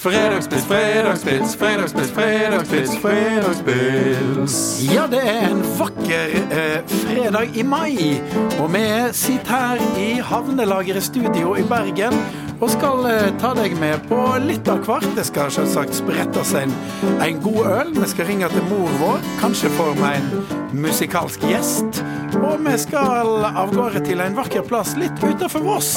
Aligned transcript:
Fredagspils, 0.00 0.64
fredagspils, 0.64 1.56
fredagspils, 1.56 2.10
fredagspils, 2.10 2.96
fredagspils. 3.02 4.54
Ja, 4.94 5.04
det 5.06 5.20
er 5.28 5.50
en 5.50 5.60
vakker 5.76 6.30
eh, 6.40 6.78
fredag 6.88 7.52
i 7.52 7.62
mai, 7.62 8.16
og 8.56 8.72
vi 8.72 8.86
sitter 9.12 9.52
her 9.52 9.82
i 10.00 10.14
Havnelageret 10.24 11.04
studio 11.04 11.52
i 11.52 11.66
Bergen 11.68 12.16
og 12.60 12.72
skal 12.72 13.04
eh, 13.10 13.28
ta 13.42 13.52
deg 13.58 13.76
med 13.76 14.00
på 14.08 14.22
litt 14.40 14.72
av 14.72 14.80
hvert. 14.88 15.04
Det 15.18 15.26
skal 15.28 15.52
selvsagt 15.52 15.92
sprettes 16.00 16.54
en, 16.56 16.72
en 17.20 17.44
god 17.44 17.60
øl. 17.74 17.94
Vi 18.00 18.08
skal 18.14 18.30
ringe 18.32 18.48
til 18.56 18.64
mor 18.72 18.88
vår, 19.02 19.20
kanskje 19.44 19.68
får 19.76 20.00
vi 20.00 20.14
en 20.16 20.80
musikalsk 20.80 21.44
gjest. 21.44 22.00
Og 22.40 22.56
vi 22.64 22.78
skal 22.80 23.50
av 23.52 23.76
gårde 23.76 24.06
til 24.08 24.24
en 24.24 24.40
vakker 24.40 24.64
plass 24.64 24.96
litt 24.96 25.20
utenfor 25.20 25.68
Voss. 25.68 25.96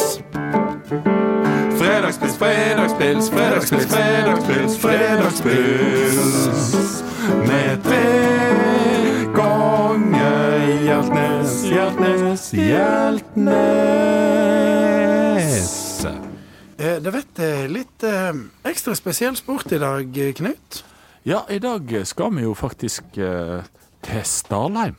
Fredagspils, 1.84 2.38
fredagspils, 2.38 3.29
fredagspils, 3.29 3.86
fredagspils, 3.91 4.77
fredagspils. 4.79 7.03
Med 7.48 7.84
tre 7.84 8.03
ganger 9.35 10.63
Hjeltnes, 10.85 11.63
Hjeltnes, 11.67 12.54
Hjeltnes. 12.54 13.26
Eh, 16.80 17.04
det 17.04 17.12
vet 17.17 17.40
litt 17.67 18.04
eh, 18.07 18.31
ekstra 18.71 18.95
spesiell 18.95 19.35
sport 19.35 19.68
i 19.76 19.84
dag, 19.84 20.07
Knut. 20.40 20.88
Ja, 21.27 21.43
i 21.52 21.59
dag 21.59 21.84
skal 22.07 22.31
vi 22.38 22.48
jo 22.48 22.55
faktisk 22.55 23.04
eh, 23.20 23.59
til 24.07 24.23
Starheim. 24.23 24.95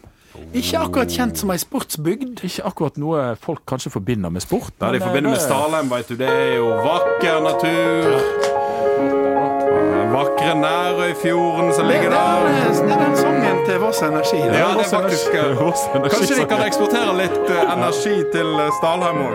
Ikke 0.55 0.81
akkurat 0.83 1.11
kjent 1.15 1.39
som 1.39 1.51
ei 1.55 1.59
sportsbygd. 1.63 2.43
Ikke 2.47 2.65
akkurat 2.71 2.99
noe 3.01 3.27
folk 3.43 3.63
kanskje 3.71 3.93
forbinder 3.95 4.33
med 4.35 4.43
sport. 4.45 4.75
Nei, 4.83 4.93
de 4.97 5.03
forbinder 5.05 5.35
med 5.35 5.43
Stalheim, 5.43 5.91
veit 5.91 6.05
vet 6.05 6.15
du, 6.15 6.25
det 6.25 6.31
er 6.31 6.57
jo 6.59 6.69
vakker 6.85 7.41
natur. 7.45 8.63
Vakre 10.15 10.55
Nærøyfjorden 10.55 11.73
som 11.75 11.87
ligger 11.91 12.11
der. 12.11 12.45
er, 12.47 12.69
det 12.87 12.93
er 12.93 13.01
den 13.07 13.17
sangen 13.19 13.65
til 13.67 13.79
Voss 13.83 14.03
Energi. 14.03 14.37
det. 14.37 14.59
Ja, 14.59 14.69
det 14.79 14.85
er 14.87 14.91
faktisk 14.91 15.35
eh, 15.35 15.63
Energi 15.97 16.17
Kanskje 16.17 16.37
de 16.41 16.45
kan 16.53 16.63
eksportere 16.67 17.17
litt 17.19 17.51
eh, 17.51 17.73
energi 17.75 18.15
til 18.35 18.53
eh, 18.63 18.71
Stalheim 18.79 19.19
òg. 19.25 19.35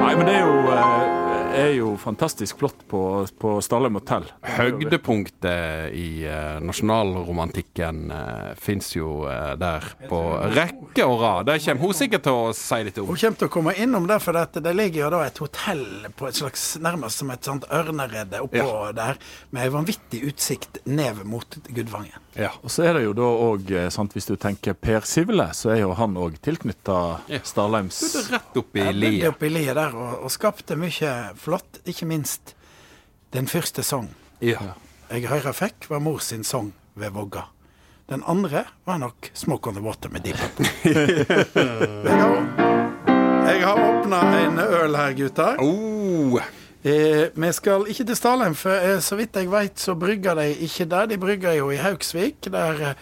Nei, 0.00 0.14
men 0.18 0.26
det 0.26 0.34
er 0.40 0.42
jo, 0.48 0.56
eh, 0.74 1.29
er 1.50 1.72
jo 1.74 1.96
fantastisk 1.96 2.58
flott 2.58 2.86
på, 2.88 3.26
på 3.38 3.52
Starheim 3.64 3.96
hotell. 3.98 4.26
Høydepunktet 4.56 5.94
i 5.96 6.24
eh, 6.28 6.58
nasjonalromantikken 6.64 8.12
uh, 8.12 8.52
fins 8.60 8.92
jo 8.96 9.24
eh, 9.30 9.54
der 9.60 9.84
på 10.10 10.20
rekke 10.54 11.06
og 11.06 11.16
rad. 11.22 11.50
Det 11.50 11.58
kommer 11.64 11.88
hun 11.88 11.96
sikkert 11.96 12.26
til 12.26 12.38
å 12.38 12.54
si 12.56 12.80
litt 12.86 13.00
om. 13.02 13.10
Hun 13.10 13.20
kommer 13.20 13.42
til 13.42 13.50
å 13.50 13.54
komme 13.56 13.76
innom 13.82 14.08
der, 14.10 14.22
for 14.22 14.36
det 14.36 14.74
ligger 14.76 15.06
jo 15.06 15.12
da 15.16 15.24
et 15.26 15.42
hotell 15.42 15.86
på 16.16 16.30
et 16.30 16.40
slags 16.40 16.66
nærmest 16.82 17.22
som 17.22 17.34
et 17.34 17.50
sånt 17.50 17.68
ørneredde 17.70 18.42
oppå 18.44 18.70
der, 18.96 19.20
med 19.50 19.68
en 19.68 19.78
vanvittig 19.80 20.24
utsikt 20.30 20.82
ned 20.86 21.24
mot 21.28 21.60
Gudvangen. 21.68 22.18
Ja. 22.38 22.52
Og 22.62 22.70
så 22.70 22.84
er 22.86 22.94
det 22.94 23.04
jo 23.04 23.14
da 23.16 23.26
òg, 23.26 23.72
hvis 24.14 24.28
du 24.28 24.36
tenker 24.40 24.76
Per 24.78 25.06
Sivle, 25.08 25.48
så 25.56 25.72
er 25.74 25.82
jo 25.82 25.94
han 25.98 26.16
òg 26.20 26.38
tilknytta 26.42 26.98
Ja. 27.30 27.40
Er 27.40 28.30
rett 28.30 28.56
oppi 28.58 28.84
liet. 28.92 29.26
oppe 29.28 29.46
i 29.46 29.50
liet 29.52 29.74
der 29.76 29.94
og, 29.96 30.24
og 30.26 30.32
skapte 30.32 30.76
mye 30.78 31.12
flott, 31.40 31.80
ikke 31.88 32.06
minst 32.06 32.54
den 33.34 33.48
første 33.48 33.82
sang 33.86 34.10
Ja. 34.42 34.74
jeg 35.10 35.26
høyre 35.30 35.52
fikk, 35.56 35.88
var 35.90 36.00
mor 36.04 36.18
sin 36.24 36.44
sang 36.44 36.72
ved 36.94 37.10
Vågga. 37.14 37.46
Den 38.10 38.22
andre 38.26 38.64
var 38.86 38.98
nok 38.98 39.30
'Smoke 39.34 39.68
on 39.68 39.74
the 39.74 39.82
Water' 39.82 40.10
med 40.10 40.20
Deep 40.24 40.36
Purple. 40.36 40.66
jeg 42.04 42.20
har, 42.20 42.40
jeg 43.46 43.62
har 43.66 43.76
åpna 43.78 44.20
en 44.46 44.58
øl 44.58 44.96
her, 44.96 45.12
gutter. 45.12 45.56
Oh. 45.60 46.40
Eh, 46.82 47.28
vi 47.36 47.52
skal 47.52 47.84
ikke 47.92 48.04
til 48.08 48.16
Stalheim, 48.16 48.54
for 48.56 48.72
eh, 48.72 49.00
så 49.04 49.16
vidt 49.16 49.36
jeg 49.36 49.50
veit, 49.52 49.80
så 49.80 49.94
brygger 49.94 50.34
de 50.34 50.48
ikke 50.64 50.84
der. 50.88 51.06
De 51.06 51.18
brygger 51.18 51.52
jo 51.52 51.70
i 51.70 51.76
Hauksvik, 51.76 52.44
Der 52.50 52.80
eh, 52.90 52.94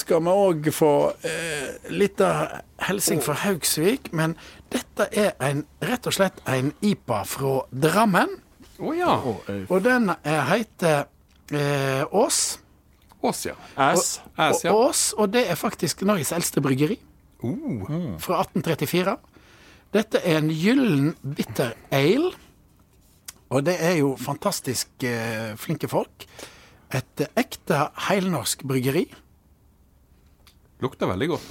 skal 0.00 0.22
vi 0.24 0.32
òg 0.32 0.68
få 0.72 0.92
eh, 1.28 1.90
litt 1.92 2.20
av 2.24 2.62
hilsing 2.88 3.20
fra 3.24 3.36
Haugsvik. 3.44 4.12
Men 4.16 4.36
dette 4.72 5.08
er 5.12 5.34
en, 5.44 5.64
rett 5.84 6.08
og 6.08 6.16
slett 6.16 6.40
en 6.48 6.72
IPA 6.80 7.22
fra 7.28 7.54
Drammen. 7.70 8.38
Oh, 8.78 8.94
ja. 8.96 9.18
Og 9.68 9.78
den 9.84 10.12
eh, 10.22 10.40
heter 10.52 11.04
eh, 11.52 12.04
Ås. 12.14 12.58
Ås, 13.18 13.46
ja. 13.48 13.56
Ass, 13.74 14.20
Og 14.38 14.64
ja. 14.64 14.72
Ås, 14.72 15.12
og 15.18 15.32
det 15.34 15.48
er 15.50 15.58
faktisk 15.58 16.04
Norges 16.06 16.30
eldste 16.32 16.62
bryggeri. 16.62 17.00
Uh. 17.38 18.18
fra 18.18 18.40
1834. 18.42 19.14
Dette 19.94 20.20
er 20.26 20.40
en 20.40 20.50
gyllen 20.50 21.12
bitter 21.22 21.76
ale. 21.94 22.32
Og 23.48 23.64
det 23.64 23.78
er 23.80 24.00
jo 24.02 24.12
fantastisk 24.20 25.04
eh, 25.08 25.54
flinke 25.56 25.88
folk. 25.88 26.26
Et 26.92 27.24
eh, 27.24 27.32
ekte 27.40 27.86
heilnorsk 28.08 28.66
bryggeri. 28.68 29.06
Lukter 30.84 31.10
veldig 31.10 31.28
godt. 31.32 31.48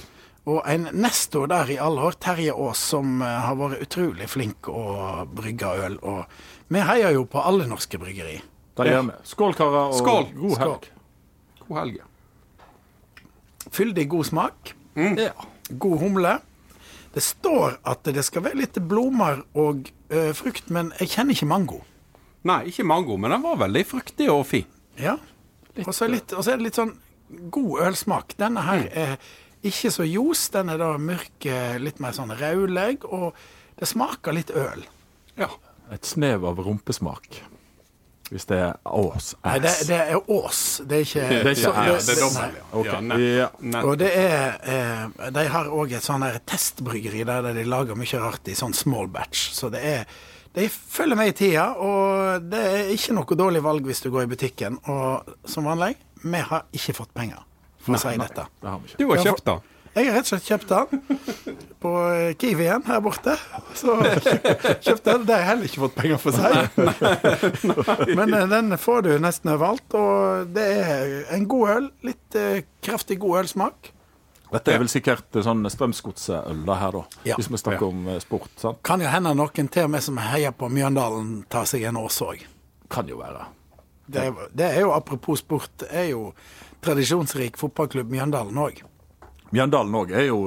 Og 0.48 0.62
en 0.70 0.86
nestor 0.96 1.48
der 1.50 1.68
i 1.74 1.76
alle 1.82 2.06
år, 2.08 2.14
Terje 2.22 2.54
Aas, 2.54 2.80
som 2.94 3.18
eh, 3.20 3.40
har 3.44 3.56
vært 3.58 3.82
utrolig 3.84 4.28
flink 4.32 4.68
å 4.72 5.26
brygge 5.36 5.72
øl. 5.84 5.98
Og 6.00 6.24
vi 6.72 6.80
heier 6.88 7.12
jo 7.18 7.26
på 7.28 7.42
alle 7.44 7.66
norske 7.68 8.00
bryggeri. 8.00 8.38
Det 8.78 8.86
gjør 8.88 9.08
vi. 9.10 9.16
Skål, 9.28 9.56
karer, 9.58 9.90
og 9.90 9.98
Skål. 9.98 10.28
god 10.38 10.58
helg. 10.62 10.88
God 11.66 11.80
helg. 11.82 11.98
Fyldig 13.74 14.06
god 14.08 14.28
smak. 14.30 14.72
Ja. 14.96 15.32
God 15.68 15.98
humle. 16.00 16.38
Det 17.12 17.22
står 17.24 17.78
at 17.88 18.08
det 18.14 18.22
skal 18.24 18.44
være 18.46 18.60
litt 18.62 18.78
blomster 18.88 19.42
og 19.58 19.88
ø, 20.12 20.28
frukt, 20.36 20.68
men 20.72 20.92
jeg 21.00 21.10
kjenner 21.16 21.34
ikke 21.36 21.48
mango. 21.50 21.80
Nei, 22.48 22.60
ikke 22.70 22.86
mango, 22.86 23.16
men 23.20 23.32
den 23.34 23.42
var 23.44 23.58
veldig 23.64 23.82
fruktig 23.88 24.28
og 24.32 24.44
fin. 24.48 24.68
Ja. 25.00 25.16
Og 25.84 25.90
så 25.94 26.06
er, 26.06 26.16
og 26.36 26.40
så 26.44 26.52
er 26.54 26.60
det 26.60 26.68
litt 26.68 26.78
sånn 26.78 26.94
god 27.50 27.80
ølsmak. 27.88 28.34
Denne 28.38 28.62
her 28.66 28.88
er 28.92 29.16
ikke 29.62 29.90
så 29.94 30.06
ljos. 30.06 30.48
Den 30.54 30.68
er 30.72 30.78
da 30.80 30.92
mørk, 30.98 31.46
eh, 31.46 31.78
litt 31.82 32.00
mer 32.00 32.12
sånn 32.16 32.30
rødlegg, 32.38 33.04
og 33.04 33.32
det 33.78 33.88
smaker 33.88 34.32
litt 34.36 34.50
øl. 34.54 34.84
Ja. 35.38 35.48
Et 35.92 36.04
snev 36.04 36.44
av 36.44 36.58
rumpesmak. 36.60 37.40
Hvis 38.28 38.44
det 38.44 38.58
er 38.60 38.74
Ås. 38.84 39.30
Nei, 39.40 39.54
det, 39.64 39.70
det 39.88 39.98
er 40.12 40.18
Ås. 40.30 40.82
Det 40.84 40.98
er 40.98 41.04
ikke, 41.06 41.28
Det 41.28 41.38
er 41.38 41.54
ikke 41.54 41.62
så- 41.62 41.94
ass. 41.96 42.06
Det 42.06 42.16
er 42.16 42.20
dobbelt, 42.20 42.56
ja. 42.58 42.64
Ok. 42.72 43.20
Ja. 43.22 43.46
Ja. 43.72 43.82
Og 43.88 43.94
det 43.98 44.10
er 44.12 44.58
eh, 44.68 45.30
De 45.32 45.44
har 45.48 45.70
òg 45.72 45.94
et 45.96 46.04
sånn 46.04 46.26
testbryggeri 46.44 47.24
der 47.24 47.54
de 47.56 47.64
lager 47.64 47.96
mye 47.96 48.20
rart 48.20 48.48
i 48.52 48.56
sånn 48.58 48.74
small 48.76 49.08
batch. 49.08 49.48
Så 49.56 49.70
det 49.72 49.80
er 49.84 50.04
De 50.54 50.68
følger 50.68 51.14
med 51.16 51.28
i 51.28 51.32
tida, 51.32 51.74
og 51.76 52.42
det 52.50 52.58
er 52.58 52.88
ikke 52.92 53.12
noe 53.14 53.36
dårlig 53.36 53.60
valg 53.62 53.84
hvis 53.86 54.00
du 54.02 54.10
går 54.10 54.22
i 54.24 54.30
butikken. 54.34 54.78
Og 54.88 55.24
som 55.46 55.64
vanlig, 55.64 55.94
vi 56.22 56.44
har 56.50 56.68
ikke 56.74 56.94
fått 57.00 57.12
penger 57.16 57.42
for 57.82 57.96
å 57.96 58.00
si 58.02 58.14
dette. 58.20 58.46
Det 58.60 58.70
har 58.70 58.78
vi 58.80 58.90
ikke. 58.90 59.00
Du 59.02 59.10
har 59.12 59.26
kjøpt 59.26 59.44
den. 59.50 59.66
Jeg 59.98 60.06
har 60.12 60.18
rett 60.18 60.28
og 60.28 60.30
slett 60.30 60.46
kjøpt 60.46 60.68
den 60.70 61.56
på 61.82 61.90
eh, 62.12 62.32
Kiwien 62.38 62.84
her 62.86 63.00
borte. 63.02 63.34
Så 63.78 63.96
kjøpt 64.86 65.08
den. 65.08 65.24
Det 65.26 65.34
har 65.34 65.40
jeg 65.42 65.48
heller 65.48 65.68
ikke 65.70 65.82
fått 65.86 65.96
penger 65.98 66.20
for 66.22 66.36
seg. 66.36 68.14
Men 68.18 68.34
eh, 68.36 68.46
den 68.52 68.76
får 68.78 69.06
du 69.08 69.10
nesten 69.22 69.54
overalt, 69.56 69.98
og 69.98 70.52
det 70.54 70.66
er 70.84 71.14
en 71.34 71.48
god 71.50 71.74
øl. 71.74 71.88
Litt 72.06 72.38
eh, 72.38 72.60
kraftig 72.84 73.18
god 73.24 73.42
ølsmak. 73.42 73.92
Dette 74.48 74.72
er 74.72 74.80
vel 74.80 74.88
sikkert 74.88 75.42
sånn 75.44 75.66
Strømsgodset-øl, 75.68 76.62
det 76.68 76.78
her, 76.80 76.94
da. 76.94 77.20
Ja. 77.28 77.36
Hvis 77.36 77.50
vi 77.52 77.58
snakker 77.60 77.90
om 77.90 78.06
sport. 78.22 78.54
sant? 78.56 78.80
Kan 78.86 79.02
jo 79.04 79.10
hende 79.12 79.34
noen 79.36 79.68
til 79.68 79.88
og 79.88 79.92
med 79.92 80.04
som 80.04 80.20
heier 80.22 80.54
på 80.56 80.70
Mjøndalen, 80.72 81.42
tar 81.52 81.68
seg 81.68 81.84
en 81.90 81.98
ås 82.00 82.22
òg. 82.24 82.46
Kan 82.88 83.10
jo 83.10 83.18
være. 83.20 83.44
Det, 84.08 84.24
det 84.56 84.64
er 84.72 84.80
jo 84.86 84.92
apropos 84.96 85.38
sport, 85.42 85.70
det 85.82 85.88
er 85.92 86.06
jo 86.14 86.32
tradisjonsrik 86.84 87.56
fotballklubb 87.60 88.10
Mjøndalen 88.12 88.56
òg. 88.62 88.82
Mjøndalen 89.52 89.94
òg 90.00 90.12
er 90.16 90.26
jo 90.30 90.38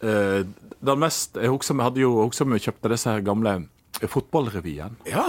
eh, 0.00 0.42
den 0.84 1.00
mest 1.00 1.36
Jeg 1.40 1.48
husker 1.52 1.76
vi 1.78 1.84
hadde 1.86 2.00
jo 2.02 2.12
også 2.26 2.44
vi 2.48 2.58
kjøpte 2.64 2.90
disse 2.92 3.10
her 3.12 3.20
gamle 3.24 3.54
fotballrevyen. 4.02 4.96
Ja. 5.08 5.26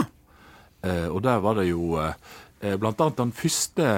Eh, 0.84 1.08
og 1.12 1.22
der 1.25 1.40
var 1.44 1.59
det 1.59 1.69
jo 1.69 1.96
eh, 2.02 2.14
eh, 2.62 2.75
blant 2.81 2.99
annet 3.02 3.17
den 3.22 3.32
første 3.35 3.90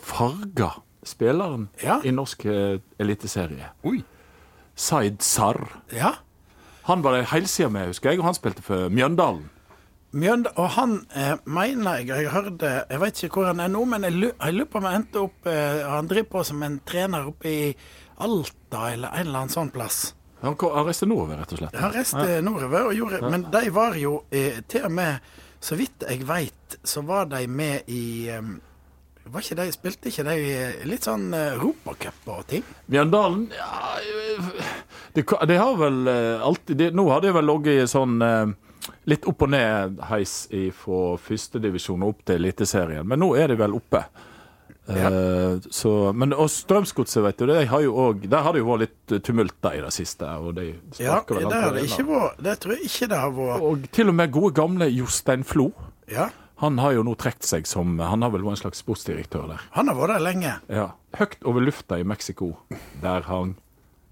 farga 0.00 0.72
spilleren 1.04 1.68
Ja. 1.82 2.00
i 2.04 2.10
norsk 2.10 2.44
eh, 2.48 2.78
eliteserie. 2.98 3.70
Oi. 3.84 4.02
Zaid 4.76 5.20
Sarr. 5.22 5.60
ja. 5.92 6.14
Han 6.84 7.00
var 7.00 7.14
det 7.16 7.30
helsida 7.30 7.70
med, 7.72 7.86
husker 7.88 8.10
jeg, 8.10 8.18
og 8.20 8.26
han 8.26 8.34
spilte 8.36 8.60
for 8.60 8.90
Mjøndalen. 8.92 9.46
Mjønd, 10.14 10.46
og 10.54 10.68
han 10.76 10.92
eh, 11.18 11.34
mener 11.50 12.00
jeg 12.00 12.08
Jeg 12.22 12.30
hørte 12.30 12.68
Jeg 12.86 13.00
vet 13.02 13.22
ikke 13.26 13.40
hvor 13.40 13.48
han 13.50 13.62
er 13.64 13.70
nå, 13.72 13.82
men 13.90 14.06
jeg 14.06 14.14
lurer 14.14 14.68
på 14.70 14.78
om 14.78 14.86
han 14.86 15.00
endte 15.00 15.24
opp 15.26 15.48
eh, 15.50 15.80
Han 15.90 16.10
driver 16.10 16.28
på 16.36 16.44
som 16.46 16.62
en 16.62 16.76
trener 16.86 17.30
oppe 17.32 17.50
i 17.50 17.62
Alta 18.22 18.92
eller 18.92 19.10
en 19.10 19.26
eller 19.26 19.40
annen 19.40 19.50
sånn 19.50 19.72
plass. 19.74 20.12
Han, 20.44 20.54
han 20.60 20.86
reiste 20.86 21.08
nordover, 21.08 21.40
rett 21.40 21.54
og 21.56 21.58
slett. 21.58 21.78
Han 21.82 21.94
reiste 21.94 22.36
nordover 22.46 22.90
og 22.90 22.94
gjorde 22.94 23.32
Men 23.32 23.48
de 23.50 23.64
var 23.74 23.98
jo 23.98 24.20
eh, 24.30 24.60
til 24.70 24.86
og 24.86 24.94
med 24.94 25.34
Så 25.64 25.78
vidt 25.80 26.04
jeg 26.06 26.22
veit, 26.28 26.78
så 26.84 27.02
var 27.06 27.26
de 27.32 27.42
med 27.48 27.90
i 27.90 28.28
eh, 28.30 28.54
var 29.24 29.40
ikke 29.40 29.56
de, 29.56 29.70
Spilte 29.72 30.10
ikke 30.12 30.26
de 30.28 30.36
eh, 30.52 30.82
litt 30.86 31.08
sånn 31.08 31.30
eh, 31.34 31.56
Europacup 31.56 32.28
og 32.28 32.44
ting? 32.50 32.66
Mjøndalen 32.92 33.48
ja, 33.56 33.96
det, 35.16 35.24
det 35.24 35.58
har 35.58 35.78
vel 35.80 36.04
alltid 36.44 36.76
det, 36.78 36.90
Nå 36.94 37.08
har 37.10 37.24
de 37.24 37.32
vel 37.34 37.48
ligget 37.48 37.86
i 37.86 37.88
sånn 37.90 38.20
litt 39.10 39.26
opp 39.30 39.42
og 39.46 39.50
ned-heis 39.54 40.36
fra 40.76 41.00
førstedivisjon 41.20 42.02
og 42.04 42.14
opp 42.14 42.24
til 42.28 42.40
Eliteserien. 42.42 43.06
Men 43.08 43.20
nå 43.24 43.34
er 43.36 43.48
de 43.52 43.58
vel 43.60 43.76
oppe. 43.76 44.04
Eh, 44.86 45.56
så, 45.72 46.12
men 46.12 46.34
og 46.36 46.50
Strømsgodset, 46.52 47.22
vet 47.24 47.38
du, 47.40 47.52
har 47.54 47.86
også, 47.88 48.28
der 48.28 48.44
har 48.44 48.52
det 48.52 48.60
jo 48.60 48.68
vært 48.68 48.82
litt 48.84 49.14
tumult 49.24 49.56
da 49.64 49.72
i 49.78 49.80
det 49.80 49.92
siste. 49.96 50.28
Og 50.44 50.54
de 50.58 50.66
Ja, 51.00 51.22
vel 51.28 51.48
det 51.48 51.60
har 51.62 51.72
det 51.72 51.86
ikke 51.88 52.06
vært. 52.10 52.42
Det 52.44 52.56
tror 52.60 52.76
jeg 52.76 52.90
ikke 52.90 53.08
det 53.14 53.20
har 53.22 53.34
vært. 53.38 53.64
Og 53.64 53.86
til 53.96 54.12
og 54.12 54.18
med 54.20 54.32
gode 54.34 54.52
gamle 54.56 54.90
Jostein 54.92 55.44
Flo. 55.44 55.70
Ja, 56.12 56.28
Han 56.62 56.78
har 56.78 56.92
jo 56.94 57.02
nå 57.02 57.16
trukket 57.18 57.42
seg 57.48 57.66
som 57.66 57.96
Han 57.98 58.22
har 58.22 58.30
vel 58.30 58.44
vært 58.44 58.54
en 58.58 58.60
slags 58.60 58.78
sportsdirektør 58.84 59.48
der. 59.48 59.60
han 59.72 59.88
har 59.88 59.96
vært 59.96 60.14
der 60.18 60.22
lenge. 60.22 60.52
Ja. 60.68 60.90
Høyt 61.16 61.40
over 61.44 61.60
lufta 61.64 61.98
i 61.98 62.04
Mexico. 62.04 62.52
Der 63.02 63.22
hang 63.26 63.56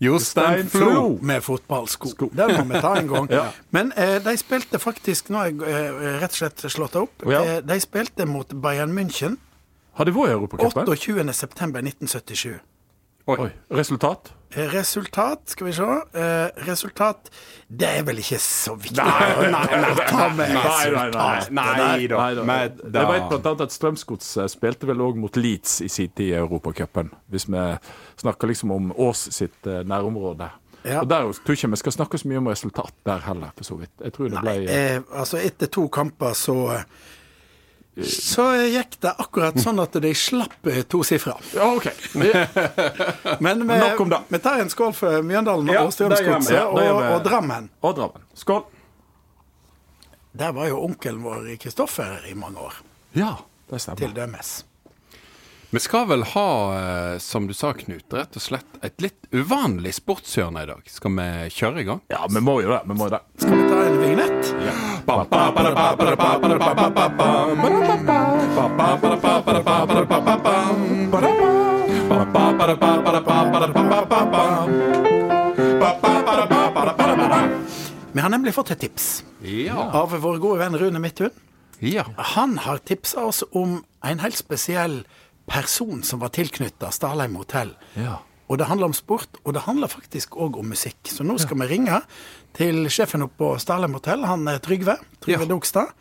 Jostein 0.02 0.66
Flo! 0.70 1.19
Med 1.22 1.44
fotballsko. 1.46 2.10
Det 2.34 2.49
må 2.56 2.64
vi 2.72 2.81
ta 2.82 2.96
en 2.99 3.08
gang. 3.10 3.28
Ja. 3.38 3.44
Men 3.70 3.93
eh, 3.96 4.19
de 4.25 4.34
spilte 4.40 4.81
faktisk 4.82 5.31
Nå 5.31 5.38
har 5.38 5.50
jeg 5.52 5.62
eh, 5.62 6.19
rett 6.20 6.34
og 6.34 6.40
slett 6.40 6.64
slått 6.75 6.96
det 6.96 7.02
opp. 7.06 7.25
Ja. 7.31 7.43
Eh, 7.46 7.58
de 7.64 7.78
spilte 7.81 8.26
mot 8.26 8.52
Bayern 8.64 8.93
München 8.96 9.38
Har 9.99 10.08
de 10.08 10.14
vært 10.16 10.32
i 10.32 10.37
Europacupen? 10.37 10.88
28.9.1977. 10.88 12.58
Oi. 13.31 13.50
Resultat? 13.70 14.32
Eh, 14.54 14.69
Resultat, 14.75 15.40
skal 15.54 15.66
vi 15.66 15.72
se. 15.72 15.82
Eh, 15.82 16.66
resultat 16.69 17.31
Det 17.69 17.88
er 17.88 18.02
vel 18.04 18.19
ikke 18.20 18.38
så 18.43 18.75
viktig 18.76 18.99
Nei, 19.00 19.49
nei, 19.49 19.50
nei, 19.50 19.60
nei, 19.72 20.37
nei, 20.37 21.10
der. 21.10 21.50
nei 21.50 22.06
da. 22.08 22.19
Nei 22.28 22.34
da. 22.37 22.44
Men 22.44 22.81
Jeg 22.84 23.10
vet 23.12 23.28
blant 23.31 23.46
annet 23.49 23.64
at 23.66 23.72
Strømsgods 23.76 24.32
spilte 24.52 24.88
vel 24.90 25.00
òg 25.04 25.16
mot 25.20 25.37
Leeds 25.40 25.78
i 25.87 25.88
sin 25.88 26.10
tid 26.12 26.34
i 26.34 26.37
Europacupen. 26.40 27.08
Hvis 27.32 27.49
vi 27.49 27.62
snakker 28.20 28.50
liksom 28.52 28.75
om 28.76 28.93
Ås 28.96 29.28
sitt 29.32 29.66
eh, 29.66 29.81
nærområde. 29.88 30.50
Ja. 30.84 31.00
Og 31.00 31.08
der 31.08 31.28
tror 31.32 31.54
ikke 31.56 31.70
vi 31.70 31.81
skal 31.81 31.94
snakke 31.94 32.19
så 32.19 32.28
mye 32.28 32.40
om 32.43 32.49
resultat 32.50 32.93
der 33.06 33.22
heller, 33.25 33.52
for 33.56 33.64
så 33.64 33.76
vidt. 33.78 33.93
Jeg 34.02 34.12
tror 34.16 34.28
det 34.32 34.43
ble 34.43 34.56
Eh, 34.69 35.00
altså, 35.14 35.38
etter 35.38 35.70
to 35.70 35.87
kamper 35.88 36.34
så 36.37 36.56
så 38.00 38.46
gikk 38.72 38.94
det 39.04 39.10
akkurat 39.20 39.58
sånn 39.60 39.80
at 39.82 39.92
de 40.00 40.14
slapp 40.16 40.54
to 40.64 40.82
tosifra. 40.96 41.34
Ja, 41.54 41.66
OK. 41.76 41.90
Men 43.44 43.66
vi, 43.68 43.78
Nok 43.78 44.00
om 44.00 44.08
det. 44.08 44.20
vi 44.32 44.38
tar 44.38 44.62
en 44.64 44.70
skål 44.72 44.94
for 44.96 45.22
Mjøndalen 45.22 45.68
Ja, 45.74 45.82
og. 45.84 45.92
Strømsgodset 45.92 46.56
Ja, 46.56 46.64
og, 46.72 47.02
og 47.18 47.24
Drammen. 47.26 47.68
Og 47.84 47.96
Drammen. 47.98 48.24
Skål. 48.34 48.62
Der 50.32 50.52
var 50.56 50.70
jo 50.70 50.78
onkelen 50.86 51.20
vår 51.22 51.50
Kristoffer 51.60 52.24
i 52.30 52.34
mange 52.34 52.58
år, 52.64 52.78
Ja, 53.12 53.34
det 53.68 53.80
stemmer. 53.84 53.98
til 54.00 54.14
dømes. 54.16 54.54
Vi 55.72 55.80
skal 55.80 56.06
vel 56.06 56.22
ha, 56.22 56.48
eh, 57.12 57.19
som 57.19 57.46
du 57.46 57.54
sa, 57.56 57.70
Knut, 57.72 58.04
rett 58.12 58.36
og 58.36 58.42
slett 58.44 58.74
et 58.84 59.00
litt 59.00 59.24
uvanlig 59.32 59.94
sportshjørne 59.96 60.66
i 60.66 60.69
dag. 60.69 60.82
Skal 60.92 61.14
vi 61.16 61.28
kjøre 61.56 61.80
i 61.80 61.86
gang? 61.88 62.02
Ja, 62.12 62.26
vi 62.28 62.42
må 62.44 62.58
jo 62.60 62.69
det. 62.74 62.82
Vi 62.90 62.96
må 62.98 63.08
jo 63.08 63.14
det. 63.14 63.22
Skal 63.40 63.56
vi 63.56 63.69
ta 63.70 63.78
en 63.86 63.96
vignett? 64.02 64.52
Vi 78.12 78.20
har 78.20 78.28
nemlig 78.28 78.54
fått 78.54 78.70
et 78.70 78.80
tips 78.80 79.25
Ja. 79.40 79.88
av 79.92 80.12
vår 80.20 80.38
gode 80.38 80.58
venn 80.58 80.76
Rune 80.78 80.98
Midthun. 81.00 81.30
ja. 81.80 82.04
Han 82.16 82.58
har 82.58 82.78
tipsa 82.78 83.25
oss 83.25 83.42
om 83.52 83.84
en 84.04 84.18
helt 84.18 84.36
spesiell 84.36 85.04
person 85.52 86.02
som 86.06 86.22
var 86.22 86.32
tilknytta 86.34 86.90
Stalheim 86.94 87.37
hotell. 87.37 87.75
Ja. 87.99 88.19
Og 88.50 88.58
det 88.60 88.66
handler 88.69 88.90
om 88.90 88.94
sport, 88.96 89.38
og 89.44 89.54
det 89.56 89.62
handler 89.64 89.88
faktisk 89.88 90.34
òg 90.37 90.58
om 90.60 90.69
musikk. 90.72 90.99
Så 91.08 91.25
nå 91.25 91.38
skal 91.40 91.56
vi 91.62 91.69
ringe 91.76 92.02
til 92.56 92.84
sjefen 92.93 93.25
oppe 93.25 93.38
på 93.40 93.52
Stalheim 93.62 93.94
hotell, 93.96 94.25
han 94.28 94.44
er 94.50 94.58
Trygve, 94.64 94.99
Trygve 95.25 95.46
Ja. 95.46 95.49
Dogstad, 95.54 95.93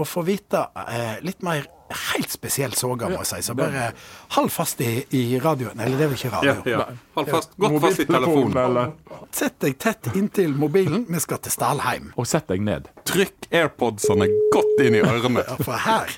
og 0.00 0.08
få 0.08 0.22
vite 0.24 0.64
eh, 0.88 1.18
litt 1.22 1.42
mer 1.44 1.66
helt 1.92 2.30
spesiell 2.32 2.72
såga, 2.72 3.10
må 3.12 3.18
jeg 3.20 3.28
si. 3.28 3.40
Så 3.44 3.54
bare 3.54 3.90
hold 4.38 4.48
fast 4.50 4.80
i, 4.80 5.02
i 5.12 5.38
radioen. 5.38 5.76
Eller 5.78 5.98
det 6.00 6.06
er 6.06 6.08
vel 6.14 6.16
ikke 6.16 6.30
radio. 6.32 6.54
ja, 6.64 6.78
ja. 6.78 6.86
Hold 7.18 7.28
fast, 7.28 7.52
godt 7.60 7.76
fast 7.84 8.00
i 8.00 8.06
telefonen. 8.08 8.56
eller 8.56 9.26
Sett 9.36 9.58
deg 9.60 9.76
tett 9.78 10.08
inntil 10.16 10.54
mobilen. 10.56 11.04
Vi 11.12 11.20
skal 11.20 11.42
til 11.44 11.52
Stalheim. 11.52 12.08
Og 12.16 12.26
sett 12.26 12.48
deg 12.48 12.64
ned. 12.64 12.88
Trykk 13.04 13.50
airpodsene 13.52 14.30
godt 14.56 14.80
inn 14.86 14.96
i 14.96 15.04
ørene. 15.04 15.44
Ja, 15.44 15.58
for 15.60 15.76
her 15.84 16.16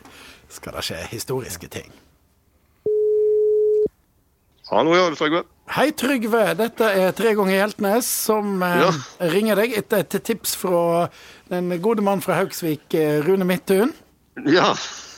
skal 0.54 0.78
det 0.78 0.86
skje 0.86 1.02
historiske 1.10 1.68
ting. 1.74 1.90
Hallo, 4.70 4.94
ja, 4.96 5.10
Trygve. 5.14 5.42
Hei, 5.74 5.90
Trygve. 5.96 6.42
Dette 6.56 6.86
er 6.96 7.12
Tre 7.16 7.34
ganger 7.36 7.56
Hjeltnes 7.58 8.08
som 8.26 8.62
eh, 8.64 8.78
Ja. 8.84 8.90
ringer 9.32 9.56
deg 9.60 9.74
etter 9.76 10.00
et 10.04 10.16
tips 10.24 10.54
fra 10.56 11.08
den 11.52 11.68
gode 11.84 12.04
mann 12.04 12.22
fra 12.24 12.38
Haugsvik, 12.40 12.94
eh, 12.96 13.20
Rune 13.26 13.44
Midthun. 13.48 13.92
Ja. 14.48 14.74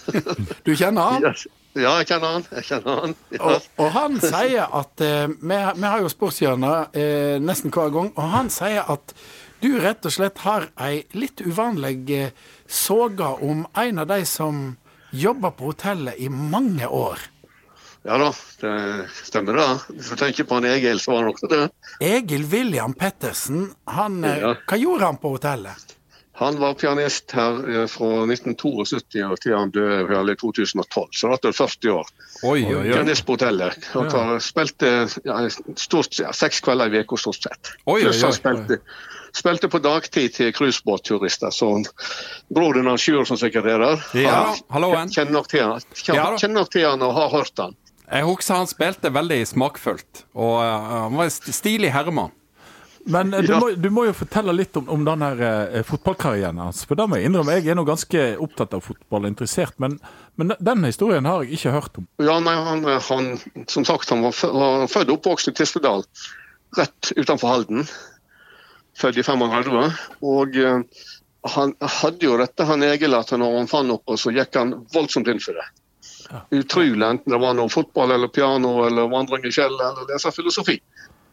Du 0.67 0.71
kjenner 0.79 1.03
han? 1.03 1.25
Yes. 1.27 1.47
Ja, 1.77 1.97
jeg 2.01 2.07
kjenner 2.09 2.37
han. 2.37 2.45
Jeg 2.57 2.65
kjenner 2.69 3.01
han. 3.03 3.15
Ja. 3.35 3.41
Og, 3.43 3.65
og 3.83 3.89
han 3.95 4.15
sier 4.23 4.71
at 4.81 5.03
eh, 5.05 5.27
vi, 5.29 5.59
vi 5.77 5.87
har 5.91 6.03
jo 6.05 6.11
sportshjørner 6.13 6.95
eh, 6.97 7.37
nesten 7.43 7.75
hver 7.75 7.91
gang, 7.95 8.13
og 8.15 8.31
han 8.33 8.51
sier 8.55 8.87
at 8.95 9.15
du 9.63 9.73
rett 9.83 10.07
og 10.07 10.15
slett 10.15 10.39
har 10.47 10.69
ei 10.87 11.03
litt 11.19 11.43
uvanlig 11.43 11.99
eh, 12.15 12.31
soga 12.71 13.33
om 13.43 13.65
en 13.83 14.03
av 14.03 14.09
de 14.15 14.21
som 14.29 14.63
jobber 15.17 15.55
på 15.59 15.71
hotellet 15.73 16.19
i 16.23 16.31
mange 16.31 16.87
år. 16.87 17.19
Ja 18.07 18.19
da, 18.23 18.31
det 18.61 18.75
stemmer 19.27 19.59
det. 19.59 19.67
Hvis 19.97 20.13
du 20.13 20.21
tenker 20.21 20.47
på 20.47 20.61
han 20.61 20.69
Egil, 20.71 21.01
så 21.03 21.13
var 21.13 21.25
han 21.25 21.33
også 21.35 21.51
det. 21.51 21.63
Egil 22.07 22.47
William 22.53 22.95
Pettersen, 22.95 23.69
han, 23.85 24.23
eh, 24.25 24.39
Ja. 24.39 24.55
hva 24.67 24.79
gjorde 24.79 25.05
han 25.11 25.19
på 25.23 25.35
hotellet? 25.35 25.97
Han 26.39 26.59
var 26.61 26.75
pianist 26.75 27.33
her 27.33 27.63
eh, 27.65 27.87
fra 27.89 28.09
1972 28.29 29.23
og 29.25 29.39
til 29.41 29.57
han 29.57 29.71
døde 29.73 30.33
i 30.33 30.37
2012, 30.37 31.09
så 31.17 31.31
dette 31.33 31.49
er 31.49 31.57
40 31.57 31.93
år. 31.95 32.11
Oi, 32.45 32.59
oi, 32.61 32.75
oi. 32.83 32.91
Pianist 32.93 33.25
på 33.25 33.39
hotellet. 33.39 33.89
Han 33.95 34.11
ja. 34.13 34.39
spilte 34.45 34.91
ja, 35.25 35.39
stort, 35.81 36.19
ja, 36.21 36.35
seks 36.37 36.61
kvelder 36.61 36.93
i 36.93 37.01
uka 37.01 37.17
stort 37.17 37.41
sett. 37.41 37.73
Oi, 37.87 38.03
oi, 38.05 38.13
oi. 38.13 38.33
spilte, 38.37 38.79
spilte 39.33 39.73
på 39.73 39.81
dagtid 39.81 40.37
til 40.37 40.53
cruisebåtturister. 40.53 41.57
Så 41.57 41.73
broren 42.53 42.93
hans 42.93 43.09
Sjur, 43.09 43.25
som 43.25 43.41
sekretærer, 43.41 43.97
er 43.97 44.27
Ja, 44.27 44.55
han 44.77 45.09
kjenner 45.09 45.39
nok 45.39 45.49
til 45.49 45.65
han, 45.65 45.81
kjenner, 45.95 46.21
Ja 46.21 46.29
kjenner 46.37 46.61
nok 46.61 46.73
til 46.77 46.85
han 46.85 47.03
og 47.09 47.17
har 47.17 47.33
hørt 47.33 47.65
han. 47.65 47.81
Jeg 48.07 48.27
husker 48.29 48.61
han 48.61 48.71
spilte 48.71 49.11
veldig 49.15 49.41
smakfullt, 49.51 50.27
og 50.39 50.59
eh, 50.63 50.91
han 51.07 51.17
var 51.19 51.31
en 51.31 51.55
stilig 51.55 51.91
herremann. 51.95 52.35
Men 53.07 53.35
eh, 53.35 53.43
du, 53.43 53.55
må, 53.59 53.71
du 53.71 53.89
må 53.95 54.05
jo 54.09 54.15
fortelle 54.17 54.55
litt 54.55 54.77
om, 54.79 54.89
om 54.91 55.05
den 55.07 55.23
her 55.23 55.43
eh, 55.47 55.83
fotballkarrieren 55.87 56.59
hans. 56.59 56.83
For 56.89 56.99
da 56.99 57.07
må 57.07 57.21
jeg 57.21 57.31
innrømme, 57.31 57.59
jeg 57.59 57.71
er 57.71 57.79
nå 57.79 57.87
ganske 57.87 58.25
opptatt 58.43 58.75
av 58.75 58.83
fotball 58.87 59.27
og 59.27 59.33
interessert, 59.33 59.77
men, 59.83 59.99
men 60.39 60.55
den 60.59 60.87
historien 60.87 61.29
har 61.29 61.45
jeg 61.45 61.59
ikke 61.59 61.75
hørt 61.77 62.01
om. 62.03 62.09
Ja, 62.23 62.39
nei, 62.43 62.57
han, 62.69 62.83
han, 63.09 63.31
som 63.71 63.87
sagt, 63.87 64.11
han 64.11 64.27
var, 64.27 64.35
var 64.35 64.91
født 64.91 65.13
og 65.13 65.21
oppvokst 65.21 65.53
i 65.53 65.57
Tistedal, 65.57 66.07
rett 66.79 67.13
utenfor 67.15 67.55
Halden. 67.55 67.87
Født 68.97 69.21
i 69.21 69.27
35. 69.27 69.87
Og 70.27 70.59
eh, 70.59 71.07
han 71.57 71.75
hadde 72.01 72.27
jo 72.27 72.39
dette, 72.41 72.67
han 72.67 72.83
Egil, 72.83 73.15
at 73.15 73.31
når 73.39 73.61
han 73.61 73.71
fant 73.71 73.91
noe, 73.93 74.19
så 74.19 74.35
gikk 74.35 74.59
han 74.59 74.81
voldsomt 74.95 75.31
inn 75.31 75.43
for 75.43 75.59
det. 75.59 75.67
Utrolig, 76.55 77.03
enten 77.07 77.33
det 77.33 77.41
var 77.43 77.57
noe 77.59 77.73
fotball 77.73 78.15
eller 78.17 78.31
piano 78.33 78.79
eller 78.87 79.11
vandring 79.13 79.47
i 79.47 79.53
skjell 79.55 79.75
eller 79.75 80.09
lese 80.11 80.33
filosofi. 80.35 80.79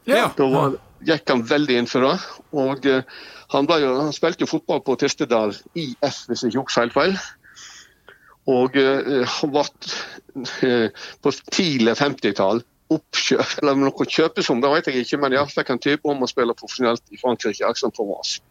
Ja. 0.10 0.28
Da 0.36 0.48
var, 0.52 0.76
gikk 1.08 1.30
han 1.32 1.46
veldig 1.48 1.78
inn 1.80 1.90
for 1.90 2.08
det. 2.08 2.18
Og 2.64 2.90
eh, 2.90 3.06
han, 3.54 3.70
ble 3.70 3.80
jo, 3.84 3.94
han 4.02 4.14
spilte 4.16 4.46
jo 4.46 4.52
fotball 4.52 4.84
på 4.86 4.98
Tistedal 5.00 5.56
IF, 5.74 6.26
hvis 6.28 6.44
jeg 6.44 6.54
ikke 6.54 6.66
husker 6.66 6.86
helt 6.86 6.98
feil. 6.98 7.18
Og 8.52 8.78
eh, 8.80 9.24
han 9.40 9.54
ble 9.54 9.66
eh, 10.68 11.08
på 11.24 11.36
tidlig 11.54 11.98
50-tall 12.02 12.64
oppkjøp, 12.94 13.54
eller 13.62 13.78
noe 13.80 14.08
kjøpesum, 14.10 14.62
det 14.62 14.72
vet 14.74 14.90
jeg 14.90 15.06
ikke, 15.06 15.20
men 15.24 15.36
jeg 15.38 15.54
fikk 15.54 15.74
en 15.74 15.84
type 15.88 16.10
om 16.10 16.26
å 16.26 16.30
spille 16.30 16.56
profesjonelt 16.58 17.16
i 17.16 17.20
Frankrike, 17.22 17.64
Aix-en-Provence. 17.70 18.42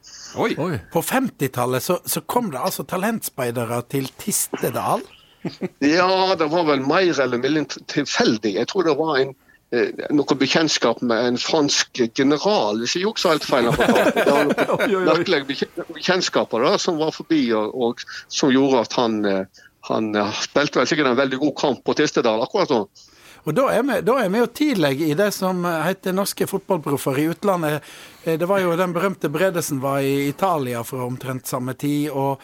Oi. 0.41 0.55
Oi. 0.57 0.77
På 0.93 1.03
50-tallet 1.05 1.85
så, 1.85 1.99
så 2.09 2.25
kom 2.25 2.51
det 2.55 2.63
altså 2.63 2.87
talentspeidere 2.89 3.83
til 3.93 4.09
Tistedal. 4.19 5.05
Ja, 5.97 6.35
det 6.39 6.49
var 6.53 6.67
vel 6.69 6.85
mer 6.87 7.21
eller 7.21 7.41
mindre 7.43 7.83
tilfeldig. 7.91 8.55
Jeg 8.59 8.69
tror 8.71 8.87
det 8.87 8.97
var 8.99 9.19
en 9.21 9.35
eh, 9.75 9.91
noe 10.15 10.39
bekjentskap 10.39 11.03
med 11.03 11.33
en 11.33 11.39
fransk 11.41 12.03
general, 12.19 12.83
hvis 12.83 12.97
jeg 12.97 13.09
ikke 13.09 13.35
helt 13.35 13.49
feil. 13.49 13.71
har 13.71 13.79
fortalt. 13.81 14.17
Det 14.17 14.27
var 14.31 14.89
noen 14.89 15.09
merkelige 15.11 15.71
bekjentskaper 15.93 16.67
da, 16.67 16.75
som 16.81 17.01
var 17.03 17.15
forbi, 17.17 17.45
og, 17.59 17.73
og 17.75 18.05
som 18.29 18.53
gjorde 18.55 18.85
at 18.87 18.99
han, 19.01 19.23
eh, 19.29 19.65
han 19.91 20.13
eh, 20.15 20.45
spilte 20.45 20.83
vel 20.83 20.93
sikkert 20.93 21.15
en 21.15 21.23
veldig 21.25 21.43
god 21.47 21.57
kamp 21.65 21.83
på 21.87 21.99
Tistedal 21.99 22.45
akkurat 22.45 22.75
nå. 22.75 22.85
Og 23.43 23.57
da 23.59 23.65
er, 23.75 23.81
vi, 23.83 23.95
da 24.07 24.21
er 24.23 24.29
vi 24.31 24.39
jo 24.39 24.47
tidlig 24.55 24.93
i 25.03 25.15
det 25.19 25.33
som 25.35 25.65
heter 25.67 26.15
norske 26.15 26.47
fotballproffer 26.47 27.17
i 27.19 27.25
utlandet. 27.33 27.89
Det 28.23 28.47
var 28.47 28.61
jo 28.63 28.77
den 28.79 28.93
berømte 28.95 29.27
Bredesen 29.35 29.81
var 29.83 29.99
i 29.99 30.29
Italia 30.29 30.85
fra 30.87 31.03
omtrent 31.03 31.51
samme 31.51 31.75
tid. 31.75 32.13
og 32.15 32.39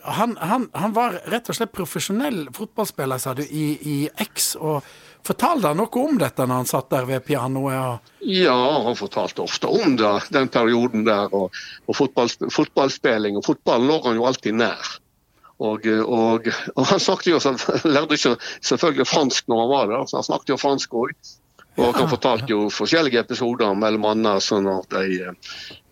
Han, 0.00 0.36
han, 0.40 0.68
han 0.72 0.92
var 0.96 1.18
rett 1.32 1.48
og 1.50 1.56
slett 1.56 1.72
profesjonell 1.74 2.44
fotballspiller, 2.56 3.18
sa 3.20 3.34
du, 3.34 3.42
i, 3.44 3.66
i 3.82 3.96
X. 4.22 4.54
og 4.56 4.84
Fortalte 5.26 5.68
han 5.68 5.76
noe 5.76 6.00
om 6.00 6.16
dette 6.20 6.46
når 6.46 6.62
han 6.62 6.68
satt 6.68 6.88
der 6.92 7.04
ved 7.08 7.24
pianoet? 7.26 8.12
Ja, 8.24 8.56
han 8.86 8.96
fortalte 8.96 9.44
ofte 9.44 9.68
om 9.68 9.98
det, 10.00 10.12
den 10.32 10.48
perioden 10.48 11.04
der. 11.04 11.28
Og, 11.36 11.52
og 11.86 11.98
fotball, 11.98 12.30
fotballspilling. 12.48 13.36
Og 13.36 13.44
fotballen 13.44 13.90
lå 13.90 13.98
han 14.06 14.16
jo 14.16 14.26
alltid 14.30 14.56
nær. 14.62 14.94
Og, 15.60 15.84
og, 15.84 16.48
og 16.72 16.86
han 16.88 17.02
snakket 17.04 17.34
jo, 17.34 17.40
lærte 17.92 18.16
ikke 18.16 18.32
selvfølgelig 18.64 19.08
fransk 19.10 19.50
når 19.52 19.60
han 19.60 19.70
var 19.74 19.90
der, 19.90 20.06
så 20.08 20.20
han 20.22 20.28
snakket 20.30 20.54
jo 20.54 20.60
fransk 20.62 20.96
òg. 21.02 21.12
Og 21.80 21.96
han 21.96 22.08
fortalte 22.10 22.52
jo 22.52 22.68
forskjellige 22.72 23.22
episoder 23.24 23.74
mellom 23.78 24.06
annet 24.10 24.44
sånn 24.44 24.68
at 24.70 24.92
de, 24.92 25.32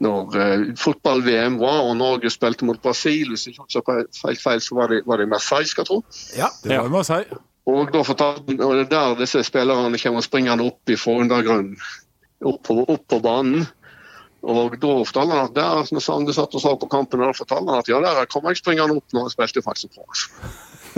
når 0.05 0.39
eh, 0.43 0.65
fotball-VM 0.79 1.59
var 1.61 1.83
og 1.87 1.95
Norge 2.01 2.33
spilte 2.33 2.69
mot 2.69 2.81
Brasil, 2.83 3.33
hvis 3.33 3.49
ikke 3.51 3.67
så 3.73 3.85
feil, 3.87 4.41
feil, 4.41 4.63
så 4.65 4.79
var 4.79 4.93
det, 4.93 5.03
var 5.09 5.23
det 5.23 5.29
Marseille, 5.31 5.69
skal 5.71 5.87
jeg 5.87 5.91
tro. 5.91 6.01
Ja. 6.39 6.51
Det 6.65 6.77
var 6.77 6.89
jeg 6.89 7.31
må. 7.31 7.41
Og 7.69 7.91
da 7.93 8.05
fortalte 8.05 8.57
og 8.65 8.77
det 8.79 8.85
er 8.87 8.93
der 8.93 9.19
disse 9.19 9.43
spillerne 9.45 10.01
kommer 10.01 10.25
springende 10.25 10.69
opp 10.71 10.95
fra 10.97 11.19
undergrunnen, 11.25 11.75
opp 12.49 12.63
på, 12.65 12.79
opp 12.85 13.05
på 13.13 13.19
banen. 13.25 13.67
Og 14.49 14.77
da 14.79 14.93
fortalte 15.03 15.35
han 15.35 15.49
at 15.49 15.55
der, 15.57 15.93
når 15.93 16.03
Sande 16.05 16.35
satt 16.35 16.55
og 16.55 16.63
så 16.63 16.77
på 16.79 16.89
kampen, 16.91 17.21
da 17.21 17.35
fortalte 17.37 17.73
han 17.73 17.83
at 17.83 17.91
ja, 17.91 17.99
der 18.05 18.29
kom 18.31 18.47
jeg 18.49 18.61
springende 18.61 18.97
opp 18.97 19.17
når 19.17 19.27
han 19.27 19.35
spilte 19.35 19.65
faktisk 19.67 19.99
bra. 19.99 20.07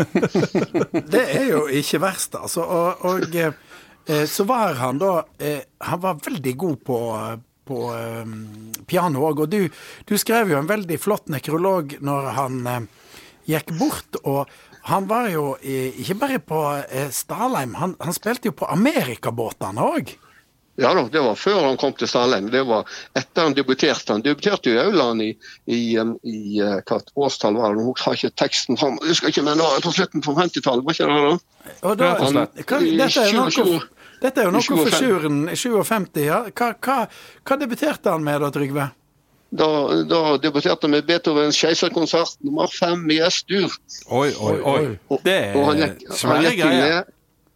Det 1.14 1.22
er 1.24 1.46
jo 1.48 1.64
ikke 1.80 2.02
verst, 2.04 2.36
altså. 2.38 2.62
Og, 2.62 3.04
og 3.08 3.34
eh, 3.34 3.56
så 4.26 4.44
var 4.48 4.74
han 4.80 4.98
da 4.98 5.24
eh, 5.38 5.62
Han 5.86 6.00
var 6.00 6.20
veldig 6.24 6.54
god 6.56 6.84
på, 6.84 6.98
på 7.70 7.82
eh, 7.94 8.32
piano 8.86 9.26
òg. 9.28 9.44
Og 9.44 9.52
du, 9.52 9.60
du 10.08 10.16
skrev 10.18 10.52
jo 10.52 10.58
en 10.60 10.70
veldig 10.70 10.98
flott 11.00 11.30
nekrolog 11.32 11.98
når 12.04 12.32
han 12.38 12.58
eh, 12.66 12.88
gikk 13.50 13.74
bort. 13.78 14.20
Og 14.24 14.50
han 14.90 15.06
var 15.10 15.30
jo 15.32 15.52
eh, 15.60 16.00
ikke 16.02 16.18
bare 16.22 16.40
på 16.42 16.64
eh, 16.88 17.12
Stalheim, 17.14 17.76
han, 17.78 17.94
han 18.00 18.16
spilte 18.16 18.50
jo 18.50 18.58
på 18.62 18.68
amerikabåtene 18.72 19.86
òg. 19.92 20.16
Ja 20.80 20.94
da, 20.96 21.02
det 21.12 21.20
var 21.20 21.36
før 21.36 21.58
han 21.66 21.76
kom 21.76 21.92
til 21.98 22.08
Stalheim. 22.08 22.46
Det 22.52 22.62
var 22.64 22.88
etter 23.18 23.44
han 23.44 23.56
debuterte. 23.56 24.14
Han 24.14 24.22
debuterte 24.24 24.70
jo 24.70 24.78
i 24.78 24.80
Auland 24.80 25.20
i, 25.20 25.34
i, 25.68 25.80
um, 26.00 26.14
i 26.24 26.56
hva 26.62 27.00
årstall 27.20 27.58
var 27.60 27.76
det? 27.76 27.84
Har 28.00 28.16
ikke 28.16 28.32
teksten 28.40 28.80
fram. 28.80 28.96
Jeg 29.02 29.12
husker 29.12 29.34
ikke, 29.34 29.44
men 29.44 29.60
da, 29.60 29.68
på 29.84 29.92
slutten 29.92 30.24
på 30.24 30.32
50-tallet, 30.38 30.86
var 30.86 30.96
ikke 30.96 31.10
det 31.10 31.18
da? 31.26 31.34
Og 31.90 31.98
da, 32.00 32.12
Rett 32.14 32.24
hva, 32.24 32.80
dette, 32.80 33.26
er 33.26 33.36
noe, 33.36 33.52
20, 33.52 33.82
dette 34.20 34.40
er 34.40 34.44
jo 34.48 34.50
noe 34.54 34.62
for 34.62 34.76
25. 34.84 34.98
Sjuren 35.00 35.38
i 35.50 35.56
57. 35.56 36.24
Ja. 36.24 36.40
Hva, 36.50 36.70
hva, 36.80 36.96
hva 37.44 37.56
debuterte 37.60 38.10
han 38.12 38.24
med 38.24 38.40
da, 38.44 38.50
Trygve? 38.54 38.88
Da, 39.50 39.66
da 40.06 40.20
debuterte 40.38 40.86
han 40.86 40.92
med 40.94 41.06
Beethovens 41.08 41.58
keiserkonsert 41.58 42.36
nummer 42.46 42.70
fem 42.70 43.02
i 43.10 43.18
S-dur. 43.26 43.72
Oi, 44.10 44.28
oi, 44.38 44.56
oi. 44.74 44.84
Og- 45.10 45.24
Det 45.24 45.38
og 45.56 45.64
han 45.72 45.82
er 45.82 45.94
gikk- 45.96 46.12
svære 46.20 46.52
greier. 46.58 47.04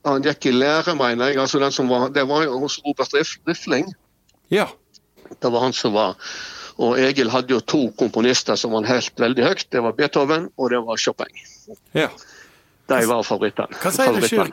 Han 0.05 0.23
gikk 0.23 0.47
i 0.47 0.53
lære, 0.53 0.95
mener 0.99 1.29
jeg. 1.31 1.39
altså 1.39 1.59
den 1.61 1.73
som 1.73 1.89
var, 1.89 2.09
Det 2.11 2.27
var 2.29 2.43
jo 2.45 2.59
hos 2.61 2.81
Robert 2.85 3.09
Rif- 3.15 3.39
Rifling. 3.47 3.93
Ja. 4.51 4.67
Det 5.41 5.53
var 5.53 5.61
han 5.61 5.73
som 5.73 5.93
var 5.95 6.17
Og 6.77 6.99
Egil 6.99 7.31
hadde 7.31 7.51
jo 7.55 7.61
to 7.61 7.93
komponister 7.97 8.57
som 8.59 8.73
var 8.73 8.83
helt 8.83 9.15
veldig 9.17 9.45
høyt. 9.45 9.65
Det 9.71 9.81
var 9.81 9.93
Beethoven 9.93 10.49
og 10.59 10.71
det 10.71 10.81
var 10.85 10.97
Chopin. 10.97 11.27
ja. 11.95 12.09
De 12.87 12.99
var 13.09 13.23
favorittene. 13.25 13.79
Hva 13.81 13.91
sier 13.95 14.13
du, 14.13 14.27
Sjur? 14.29 14.51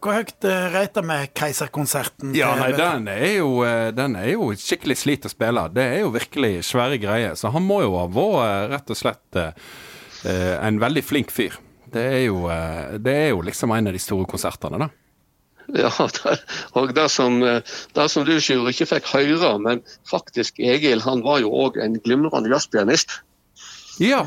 Hvor 0.00 0.14
høyt 0.16 0.46
uh, 0.48 0.68
reiter 0.72 1.04
vi 1.04 1.18
Keiserkonserten? 1.36 2.32
Ja, 2.36 2.54
nei, 2.56 2.70
den 2.72 3.10
er, 3.12 3.26
jo, 3.36 3.50
eh, 3.68 3.90
den 3.92 4.16
er 4.16 4.30
jo 4.32 4.48
skikkelig 4.56 4.96
slit 4.96 5.28
å 5.28 5.32
spille. 5.32 5.66
Det 5.74 5.84
er 5.84 5.98
jo 6.06 6.14
virkelig 6.14 6.62
svære 6.70 6.96
greier. 7.02 7.36
Så 7.36 7.52
han 7.52 7.66
må 7.68 7.82
jo 7.84 7.98
ha 7.98 8.06
vært 8.08 8.38
eh, 8.46 8.62
rett 8.72 8.94
og 8.94 9.00
slett 9.02 9.40
eh, 9.42 9.68
eh, 10.24 10.54
en 10.56 10.80
veldig 10.80 11.04
flink 11.04 11.34
fyr. 11.34 11.60
Det 11.92 12.00
er, 12.00 12.22
jo, 12.30 12.46
eh, 12.52 12.96
det 13.04 13.18
er 13.26 13.30
jo 13.34 13.44
liksom 13.44 13.76
en 13.76 13.92
av 13.92 13.96
de 13.96 14.00
store 14.02 14.28
konsertene, 14.28 14.80
da. 14.86 14.88
Ja, 15.76 15.92
det, 16.16 16.34
og 16.80 16.94
det 16.96 17.10
som, 17.12 17.42
eh, 17.44 17.60
det 17.92 18.08
som 18.08 18.24
du, 18.24 18.38
Sjur, 18.40 18.68
ikke 18.72 18.88
fikk 18.88 19.12
høre, 19.12 19.52
men 19.60 19.84
faktisk 20.08 20.60
Egil 20.64 21.04
han 21.04 21.20
var 21.26 21.42
jo 21.44 21.52
òg 21.52 21.76
en 21.84 22.00
glimrende 22.00 22.48
jazzpianist. 22.48 23.18
Ja. 24.00 24.24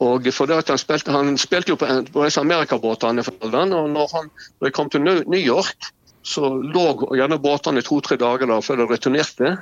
Og 0.00 0.26
for 0.32 0.48
det 0.48 0.56
at 0.62 0.72
han 0.72 0.80
spilte, 0.80 1.12
han 1.12 1.36
spilte 1.40 1.74
jo 1.74 1.78
på, 1.80 1.88
en, 1.90 2.06
på 2.08 2.24
disse 2.24 2.40
amerikabåtene, 2.40 3.24
han, 3.52 3.74
og 3.76 3.90
når, 3.92 4.12
han, 4.14 4.30
når 4.60 4.72
kom 4.76 4.88
til 4.92 5.04
New 5.04 5.40
York, 5.40 5.90
så 6.22 6.48
lå 6.48 6.84
gjerne 7.16 7.40
båtene 7.40 7.80
i 7.80 7.84
to-tre 7.84 8.16
dager 8.20 8.48
da, 8.48 8.60
før 8.64 8.82
de 8.82 8.88
returnerte. 8.90 9.54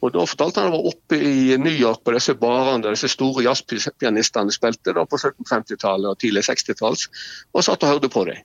Og 0.00 0.14
Da 0.14 0.24
fortalte 0.24 0.62
han 0.62 0.70
at 0.70 0.72
han 0.72 0.78
var 0.78 0.90
oppe 0.90 1.18
i 1.20 1.56
New 1.60 1.74
York 1.74 2.04
på 2.04 2.14
disse 2.14 2.34
barene 2.40 2.82
der 2.84 2.96
disse 2.96 3.10
store 3.12 3.44
jazzpianistene 3.44 4.54
spilte 4.54 4.94
da 4.96 5.04
på 5.04 5.18
1750-tallet 5.20 6.08
og 6.08 6.20
tidlig 6.22 6.46
60-talls, 6.46 7.08
og 7.52 7.66
satt 7.66 7.84
og 7.84 7.94
hørte 7.94 8.12
på 8.12 8.24
dem. 8.30 8.40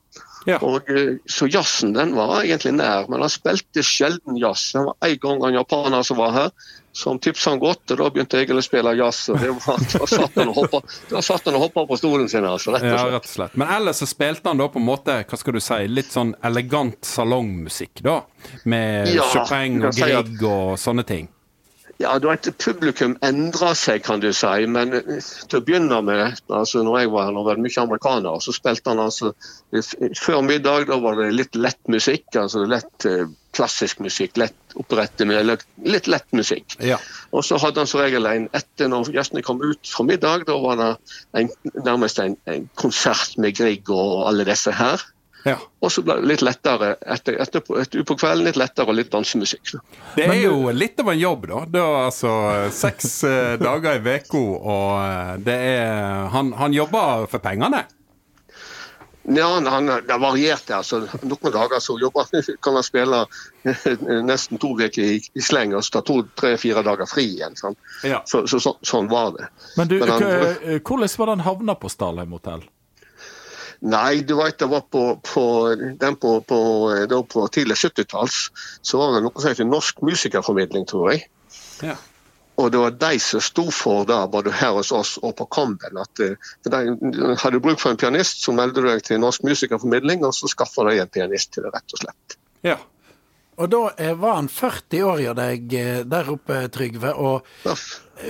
Ja. 0.45 0.59
Og, 0.61 0.89
eh, 0.91 1.15
så 1.31 1.47
jazzen 1.49 1.95
den 1.95 2.13
var 2.17 2.43
egentlig 2.43 2.75
nær, 2.75 3.07
men 3.09 3.23
han 3.23 3.31
spilte 3.33 3.85
sjelden 3.85 4.37
jazz. 4.37 4.73
Det 4.75 4.83
var 4.83 5.09
en 5.09 5.21
gang 5.23 5.47
en 5.47 5.59
japaner 5.61 6.05
som 6.05 6.19
var 6.19 6.35
her, 6.35 6.51
som 6.95 7.17
tipsa 7.19 7.51
han 7.51 7.59
godt, 7.59 7.91
og 7.91 7.97
da 7.99 8.05
begynte 8.15 8.37
Egil 8.39 8.61
å 8.61 8.63
spille 8.63 8.93
jazz. 8.95 9.25
og 9.33 9.41
det 9.43 9.49
var, 9.65 9.81
Da 9.99 10.07
satt 10.07 10.37
han 10.39 10.47
og 10.53 10.55
hoppa, 10.61 10.79
han 11.49 11.57
og 11.59 11.61
hoppa 11.65 11.83
på 11.89 11.97
stolen 11.99 12.29
sin. 12.31 12.45
altså, 12.47 12.71
rett 12.71 12.85
og 12.85 12.89
Ja, 12.89 12.97
slett. 13.03 13.13
rett 13.17 13.25
og 13.29 13.33
slett. 13.35 13.57
Men 13.59 13.67
ellers 13.75 13.99
så 13.99 14.07
spilte 14.07 14.47
han 14.47 14.57
da 14.63 14.69
på 14.71 14.79
en 14.79 14.87
måte, 14.87 15.17
hva 15.27 15.37
skal 15.41 15.53
du 15.53 15.59
si, 15.59 15.81
litt 15.91 16.13
sånn 16.15 16.33
elegant 16.47 17.01
salongmusikk, 17.03 17.99
da. 18.05 18.21
Med 18.65 19.11
Ja, 19.13 19.23
Chopin 19.33 19.83
og 19.83 19.91
Grieg 19.93 20.07
si 20.07 20.11
at- 20.23 20.43
og 20.47 20.77
sånne 20.79 21.05
ting. 21.05 21.27
Ja, 21.97 22.17
da 22.19 22.33
et 22.33 22.49
Publikum 22.59 23.13
endra 23.23 23.69
seg, 23.73 24.01
kan 24.03 24.19
du 24.19 24.31
si. 24.35 24.65
Men 24.67 24.93
eh, 24.93 25.19
til 25.47 25.61
å 25.61 25.63
begynne 25.63 26.01
med, 26.03 26.41
altså 26.51 26.81
når 26.83 26.99
jeg 26.99 27.11
var 27.13 27.23
her, 27.29 27.31
det 27.37 27.45
var 27.47 27.61
mye 27.63 27.83
amerikaner, 27.85 28.39
så 28.43 28.51
spilte 28.55 28.91
han 28.91 28.99
altså 28.99 29.31
Før 30.19 30.41
middag 30.43 30.87
da 30.87 30.97
var 30.99 31.15
det 31.15 31.29
litt 31.33 31.55
lett 31.55 31.79
musikk. 31.87 32.25
altså 32.35 32.65
Lett 32.67 33.05
eh, 33.07 33.25
klassisk 33.55 34.01
musikk. 34.03 34.37
Lett 34.39 34.75
operette 34.75 35.25
med 35.27 35.47
litt 35.85 36.09
lett 36.11 36.27
musikk. 36.35 36.77
Ja. 36.83 36.99
Og 37.31 37.45
så 37.47 37.59
hadde 37.61 37.83
han 37.83 37.89
som 37.89 38.03
regel 38.03 38.27
en 38.29 38.49
etter 38.55 38.91
når 38.91 39.13
gjestene 39.15 39.43
kom 39.45 39.63
ut 39.63 39.81
fra 39.87 40.05
middag, 40.07 40.45
da 40.49 40.57
var 40.61 40.79
det 40.81 40.91
en, 41.39 41.51
nærmest 41.85 42.19
en, 42.23 42.37
en 42.51 42.69
konsert 42.79 43.37
med 43.41 43.55
Grieg 43.57 43.89
og 43.93 44.25
alle 44.29 44.47
disse 44.47 44.73
her. 44.75 45.03
ja. 45.45 45.57
Og 45.85 45.91
så 45.93 46.01
ble 46.01 46.17
det 46.17 46.29
litt 46.31 46.43
lettere 46.45 46.95
etter, 47.15 47.35
etterpå, 47.43 47.75
etter, 47.77 48.05
på 48.07 48.17
kvelden 48.17 48.47
litt 48.47 48.57
lettere 48.57 48.89
og 48.89 48.97
litt 48.97 49.11
dansemusikk. 49.13 49.75
Det 50.15 50.25
er 50.25 50.39
jo 50.41 50.71
litt 50.73 50.99
av 51.03 51.11
en 51.13 51.19
jobb, 51.21 51.45
da. 51.51 51.59
Det 51.69 51.83
er 51.83 51.99
altså 52.07 52.31
seks 52.73 53.11
eh, 53.29 53.51
dager 53.61 53.99
i 53.99 54.15
uka, 54.17 54.41
og 54.41 54.89
eh, 55.03 55.35
det 55.45 55.59
er 55.75 56.33
han, 56.33 56.55
han 56.57 56.73
jobber 56.73 57.29
for 57.29 57.43
pengene. 57.45 57.85
Ja, 59.27 59.47
han, 59.69 59.87
det 60.05 60.17
varierte. 60.21 60.75
altså. 60.77 60.99
Noen 61.25 61.53
dager 61.53 61.79
så 61.81 61.95
jobber, 61.99 62.29
kan 62.63 62.77
han 62.77 62.85
spille 62.85 63.23
nesten 64.25 64.59
to 64.61 64.75
uker 64.77 65.01
i, 65.01 65.17
i 65.33 65.41
sleng 65.41 65.73
og 65.73 65.87
ta 65.89 66.03
to-tre-fire 66.05 66.83
dager 66.85 67.09
fri 67.09 67.25
igjen. 67.33 67.57
Sant? 67.57 67.79
Ja. 68.05 68.21
Så, 68.29 68.43
så, 68.47 68.59
så, 68.61 68.75
sånn 68.85 69.09
var 69.09 69.33
det. 69.37 69.49
Men 69.79 69.89
du, 69.89 69.99
Men 69.99 70.13
han- 70.13 70.79
hvordan 70.85 71.17
var 71.17 71.33
den 71.33 71.45
havna 71.47 71.75
på 71.75 71.89
Stalheim 71.89 72.37
hotell? 72.37 72.63
Nei, 73.85 74.21
du 74.23 74.35
vet 74.39 74.57
det 74.61 74.67
var 74.71 74.85
på, 74.89 75.01
på, 75.25 75.45
den 75.99 76.15
på, 76.15 76.37
på 76.47 77.47
tidlig 77.53 77.75
70-talls 77.81 78.37
så 78.81 78.97
var 79.01 79.17
det 79.17 79.25
noe 79.25 79.41
som 79.41 79.51
heter 79.51 79.67
Norsk 79.67 79.99
musikerformidling, 80.05 80.85
tror 80.89 81.11
jeg. 81.11 81.25
Ja. 81.83 81.97
Og 82.55 82.71
det 82.71 82.79
var 82.79 82.93
de 82.95 83.19
som 83.19 83.41
sto 83.43 83.65
for 83.75 84.05
det, 84.07 84.17
både 84.31 84.53
her 84.55 84.71
hos 84.77 84.91
oss 84.95 85.17
og 85.19 85.33
på 85.35 85.45
Campbell. 85.51 85.97
At 85.99 86.21
eh, 86.23 86.37
for 86.63 86.71
de 86.71 87.35
hadde 87.41 87.59
bruk 87.59 87.81
for 87.81 87.91
en 87.91 87.99
pianist, 87.99 88.43
så 88.45 88.53
meldte 88.55 88.79
du 88.83 88.87
deg 88.87 89.03
til 89.03 89.19
Norsk 89.19 89.43
musikerformidling, 89.43 90.23
og 90.23 90.31
så 90.37 90.47
skaffa 90.47 90.85
de 90.87 90.99
en 91.03 91.11
pianist 91.11 91.51
til 91.55 91.65
det, 91.67 91.73
rett 91.75 91.95
og 91.97 92.05
slett. 92.05 92.37
ja. 92.63 92.77
Og 93.55 93.69
da 93.71 93.77
eh, 94.03 94.11
var 94.19 94.33
han 94.35 94.49
40 94.51 95.03
år 95.07 95.19
av 95.31 95.35
deg 95.37 95.73
eh, 95.79 95.99
der 96.11 96.27
oppe, 96.33 96.57
Trygve. 96.75 97.13
Og 97.15 97.45
Ja. 97.63 97.75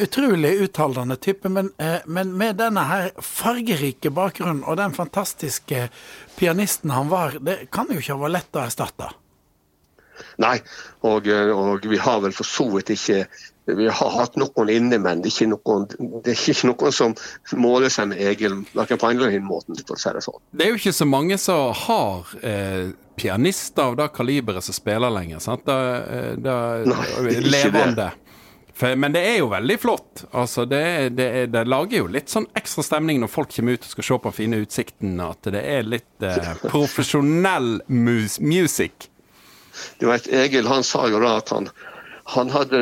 utrolig 0.05 0.51
utholdende 0.67 1.15
type. 1.17 1.49
Men, 1.49 1.71
men 2.05 2.33
med 2.37 2.59
denne 2.61 2.83
her 2.85 3.07
fargerike 3.25 4.11
bakgrunnen 4.13 4.61
og 4.63 4.77
den 4.77 4.93
fantastiske 4.93 5.87
pianisten 6.37 6.93
han 6.93 7.09
var, 7.09 7.39
det 7.41 7.71
kan 7.73 7.89
jo 7.89 7.97
ikke 7.97 8.13
ha 8.13 8.21
vært 8.21 8.35
lett 8.37 8.59
å 8.59 8.63
erstatte. 8.67 9.09
Nei, 10.45 10.59
og, 11.01 11.25
og 11.57 11.89
vi 11.89 11.97
har 12.05 12.21
vel 12.21 12.31
for 12.37 12.45
så 12.45 12.69
vidt 12.77 12.93
ikke 12.93 13.23
Vi 13.65 13.87
har 13.87 14.11
hatt 14.13 14.35
noen 14.37 14.69
inne, 14.69 14.99
men 15.01 15.23
det 15.23 15.31
er 15.31 15.33
ikke 15.33 15.47
noen, 15.55 15.87
det 16.25 16.35
er 16.35 16.41
ikke 16.51 16.69
noen 16.69 16.93
som 16.93 17.15
måler 17.57 17.93
seg 17.93 18.11
med 18.11 18.21
Egil, 18.21 18.59
verken 18.77 18.99
på 19.01 19.09
en 19.09 19.17
eller 19.17 19.33
annen 19.33 19.47
måte, 19.47 19.77
for 19.87 19.97
å 19.97 20.01
si 20.01 20.13
det 20.13 20.21
sånn. 20.25 20.41
Det 20.53 20.67
er 20.67 20.75
jo 20.75 20.81
ikke 20.81 20.93
så 20.93 21.07
mange 21.09 21.39
som 21.41 21.71
har 21.85 22.35
eh, 22.45 22.91
pianister 23.17 23.89
av 23.89 23.97
det 23.97 24.11
kaliberet 24.13 24.65
som 24.65 24.77
spiller 24.77 25.13
lenger. 25.13 25.41
sant? 25.41 25.65
Da, 25.65 25.79
da, 26.37 26.59
Nei, 26.85 27.07
det 27.25 27.39
er 27.39 27.49
ikke 27.71 27.89
Det. 27.97 28.11
For, 28.75 28.91
men 28.99 29.13
det 29.15 29.21
er 29.23 29.37
jo 29.39 29.47
veldig 29.53 29.75
flott. 29.79 30.25
Altså, 30.35 30.65
det, 30.67 31.09
det, 31.15 31.29
det 31.53 31.61
lager 31.71 32.01
jo 32.01 32.09
litt 32.11 32.31
sånn 32.31 32.47
ekstra 32.59 32.83
stemning 32.83 33.21
når 33.23 33.31
folk 33.31 33.53
kommer 33.55 33.77
ut 33.77 33.87
og 33.87 33.93
skal 33.93 34.07
se 34.07 34.17
på 34.19 34.27
den 34.27 34.35
fine 34.35 34.59
utsikten, 34.65 35.13
at 35.23 35.47
det 35.55 35.61
er 35.63 35.87
litt 35.87 36.25
eh, 36.27 36.49
profesjonell 36.73 37.77
mus 37.87 38.41
music. 38.43 39.07
Du 39.99 40.09
vet, 40.09 40.27
Egil 40.27 40.67
han 40.67 40.83
sa 40.83 41.05
jo 41.11 41.21
da 41.23 41.37
at 41.39 41.55
han, 41.55 41.69
han 42.33 42.49
hadde 42.49 42.79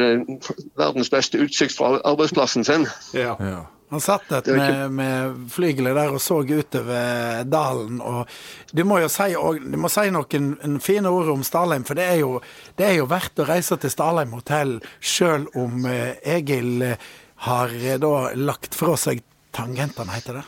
verdens 0.80 1.12
beste 1.12 1.42
utsikt 1.44 1.76
fra 1.76 1.98
arbeidsplassen 2.08 2.64
sin. 2.68 2.88
Ja. 3.14 3.36
Ja. 3.40 3.64
Han 3.94 4.02
satt 4.02 4.32
et 4.34 4.48
Det 4.48 4.56
er 4.58 4.90
med, 4.90 4.94
med 4.98 5.50
flygelet 5.54 5.94
der 5.94 6.16
og 6.16 6.22
så 6.24 6.40
utover 6.42 7.44
dalen. 7.46 8.00
Og 8.02 8.30
du 8.74 8.82
må 8.90 8.98
jo 9.04 9.10
si, 9.12 9.28
og, 9.38 9.60
du 9.62 9.78
må 9.78 9.92
si 9.92 10.08
noen 10.14 10.48
en 10.66 10.80
fine 10.82 11.12
ord 11.14 11.30
om 11.36 11.44
Stalheim, 11.46 11.86
for 11.86 12.00
det 12.00 12.08
er, 12.16 12.24
jo, 12.24 12.40
det 12.80 12.88
er 12.88 12.96
jo 12.98 13.10
verdt 13.12 13.44
å 13.44 13.46
reise 13.52 13.78
til 13.78 13.94
Stalheim 13.94 14.34
hotell 14.34 14.80
sjøl 14.98 15.46
om 15.60 15.86
eh, 15.86 16.16
Egil 16.40 16.88
eh, 16.88 17.06
har 17.46 17.76
eh, 17.84 18.00
da 18.02 18.32
lagt 18.40 18.74
fra 18.80 18.98
seg 18.98 19.22
tangentene, 19.54 20.16
heter 20.16 20.42
det? 20.42 20.46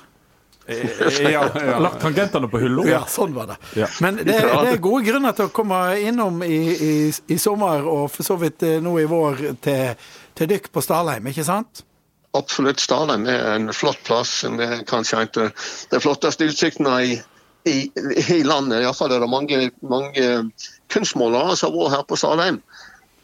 Eh, 0.67 1.31
Ja, 1.31 1.43
ja. 1.53 1.79
Lagt 1.85 2.01
tangentene 2.01 2.47
på 2.49 2.59
hylla. 2.61 2.85
Ja, 2.89 3.01
sånn 3.09 3.33
var 3.35 3.51
det. 3.53 3.57
Ja. 3.77 3.87
Men 4.01 4.17
det, 4.21 4.25
det 4.41 4.71
er 4.73 4.79
gode 4.81 5.03
grunner 5.05 5.35
til 5.37 5.49
å 5.49 5.53
komme 5.53 5.81
innom 6.01 6.41
i, 6.45 6.57
i, 6.73 6.93
i 7.27 7.37
sommer, 7.41 7.85
og 7.85 8.07
for 8.13 8.25
så 8.25 8.37
vidt 8.41 8.65
eh, 8.65 8.79
nå 8.83 8.95
i 9.01 9.05
vår, 9.09 9.43
til, 9.65 10.07
til 10.37 10.49
dykk 10.55 10.71
på 10.73 10.81
Stalheim, 10.85 11.27
ikke 11.31 11.45
sant? 11.47 11.83
Absolutt. 12.35 12.81
Stalheim 12.83 13.27
er 13.31 13.45
en 13.53 13.69
flott 13.73 14.01
plass. 14.03 14.41
Med 14.51 14.81
kanskje 14.89 15.21
en 15.21 15.29
av 15.45 15.69
de 15.93 16.01
flotteste 16.03 16.49
utsiktene 16.49 16.97
i, 17.05 17.13
i, 17.69 17.77
i 18.35 18.41
landet. 18.43 18.81
Iallfall 18.83 19.13
er 19.15 19.23
det 19.23 19.29
mange, 19.31 19.61
mange 19.87 20.25
kunstmålere 20.91 21.55
som 21.57 21.71
har 21.71 21.85
vært 21.85 21.95
her 21.95 22.03
på 22.09 22.17
Stalheim. 22.19 22.59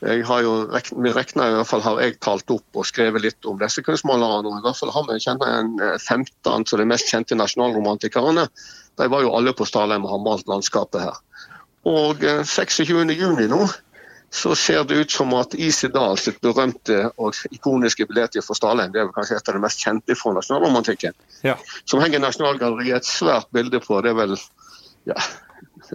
Jeg 0.02 0.24
har 0.26 0.42
jo, 0.42 0.54
vi 0.98 1.12
regner 1.14 1.52
i 1.52 1.58
hvert 1.60 1.70
fall 1.70 1.84
har 1.86 2.00
jeg 2.02 2.16
talt 2.26 2.50
opp 2.50 2.80
og 2.82 2.88
skrevet 2.90 3.22
litt 3.22 3.46
om 3.46 3.60
disse 3.62 3.84
kunstmalerne. 3.86 4.50
og 4.50 4.58
I 4.58 4.66
hvert 4.66 4.80
fall 4.80 4.94
har 4.96 5.06
vi 5.06 5.20
kjent 5.22 5.46
en 5.46 5.76
eh, 5.78 5.98
15 6.02 6.50
av 6.50 6.82
de 6.82 6.88
mest 6.90 7.12
kjente 7.12 7.38
nasjonalromantikerne. 7.38 8.48
De 8.98 9.10
var 9.14 9.22
jo 9.22 9.36
alle 9.38 9.54
på 9.54 9.68
Stalheim 9.70 10.08
og 10.08 10.16
har 10.16 10.24
malt 10.26 10.50
landskapet 10.50 11.06
her. 11.06 11.22
Og 11.86 12.26
eh, 12.26 12.42
26.6 12.42 13.46
nå 13.54 13.62
så 14.32 14.56
ser 14.56 14.86
det 14.88 14.96
ut 14.96 15.12
som 15.12 15.34
at 15.36 15.54
Isi 15.60 15.90
Dahl 15.92 16.16
sitt 16.18 16.38
berømte 16.42 17.10
og 17.20 17.36
ikoniske 17.52 18.06
bilde 18.08 18.42
for 18.46 18.56
Stalheim, 18.56 18.94
det 18.94 19.02
er 19.02 19.10
vel 19.10 19.16
kanskje 19.18 19.36
et 19.38 19.50
av 19.52 19.58
de 19.58 19.64
mest 19.66 19.84
kjente 19.84 20.16
fra 20.16 20.32
nasjonalromantikken, 20.38 21.14
Ja. 21.44 21.58
som 21.86 22.00
henger 22.00 22.22
i 22.22 22.24
Nasjonalgalleriet. 22.24 23.04
Et 23.04 23.10
svært 23.12 23.52
bilde 23.52 23.82
på. 23.84 24.00
Det 24.02 24.14
er 24.14 24.16
vel 24.22 24.38
ja, 25.10 25.18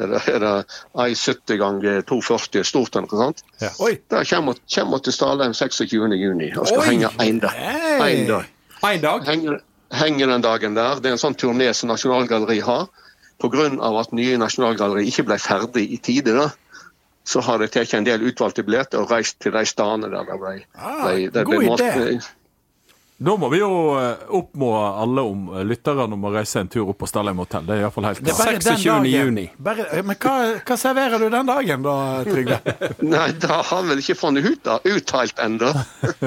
er 0.04 0.12
det, 0.12 0.20
er 0.28 0.42
det 0.44 0.52
1,70 0.94 1.56
ganger 1.60 2.02
2,40 2.10 2.66
stort 2.68 2.96
eller 2.96 3.08
noe 3.08 3.22
sånt. 3.22 3.44
Oi! 3.80 3.94
Det 4.10 4.24
kommer, 4.30 4.60
kommer 4.74 5.02
til 5.04 5.16
Stalheim 5.16 5.56
26.6 5.56 6.60
og 6.60 6.68
skal 6.68 6.82
Oi! 6.82 6.90
henge 6.90 7.10
én 7.24 7.40
dag. 7.40 7.64
En 8.10 8.26
dag. 8.28 8.52
En 8.84 9.00
dag. 9.02 9.26
Henger, 9.26 9.58
henger 9.96 10.32
den 10.34 10.44
dagen 10.44 10.76
der. 10.76 11.00
Det 11.00 11.10
er 11.10 11.16
en 11.16 11.22
sånn 11.24 11.38
turné 11.38 11.72
som 11.74 11.90
Nasjonalgalleriet 11.92 12.66
har. 12.68 12.86
Pga. 13.40 13.66
at 14.00 14.12
nye 14.16 14.38
Nasjonalgalleri 14.40 15.08
ikke 15.10 15.26
ble 15.28 15.36
ferdig 15.38 15.82
i 15.92 15.98
tide, 16.00 16.32
da, 16.32 16.46
så 17.26 17.42
har 17.44 17.58
de 17.60 17.68
tatt 17.68 17.92
en 17.94 18.06
del 18.06 18.22
utvalgte 18.30 18.64
billetter 18.64 19.02
og 19.02 19.10
reist 19.12 19.40
til 19.44 19.52
de 19.52 19.64
stedene 19.68 20.08
der 20.08 20.24
det 20.24 20.38
ble, 20.40 20.54
Ah, 20.78 21.02
ble, 21.10 21.26
det 21.34 21.44
ble. 21.44 22.20
Da 23.16 23.32
må 23.40 23.48
vi 23.48 23.62
jo 23.62 23.68
oppmode 23.96 24.34
oppmå 24.36 24.70
alle 24.76 25.22
om, 25.24 25.44
eh, 25.56 25.64
lytterne 25.64 26.12
om 26.12 26.24
å 26.28 26.32
reise 26.34 26.60
en 26.60 26.68
tur 26.68 26.90
opp 26.90 26.98
på 27.00 27.06
Stalheim 27.08 27.38
hotell. 27.40 27.64
Det 27.64 27.76
er 27.76 27.84
iallfall 27.86 28.04
helt 28.10 28.20
klart. 28.20 28.58
26. 28.60 29.08
juni. 29.08 29.46
Bare, 29.56 29.86
men 30.04 30.18
hva, 30.20 30.34
hva 30.60 30.76
serverer 30.76 31.22
du 31.24 31.30
den 31.32 31.48
dagen 31.48 31.86
da, 31.86 31.94
Trygve? 32.28 32.58
Nei, 33.14 33.30
det 33.32 33.48
har 33.48 33.64
han 33.70 33.88
vel 33.88 34.02
ikke 34.04 34.18
funnet 34.20 34.44
ut 34.44 34.60
da, 34.68 34.76
uttalt 34.84 35.40
ennå. 35.40 35.72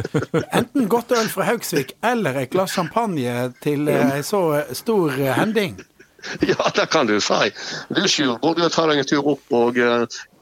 Enten 0.57 0.89
godt 0.89 1.13
øl 1.13 1.29
fra 1.29 1.45
Haugsvik 1.51 1.93
eller 2.01 2.41
et 2.41 2.49
glass 2.55 2.73
champagne 2.73 3.51
til 3.61 3.85
en 3.85 4.15
ei 4.15 4.25
så 4.25 4.41
stor 4.73 5.13
eh, 5.13 5.35
hending. 5.37 5.77
Ja, 6.41 6.71
det 6.75 6.89
kan 6.91 7.07
du 7.07 7.19
si. 7.21 7.53
Du 7.93 8.01
Sjur, 8.09 8.39
burde 8.41 8.65
jo 8.65 8.73
ta 8.73 8.89
deg 8.89 9.03
en 9.03 9.07
tur 9.07 9.29
opp 9.37 9.53
og 9.55 9.77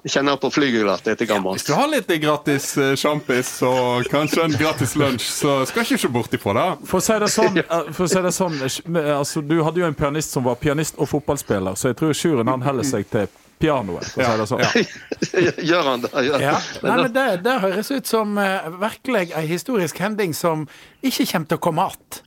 uh, 0.03 0.07
kjenne 0.09 0.37
på 0.37 0.51
flyglet 0.51 1.07
etter 1.07 1.29
Hvis 1.53 1.65
du 1.67 1.73
har 1.73 1.87
litt 1.91 2.11
gratis 2.21 2.77
eh, 2.77 2.93
sjampis 2.95 3.49
og 3.65 4.07
kanskje 4.11 4.43
en 4.45 4.55
gratis 4.57 4.95
lunsj, 4.95 5.25
så 5.25 5.57
skal 5.65 5.83
ikke 5.85 5.97
se 5.97 6.11
bort 6.11 6.33
ifra 6.33 6.53
det. 6.57 6.67
For 6.87 6.99
å 6.99 7.03
si 7.03 7.17
det 7.23 7.31
sånn, 7.33 7.57
eh, 7.63 7.89
for 7.91 8.05
å 8.05 8.11
si 8.11 8.23
det 8.23 8.33
sånn 8.35 8.61
eh, 8.61 9.11
altså, 9.17 9.41
Du 9.41 9.59
hadde 9.65 9.83
jo 9.83 9.89
en 9.89 9.97
pianist 9.97 10.35
som 10.35 10.45
var 10.47 10.59
pianist 10.61 10.97
og 10.97 11.09
fotballspiller, 11.11 11.75
så 11.75 11.91
jeg 11.91 11.99
tror 11.99 12.15
Sjuren 12.17 12.51
han 12.51 12.65
heller 12.65 12.87
seg 12.87 13.09
til 13.11 13.27
pianoet. 13.57 14.11
For 14.13 14.21
å 14.21 14.29
si 14.29 14.37
det 14.37 14.47
sånn. 14.51 14.63
Ja. 14.63 15.55
Gjør 15.71 15.91
han 15.91 16.05
det? 16.05 16.13
Gjør. 16.27 16.45
Ja. 16.45 16.55
Nei, 16.83 16.97
men 17.01 17.11
det, 17.15 17.27
det 17.47 17.57
høres 17.63 17.89
ut 17.91 18.09
som 18.09 18.37
uh, 18.37 18.69
virkelig 18.83 19.31
ei 19.33 19.47
historisk 19.49 19.99
hending 20.03 20.35
som 20.37 20.67
ikke 21.01 21.25
kommer 21.31 21.49
til 21.49 21.59
å 21.59 21.65
komme 21.69 21.89
att. 21.89 22.21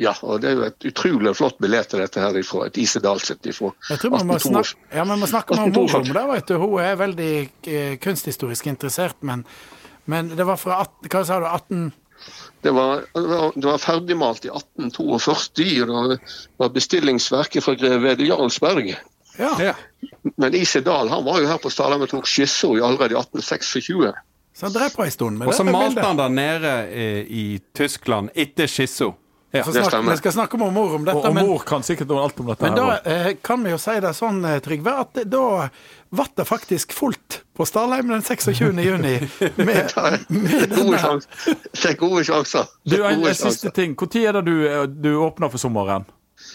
Ja, 0.00 0.14
og 0.24 0.40
det 0.40 0.48
er 0.48 0.54
jo 0.56 0.62
et 0.64 0.84
utrolig 0.88 1.34
flott 1.36 1.58
bilde 1.60 1.82
til 1.84 2.00
dette 2.00 2.22
her 2.22 2.36
ifra 2.40 2.62
et 2.70 2.78
Isedal 2.80 3.20
sitt 3.20 3.44
ifra 3.50 3.68
Jeg 3.90 4.00
tror 4.00 4.14
man 4.14 4.30
må 4.30 4.38
snakke, 4.40 4.78
ja, 4.96 5.04
men 5.04 5.18
vi 5.18 5.24
må 5.26 5.28
snakke 5.28 5.58
med 5.58 5.74
mor 5.76 5.82
om 5.98 6.06
1892. 6.06 6.14
det. 6.16 6.22
vet 6.30 6.46
du. 6.48 6.54
Hun 6.62 6.78
er 6.80 6.96
veldig 6.96 7.32
eh, 7.74 7.96
kunsthistorisk 8.00 8.70
interessert, 8.72 9.18
men, 9.20 9.44
men 10.08 10.32
det 10.38 10.46
var 10.48 10.56
fra 10.56 10.80
18, 10.86 11.10
hva 11.12 11.24
sa 11.28 11.40
du, 11.42 11.50
18... 11.50 11.90
Det 12.60 12.72
var, 12.76 13.04
det 13.16 13.64
var- 13.64 13.78
ferdigmalt 13.80 14.44
i 14.44 14.50
1842. 14.52 15.88
og 15.88 16.10
Det 16.10 16.18
var 16.60 16.72
bestillingsverket 16.74 17.64
fra 17.64 17.76
greve 17.80 18.16
Jarlsberg. 18.24 18.90
Ja. 19.38 19.52
Ja. 19.62 19.74
Men 20.36 20.54
Isedal 20.54 21.08
han 21.08 21.24
var 21.24 21.40
jo 21.40 21.48
her 21.48 21.60
på 21.62 21.70
Stalheim 21.72 22.04
og 22.04 22.10
tok 22.12 22.28
skisser 22.28 22.76
allerede 22.84 23.16
i 23.16 23.20
1826. 23.20 24.12
Så 24.52 24.66
han 24.66 24.74
drev 24.74 24.92
på 24.96 25.04
en 25.06 25.10
stund 25.14 25.38
med 25.40 25.48
Og 25.48 25.54
så 25.56 25.64
malte 25.64 26.04
han 26.04 26.18
der 26.20 26.28
nede 26.28 26.72
eh, 26.92 27.22
i 27.24 27.44
Tyskland 27.76 28.32
etter 28.34 28.68
Skisso. 28.68 29.14
Ja. 29.52 29.64
Det 29.66 29.82
stemmer. 29.84 30.12
vi 30.12 30.16
skal 30.20 30.32
snakke 30.32 30.58
med 30.58 30.72
mor 30.72 30.92
om 30.94 31.04
dette, 31.04 31.16
Og, 31.18 31.24
og 31.26 31.34
men, 31.34 31.46
mor 31.48 31.64
kan 31.66 31.82
sikkert 31.82 32.10
alt 32.14 32.38
om 32.38 32.46
dette. 32.52 32.62
men 32.62 32.76
da 32.76 32.84
her, 32.84 33.00
også. 33.00 33.30
eh, 33.30 33.36
kan 33.42 33.64
vi 33.64 33.70
jo 33.72 33.78
si 33.82 33.96
det 34.00 34.12
sånn, 34.14 34.44
eh, 34.46 34.60
Trygve, 34.62 34.92
at 35.00 35.12
det- 35.14 35.24
da 35.30 35.68
ble 36.12 36.26
det 36.36 36.46
faktisk 36.46 36.92
fullt 36.94 37.40
på 37.58 37.66
Stalheim 37.66 38.08
den 38.08 38.22
26. 38.22 38.78
juni. 38.84 39.16
Med, 39.56 39.90
med 40.28 40.70
Gode 40.70 40.98
sjanser. 41.02 41.58
Det 41.74 41.90
er 41.90 41.96
gode 41.98 42.22
sjanser. 42.24 42.70
Du, 42.86 42.96
en, 43.04 43.24
en 43.26 43.34
siste 43.34 43.70
ting. 43.74 43.96
Når 43.98 44.16
er 44.28 44.32
det 44.38 44.44
du, 44.46 44.56
eh, 44.68 44.86
du 44.86 45.10
åpner 45.18 45.50
for 45.50 45.58
sommeren? 45.58 46.06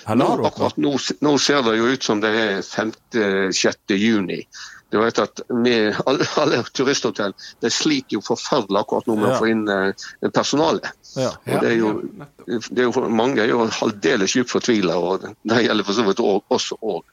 Nå, 0.07 0.25
akkurat 0.47 0.77
nå, 0.81 0.95
nå 1.21 1.35
ser 1.37 1.61
det 1.67 1.75
jo 1.77 1.91
ut 1.91 2.03
som 2.03 2.19
det 2.21 2.31
er 2.31 2.61
5.-6. 2.65 3.95
juni. 3.99 4.39
Du 4.95 5.01
vet 5.01 5.17
at 5.19 5.41
med 5.51 5.97
alle, 6.07 6.23
alle 6.39 6.61
turisthotell 6.71 7.33
de 7.59 7.69
sliter 7.73 8.15
jo 8.15 8.21
forferdelig 8.23 8.79
akkurat 8.79 9.09
nå 9.09 9.17
med 9.19 9.27
Ja. 9.27 9.33
å 9.35 9.39
få 9.41 9.49
inn 9.51 9.63
eh, 9.67 10.29
personale. 10.31 10.93
Ja. 11.19 11.33
Og 11.35 11.61
det 11.65 11.71
er 11.73 11.75
jo, 11.81 11.89
det 12.47 12.79
er 12.79 12.87
jo 12.87 13.03
mange 13.11 13.43
er 13.43 13.49
jo 13.51 13.65
aldeles 13.83 14.35
djupt 14.37 14.53
fortvila, 14.53 14.95
og 14.95 15.25
det 15.43 15.59
gjelder 15.65 15.83
for 15.87 15.97
så 15.99 16.05
vidt 16.07 16.23
også- 16.23 16.79
òg. 16.79 17.03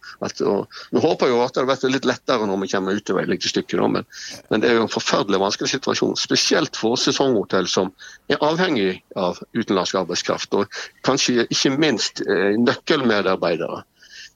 Vi 0.93 1.03
håper 1.03 1.29
jo 1.33 1.43
at 1.43 1.55
det 1.59 1.67
blir 1.67 1.91
litt 1.97 2.07
lettere 2.07 2.47
når 2.47 2.61
vi 2.63 2.69
kommer 2.77 2.95
utover 3.03 3.23
et 3.27 3.33
lite 3.35 3.51
stykke, 3.51 3.83
men, 3.91 4.07
men 4.51 4.61
det 4.63 4.71
er 4.71 4.79
jo 4.79 4.87
en 4.87 4.95
forferdelig 4.95 5.43
vanskelig 5.43 5.75
situasjon. 5.75 6.15
Spesielt 6.17 6.77
for 6.79 6.95
sesonghotell 6.97 7.67
som 7.67 7.91
er 8.31 8.39
avhengig 8.43 9.03
av 9.17 9.43
utenlandsk 9.59 9.99
arbeidskraft, 10.05 10.55
og 10.55 10.71
kanskje 11.03 11.49
ikke 11.51 11.75
minst 11.79 12.23
eh, 12.27 12.55
nøkkelmedarbeidere. 12.63 13.83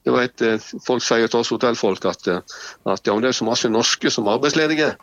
Du 0.05 0.13
vet, 0.15 0.41
eh, 0.41 0.69
Folk 0.85 1.03
sier 1.03 1.27
til 1.27 1.41
oss 1.41 1.53
hotellfolk 1.53 2.05
at, 2.09 2.27
eh, 2.27 2.59
at 2.85 3.07
ja, 3.07 3.15
det 3.21 3.31
er 3.31 3.39
så 3.39 3.47
masse 3.47 3.71
norske 3.71 4.11
som 4.13 4.27
er 4.27 4.37
arbeidsledige. 4.37 4.93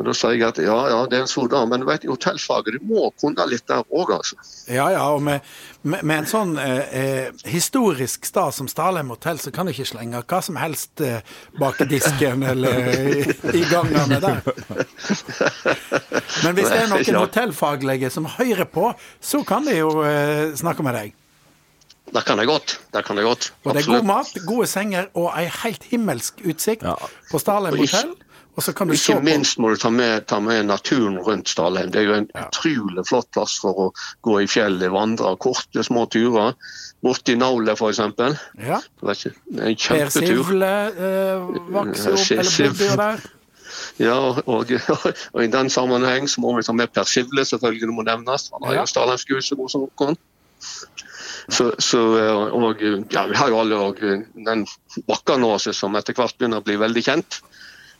Men 0.00 0.06
da 0.08 0.12
sier 0.16 0.36
jeg 0.38 0.46
at 0.46 0.58
ja, 0.62 0.76
ja, 0.88 0.98
det 1.10 1.18
er 1.18 1.24
en 1.26 1.28
stor 1.28 1.48
dag, 1.52 1.66
men 1.68 1.82
vet, 1.84 2.06
i 2.06 2.08
hotellfaget 2.08 2.78
du 2.78 2.86
må 2.88 3.10
kunne 3.20 3.44
litt 3.50 3.66
der 3.68 3.82
òg, 3.84 4.14
altså. 4.14 4.38
Ja, 4.70 4.86
ja, 4.94 5.02
og 5.12 5.20
med, 5.26 5.44
med, 5.82 6.00
med 6.06 6.22
en 6.22 6.28
sånn 6.30 6.54
eh, 6.62 6.94
eh, 6.96 7.42
historisk 7.52 8.24
stad 8.24 8.56
som 8.56 8.70
Stalheim 8.70 9.12
hotell, 9.12 9.36
så 9.42 9.52
kan 9.52 9.68
du 9.68 9.74
ikke 9.74 9.90
slenge 9.90 10.22
hva 10.22 10.40
som 10.46 10.56
helst 10.56 11.02
eh, 11.04 11.20
bak 11.60 11.82
disken 11.90 12.46
eller 12.48 12.88
i, 12.96 13.26
i 13.60 13.64
gangene 13.68 14.22
der. 14.24 14.40
Men 16.46 16.56
hvis 16.56 16.70
det 16.70 16.80
er 16.80 16.92
noen 16.94 17.20
hotellfaglige 17.20 18.08
som 18.14 18.30
hører 18.38 18.70
på, 18.72 18.94
så 19.20 19.44
kan 19.44 19.68
de 19.68 19.82
jo 19.82 19.98
eh, 20.06 20.48
snakke 20.56 20.86
med 20.86 20.96
deg. 20.96 21.16
Det 22.14 22.24
kan 22.26 22.38
jeg 22.42 22.46
godt. 22.50 22.78
Det 22.94 23.04
kan 23.06 23.16
jeg 23.16 23.24
godt. 23.24 23.52
Og 23.64 23.74
det 23.74 23.82
er 23.86 23.92
god 23.92 24.08
mat, 24.08 24.32
gode 24.46 24.66
senger 24.66 25.06
og 25.14 25.30
ei 25.38 25.46
helt 25.62 25.84
himmelsk 25.92 26.42
utsikt 26.44 26.82
Ja. 26.82 26.94
på 27.30 27.38
Stalheim 27.38 27.78
hotell. 27.78 28.14
Og 28.56 28.62
så 28.66 28.72
kan 28.74 28.88
du 28.90 28.96
se 28.96 29.12
Ikke 29.12 29.20
på 29.20 29.24
minst 29.24 29.58
må 29.62 29.68
du 29.70 29.76
ta 29.78 29.88
med, 29.94 30.26
ta 30.26 30.40
med 30.42 30.64
naturen 30.66 31.18
rundt 31.22 31.48
Stalheim. 31.48 31.90
Det 31.94 32.00
er 32.00 32.08
jo 32.08 32.14
en 32.18 32.26
utrolig 32.34 33.04
flott 33.08 33.30
plass 33.32 33.54
for 33.62 33.78
å 33.78 33.86
gå 34.26 34.40
i 34.42 34.46
fjellet, 34.50 34.90
vandre 34.92 35.36
korte, 35.38 35.84
små 35.86 36.06
turer. 36.10 36.56
Borti 37.00 37.36
Naule, 37.38 37.72
f.eks. 37.78 37.96
Det 38.18 38.38
ja. 38.66 38.80
En 39.00 39.14
det 39.14 39.68
en 39.70 39.76
Per. 39.76 40.10
Sivle 40.10 40.72
eh, 40.90 41.46
vokser 41.72 42.12
opp, 42.18 42.26
eller 42.30 42.74
bodde 42.74 42.96
der. 43.04 43.22
Ja, 44.02 44.18
og, 44.18 44.44
og, 45.32 45.42
i 45.42 45.46
den 45.46 45.70
sammenheng 45.70 46.28
så 46.28 46.42
må 46.42 46.56
vi 46.58 46.66
ta 46.66 46.74
med 46.76 46.92
Per 46.92 47.06
Sivle, 47.08 47.44
selvfølgelig, 47.46 47.86
det 47.86 47.96
må 47.96 48.02
nevnes. 48.02 48.50
Han 48.52 48.66
har 48.66 48.74
Ja. 48.74 48.80
jo 48.82 48.86
Stalheimsgud 48.92 49.46
så 49.46 49.56
god 49.56 49.70
som 49.70 49.86
noen. 49.86 50.18
Så, 51.48 51.70
så, 51.78 52.02
eh, 52.18 52.56
og 52.60 52.82
ja, 53.12 53.26
vi 53.30 53.36
har 53.36 53.48
jo 53.48 53.60
alle 53.62 53.78
og 53.90 54.00
den 54.00 54.66
Bakkanåset 55.08 55.76
som 55.76 55.96
etter 55.96 56.16
hvert 56.18 56.36
begynner 56.38 56.60
å 56.60 56.66
bli 56.66 56.76
veldig 56.80 57.06
kjent. 57.06 57.40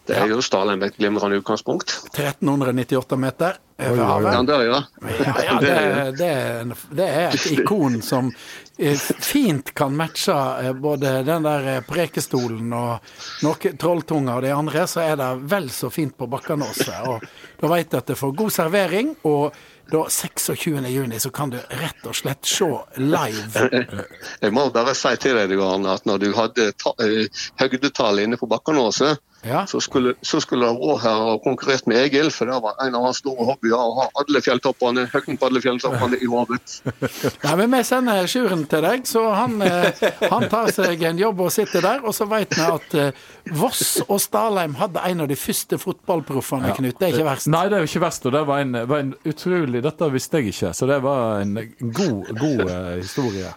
Det 0.09 0.17
er 0.17 0.31
jo 0.33 0.41
Stalheim 0.43 0.81
et 0.83 0.97
glimrende 0.97 1.37
utgangspunkt. 1.39 1.93
1398 2.17 3.17
meter 3.21 3.59
over 3.79 4.01
Ja, 4.01 4.07
havet. 4.09 4.47
det 4.49 4.55
er 4.57 4.65
ja. 4.65 4.79
Ja, 5.21 5.35
ja, 5.45 5.59
Det 5.61 5.75
det, 5.75 6.17
det, 6.19 6.31
er 6.31 6.61
en, 6.65 6.73
det 6.99 7.09
et 7.21 7.45
ikon 7.53 8.01
som 8.03 8.33
eh, 8.79 8.97
fint 9.23 9.71
kan 9.77 9.95
matche 9.97 10.35
eh, 10.65 10.73
både 10.73 11.21
den 11.29 11.47
der 11.47 11.69
eh, 11.77 11.81
prekestolen 11.87 12.73
og 12.75 13.13
noe 13.45 13.75
trolltunga 13.79 14.41
og 14.41 14.43
de 14.49 14.55
andre, 14.57 14.87
så 14.91 15.05
er 15.05 15.21
det 15.21 15.31
vel 15.53 15.71
så 15.71 15.93
fint 15.95 16.17
på 16.17 16.27
Bakkanåset. 16.33 17.07
Og 17.07 17.23
da 17.61 17.71
vet 17.77 17.93
du 17.93 18.01
at 18.01 18.11
det 18.11 18.19
får 18.19 18.35
god 18.41 18.57
servering, 18.57 19.15
og 19.29 19.53
da 19.91 20.05
26. 20.11 20.89
juni 20.89 21.21
så 21.21 21.31
kan 21.31 21.51
du 21.51 21.59
rett 21.59 22.07
og 22.07 22.17
slett 22.17 22.47
se 22.47 22.69
live. 22.97 23.69
Jeg 24.45 24.55
må 24.55 24.69
bare 24.75 24.95
si 24.99 25.15
til 25.23 25.39
deg 25.39 25.55
Johan, 25.57 25.89
at 25.91 26.07
når 26.09 26.23
du 26.23 26.29
hadde 26.37 26.71
eh, 26.71 27.43
høgdetallet 27.61 28.29
inne 28.29 28.41
på 28.41 28.49
Bakkanåset, 28.51 29.21
Ja. 29.43 29.63
så 29.67 29.81
skulle, 29.81 30.15
så 30.23 30.41
skulle 30.45 30.69
han 30.69 30.77
vært 30.77 31.05
her 31.07 31.23
og 31.33 31.45
konkurrert 31.45 31.87
med 31.89 31.97
Egil, 31.97 32.29
for 32.35 32.51
det 32.51 32.59
var 32.61 32.77
en 32.85 32.97
av 32.99 33.07
hans 33.07 33.21
store 33.23 33.47
hobbyer 33.49 33.77
å 33.77 33.95
ha 33.97 34.07
alle 34.21 34.43
fjelltoppene, 34.45 35.07
høyden 35.15 35.39
på 35.41 35.49
alle 35.49 35.63
fjelltoppene 35.65 36.19
i 36.21 36.29
hodet. 36.29 36.81
Nei, 37.47 37.55
men 37.63 37.77
Vi 37.77 37.83
sender 37.89 38.29
Sjuren 38.29 38.67
til 38.69 38.85
deg, 38.85 39.07
så 39.09 39.23
han, 39.33 39.57
eh, 39.65 40.03
han 40.29 40.45
tar 40.53 40.69
seg 40.77 41.07
en 41.09 41.23
jobb 41.23 41.41
og 41.47 41.55
sitter 41.55 41.85
der. 41.87 42.05
Og 42.05 42.17
så 42.17 42.27
vet 42.29 42.53
vi 42.57 42.67
at 42.67 42.99
eh, 43.01 43.25
Voss 43.57 44.03
og 44.07 44.21
Stalheim 44.21 44.77
hadde 44.81 45.03
en 45.09 45.25
av 45.25 45.31
de 45.31 45.39
første 45.41 45.79
fotballproffene, 45.81 46.75
Knut. 46.77 46.99
Det 47.01 47.09
er 47.09 47.17
ikke 47.17 47.31
verst. 47.31 47.49
Nei, 47.51 47.65
det 47.71 47.79
er 47.79 47.87
jo 47.87 47.91
ikke 47.91 48.05
verst. 48.05 48.29
Og 48.29 48.37
det 48.37 48.45
var 48.51 48.63
en, 48.67 48.77
var 48.91 49.07
en 49.07 49.15
utrolig 49.25 49.83
Dette 49.85 50.13
visste 50.13 50.41
jeg 50.41 50.53
ikke, 50.53 50.75
så 50.77 50.87
det 50.91 51.01
var 51.05 51.41
en 51.41 51.57
god, 51.81 52.31
god 52.37 52.65
eh, 52.69 52.95
historie. 53.01 53.55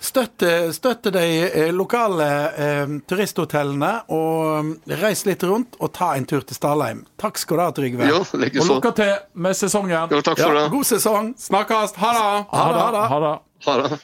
Støtte, 0.00 0.72
støtte 0.76 1.10
de 1.10 1.22
eh, 1.48 1.70
lokale 1.74 2.26
eh, 2.60 2.90
turisthotellene, 3.08 3.92
og 4.12 4.74
eh, 4.86 4.98
reis 5.00 5.24
litt 5.26 5.42
rundt 5.48 5.78
og 5.82 5.92
ta 5.96 6.12
en 6.18 6.26
tur 6.28 6.44
til 6.46 6.56
Stalheim. 6.58 7.04
Takk 7.18 7.40
skal 7.40 7.56
du 7.56 7.62
ha, 7.64 7.70
Trygve. 7.74 8.06
Ja, 8.10 8.20
Og 8.20 8.34
likeså. 8.40 8.76
lykke 8.76 8.92
til 9.00 9.14
med 9.34 9.56
sesongen. 9.56 10.12
Jo, 10.12 10.20
takk 10.22 10.38
for 10.44 10.54
det. 10.60 10.66
God 10.76 10.84
sesong. 10.92 11.32
Snakkes! 11.40 11.96
Ha 12.02 12.12
det! 12.12 12.28
Ha 12.52 12.66
det, 12.72 12.84
ha 13.08 13.20
det. 13.24 13.34
Ha 13.66 13.76
det. 13.82 14.00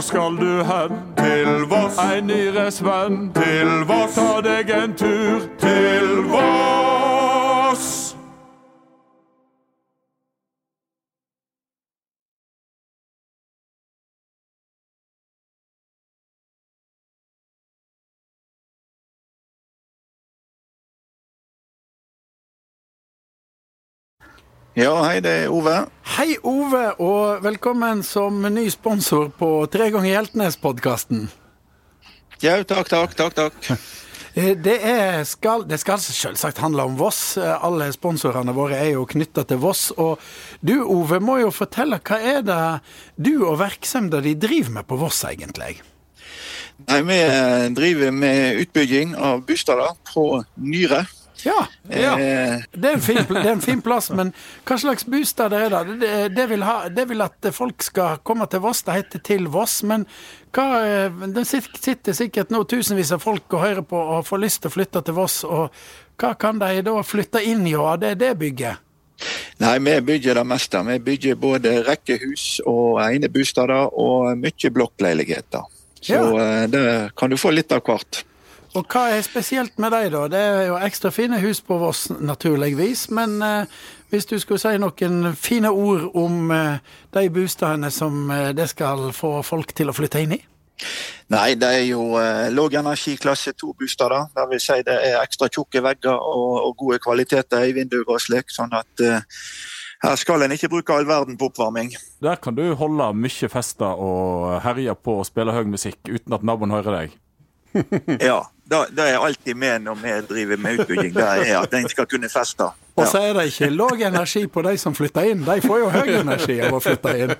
Hvor 0.00 0.04
skal 0.04 0.36
du 0.46 0.64
hen? 0.64 0.98
Til 1.16 1.46
Voss. 1.68 1.96
En 1.98 2.26
nyresvenn. 2.26 3.32
Til 3.34 3.68
Voss. 3.86 4.14
Ta 4.14 4.40
deg 4.40 4.70
en 4.84 4.94
tur 4.94 5.40
til 5.58 6.22
Voss. 6.32 7.19
Ja, 24.78 24.92
hei, 25.02 25.18
det 25.24 25.32
er 25.44 25.52
Ove. 25.52 25.74
Hei, 26.16 26.36
Ove, 26.46 26.84
og 27.02 27.42
velkommen 27.44 28.04
som 28.06 28.38
ny 28.54 28.68
sponsor 28.70 29.30
på 29.38 29.48
Tre 29.72 29.88
ganger 29.90 30.12
Hjeltnes-podkasten. 30.14 31.26
Ja, 32.40 32.54
takk, 32.64 32.88
takk, 32.92 33.16
takk, 33.18 33.36
takk. 33.40 33.58
Eh, 34.38 34.52
Det, 34.54 34.76
er, 34.86 35.24
skal, 35.26 35.64
det 35.66 35.80
skal 35.82 35.98
selvsagt 35.98 36.60
handle 36.62 36.84
om 36.86 36.92
Voss. 37.00 37.32
Eh, 37.34 37.64
Alle 37.66 37.88
sponsorene 37.90 38.52
våre 38.54 38.76
er 38.78 38.92
jo 38.92 39.00
knytta 39.10 39.42
til 39.50 39.58
Voss. 39.58 39.88
Og 39.98 40.22
du, 40.62 40.76
Ove, 40.84 41.18
må 41.18 41.40
jo 41.40 41.48
fortelle 41.50 41.98
hva 41.98 42.20
er 42.22 42.44
det 42.46 42.58
du 43.18 43.40
og 43.42 43.56
virksomheter 43.58 44.22
de 44.22 44.36
driver 44.38 44.76
med 44.76 44.86
på 44.86 45.00
Voss, 45.00 45.24
egentlig? 45.26 45.80
Nei, 46.86 47.00
vi 47.10 47.16
eh, 47.24 47.66
driver 47.74 48.14
med 48.14 48.62
utbygging 48.62 49.16
av 49.18 49.42
bostader 49.50 49.98
på 50.12 50.28
Nyre. 50.62 51.02
Ja, 51.44 51.66
Ja. 51.88 52.12
Eh, 52.18 52.62
det 52.72 52.88
er 52.90 52.94
en 52.94 53.00
fin, 53.00 53.16
det 53.28 53.44
er 53.46 53.52
en 53.52 53.60
fin 53.64 53.80
plass, 53.82 54.10
men 54.10 54.32
hva 54.68 54.76
slags 54.78 55.04
bostad 55.08 55.52
er 55.56 55.70
det? 55.72 55.98
Det, 56.00 56.10
det, 56.36 56.46
vil 56.50 56.62
ha, 56.66 56.88
det 56.88 57.06
vil 57.08 57.22
at 57.24 57.48
folk 57.56 57.82
skal 57.82 58.18
komme 58.26 58.46
til 58.50 58.60
Voss. 58.64 58.82
Det 58.86 58.94
heter 58.98 59.22
Til 59.24 59.48
Voss. 59.48 59.82
Men 59.82 60.04
hva, 60.52 60.66
eh, 60.84 61.24
det 61.34 61.46
sitter 61.48 62.12
sikkert 62.16 62.50
nå 62.50 62.64
tusenvis 62.68 63.12
av 63.16 63.22
folk 63.24 63.52
og 63.56 63.64
hører 63.64 63.82
på 63.86 63.96
og 64.18 64.26
får 64.28 64.42
lyst 64.44 64.62
til 64.62 64.70
å 64.72 64.76
flytte 64.76 65.02
til 65.06 65.14
Voss. 65.16 65.40
Og 65.44 65.70
hva 66.20 66.34
kan 66.38 66.58
de 66.60 66.82
da 66.86 66.94
flytte 67.02 67.42
inn 67.46 67.66
i 67.66 67.74
av 67.74 67.98
det, 68.02 68.16
det 68.20 68.34
bygget? 68.38 68.86
nei, 69.60 69.74
vi 69.84 69.98
bygger 70.00 70.34
det 70.38 70.46
meste. 70.48 70.80
Vi 70.86 70.98
bygger 71.04 71.34
både 71.36 71.74
rekkehus 71.84 72.60
og 72.64 73.02
enebostader 73.04 73.90
og 73.92 74.30
mye 74.40 74.70
blokkleiligheter. 74.72 75.66
Så 76.00 76.14
Ja. 76.16 76.22
eh, 76.40 76.66
det 76.72 76.84
kan 77.16 77.28
du 77.30 77.36
få 77.36 77.50
litt 77.52 77.72
av 77.72 77.82
hvert. 77.84 78.24
Og 78.78 78.86
hva 78.86 79.08
er 79.10 79.24
spesielt 79.26 79.80
med 79.82 79.90
deg, 79.90 80.12
da? 80.14 80.26
Det 80.30 80.40
er 80.40 80.68
jo 80.68 80.76
ekstra 80.78 81.10
fine 81.10 81.40
hus 81.42 81.58
på 81.66 81.78
Voss, 81.80 82.04
naturligvis. 82.10 83.08
Men 83.10 83.40
eh, 83.42 83.80
hvis 84.12 84.28
du 84.30 84.36
skulle 84.38 84.62
si 84.62 84.76
noen 84.78 85.32
fine 85.34 85.72
ord 85.74 86.06
om 86.14 86.52
eh, 86.54 86.78
de 87.14 87.24
bostadene 87.34 87.90
som 87.90 88.30
eh, 88.30 88.52
det 88.54 88.68
skal 88.70 89.10
få 89.16 89.40
folk 89.42 89.74
til 89.74 89.90
å 89.90 89.96
flytte 89.96 90.22
inn 90.22 90.36
i? 90.38 90.40
Nei, 91.30 91.54
det 91.58 91.68
er 91.80 91.84
jo 91.88 92.14
eh, 92.18 92.46
energi 92.78 93.16
klasse 93.16 93.52
2-bostader. 93.58 94.30
Det 94.36 94.46
vil 94.50 94.62
si 94.62 94.78
det 94.86 94.96
er 95.08 95.18
ekstra 95.22 95.48
tjukke 95.50 95.82
vegger 95.82 96.14
og, 96.14 96.54
og 96.66 96.76
gode 96.76 96.98
kvaliteter 97.02 97.66
i 97.66 97.74
vinduer 97.74 98.06
og 98.06 98.20
slik. 98.22 98.50
Sånn 98.54 98.74
at 98.74 99.02
eh, 99.02 99.26
her 100.02 100.16
skal 100.16 100.42
en 100.42 100.54
ikke 100.54 100.70
bruke 100.72 100.94
all 100.94 101.06
verden 101.08 101.38
på 101.38 101.50
oppvarming. 101.50 101.90
Der 102.22 102.38
kan 102.40 102.54
du 102.54 102.64
holde 102.74 103.10
mye 103.14 103.50
fester 103.52 103.98
og 103.98 104.60
herje 104.64 104.94
på 104.94 105.20
og 105.20 105.26
spille 105.28 105.54
høy 105.54 105.66
musikk 105.68 106.00
uten 106.08 106.38
at 106.38 106.46
naboen 106.46 106.74
hører 106.74 107.02
deg. 107.02 107.18
Ja, 108.30 108.40
det, 108.70 109.02
er 109.02 109.18
alltid 109.18 109.56
med 109.56 109.82
når 109.82 109.94
vi 109.94 110.12
driver 110.28 110.56
med 110.56 110.80
utbygging. 110.80 111.14
Det 111.14 111.26
er 111.26 111.56
at 111.58 111.74
en 111.74 111.88
skal 111.90 112.06
kunne 112.06 112.28
feste. 112.30 112.68
Og 113.00 113.08
så 113.08 113.22
er 113.24 113.34
det 113.34 113.46
ikke 113.50 113.70
lav 113.72 114.02
energi 114.06 114.44
på 114.46 114.62
de 114.62 114.76
som 114.78 114.94
flytter 114.94 115.30
inn. 115.32 115.42
De 115.46 115.56
får 115.64 115.80
jo 115.80 115.88
høy 115.90 116.10
energi 116.20 116.56
av 116.62 116.76
å 116.76 116.80
flytte 116.84 117.14
inn. 117.18 117.34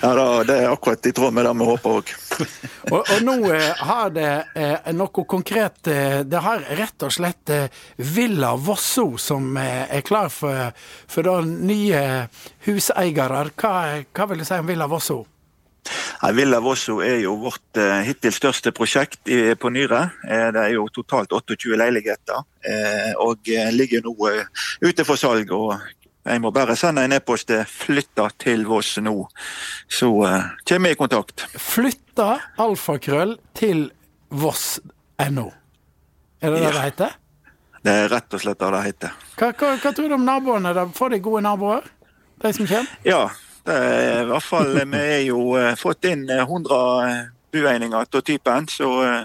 Ja, 0.00 0.12
da, 0.14 0.26
det 0.48 0.56
er 0.62 0.72
akkurat 0.72 1.08
i 1.10 1.12
tråd 1.12 1.34
med 1.36 1.44
det 1.48 1.54
vi 1.58 1.68
håper 1.68 1.98
òg. 1.98 2.14
Og, 2.92 3.02
og 3.02 3.18
nå 3.20 3.34
eh, 3.52 3.80
har 3.84 4.12
det 4.14 4.30
eh, 4.56 4.86
noe 4.96 5.24
konkret 5.28 5.90
eh, 5.92 6.22
Det 6.24 6.40
har 6.40 6.62
rett 6.78 7.04
og 7.04 7.12
slett 7.12 7.50
eh, 7.52 7.66
Villa 8.00 8.54
Vosso 8.56 9.18
som 9.20 9.50
eh, 9.60 9.84
er 9.98 10.06
klar 10.06 10.30
for, 10.32 10.70
for 11.10 11.28
da 11.28 11.42
nye 11.44 12.00
huseiere. 12.64 13.42
Hva, 13.58 13.74
hva 14.08 14.28
vil 14.30 14.40
du 14.40 14.48
si 14.48 14.56
om 14.56 14.70
Villa 14.70 14.88
Vosso? 14.88 15.26
Villa 16.34 16.58
Vosso 16.60 16.98
er 17.04 17.20
jo 17.22 17.34
vårt 17.42 17.76
eh, 17.80 18.02
hittil 18.08 18.32
største 18.32 18.72
prosjekt 18.72 19.28
i, 19.28 19.54
på 19.54 19.70
Nyre. 19.74 20.00
Eh, 20.28 20.48
det 20.54 20.64
er 20.64 20.74
jo 20.76 20.88
totalt 20.94 21.32
28 21.32 21.76
leiligheter, 21.78 22.42
eh, 22.66 23.12
og 23.22 23.48
eh, 23.52 23.70
ligger 23.72 24.02
nå 24.04 24.14
eh, 24.32 24.44
ute 24.82 25.04
for 25.08 25.16
salg. 25.20 25.50
og 25.52 25.76
Jeg 26.28 26.40
må 26.44 26.50
bare 26.52 26.74
sende 26.76 27.04
en 27.06 27.12
e-post 27.16 27.46
til 27.48 27.62
'flytta 27.64 28.28
til 28.38 28.66
Voss 28.66 28.98
nå', 28.98 29.28
så 29.88 30.10
eh, 30.26 30.42
kommer 30.68 30.88
vi 30.90 30.92
i 30.92 30.98
kontakt. 30.98 31.46
Flytta 31.56 32.38
alfakrøll 32.58 33.38
til 33.54 33.90
voss.no. 34.30 35.48
Er 36.40 36.50
det 36.50 36.58
det 36.60 36.62
Ja. 36.62 36.70
det 36.70 36.82
heter? 36.82 37.16
Det 37.84 37.92
er 37.94 38.08
rett 38.10 38.34
og 38.34 38.40
slett 38.42 38.58
det 38.58 38.70
det 38.74 38.82
heter. 38.84 39.10
Hva, 39.38 39.52
hva, 39.54 39.68
hva 39.78 39.92
tror 39.94 40.08
du 40.08 40.14
om 40.14 40.24
naboene? 40.26 40.74
da? 40.74 40.84
Får 40.92 41.08
de 41.14 41.18
gode 41.22 41.42
naboer? 41.42 41.82
De 42.42 42.52
som 42.52 42.66
kommer? 42.66 42.90
Ja, 43.06 43.28
det 43.30 43.47
i 43.66 44.24
hvert 44.28 44.42
fall 44.46 44.70
Vi 44.78 44.98
er 45.00 45.24
jo 45.26 45.56
eh, 45.58 45.74
fått 45.76 46.04
inn 46.08 46.28
eh, 46.30 46.44
100 46.44 47.28
bueininger 47.52 47.98
av 47.98 48.22
typen, 48.22 48.68
så 48.70 48.88
eh, 49.04 49.22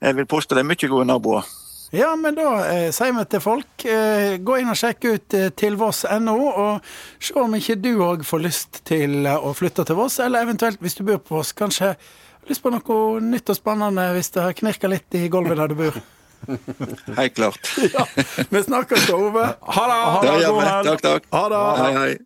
jeg 0.00 0.16
vil 0.16 0.26
påstå 0.26 0.56
det 0.56 0.62
er 0.64 0.68
mye 0.70 0.88
gode 0.90 1.06
naboer. 1.10 1.48
Ja, 1.92 2.12
men 2.16 2.36
da 2.38 2.52
eh, 2.70 2.88
sier 2.94 3.12
vi 3.16 3.24
til 3.32 3.42
folk, 3.42 3.84
eh, 3.84 4.36
gå 4.46 4.60
inn 4.60 4.70
og 4.70 4.78
sjekk 4.78 5.08
ut 5.10 5.34
eh, 5.34 5.48
til 5.58 5.74
voss.no, 5.80 6.36
og 6.50 6.86
se 7.18 7.34
om 7.40 7.56
ikke 7.58 7.76
du 7.82 7.90
òg 8.06 8.22
får 8.24 8.44
lyst 8.46 8.80
til 8.86 9.26
eh, 9.26 9.34
å 9.36 9.50
flytte 9.58 9.84
til 9.88 9.98
Voss, 9.98 10.20
eller 10.22 10.46
eventuelt 10.46 10.78
hvis 10.80 10.94
du 11.00 11.02
bor 11.08 11.18
på 11.18 11.40
Voss, 11.40 11.50
kanskje 11.58 11.90
har 11.96 12.48
lyst 12.48 12.62
på 12.62 12.70
noe 12.72 13.20
nytt 13.20 13.50
og 13.52 13.58
spennende 13.58 14.06
hvis 14.14 14.30
det 14.36 14.46
har 14.46 14.56
knirka 14.56 14.88
litt 14.92 15.18
i 15.18 15.26
gulvet 15.32 15.58
der 15.58 15.74
du 15.74 15.76
bor. 15.82 16.00
Helt 17.18 17.34
klart. 17.36 17.58
Ja, 17.92 18.06
Vi 18.48 18.62
snakkes 18.64 19.10
da, 19.10 19.18
Ove. 19.18 19.44
Ha 19.60 19.84
det! 19.90 20.00
Ha 20.00 20.20
Det 20.22 20.30
det, 20.30 20.52
vi. 20.54 20.66
helg. 20.70 20.88
Takk, 20.94 21.02
takk. 21.04 21.30
Ha 21.34 21.42
det. 21.52 21.64
Hei, 21.82 21.92
hei. 21.98 22.18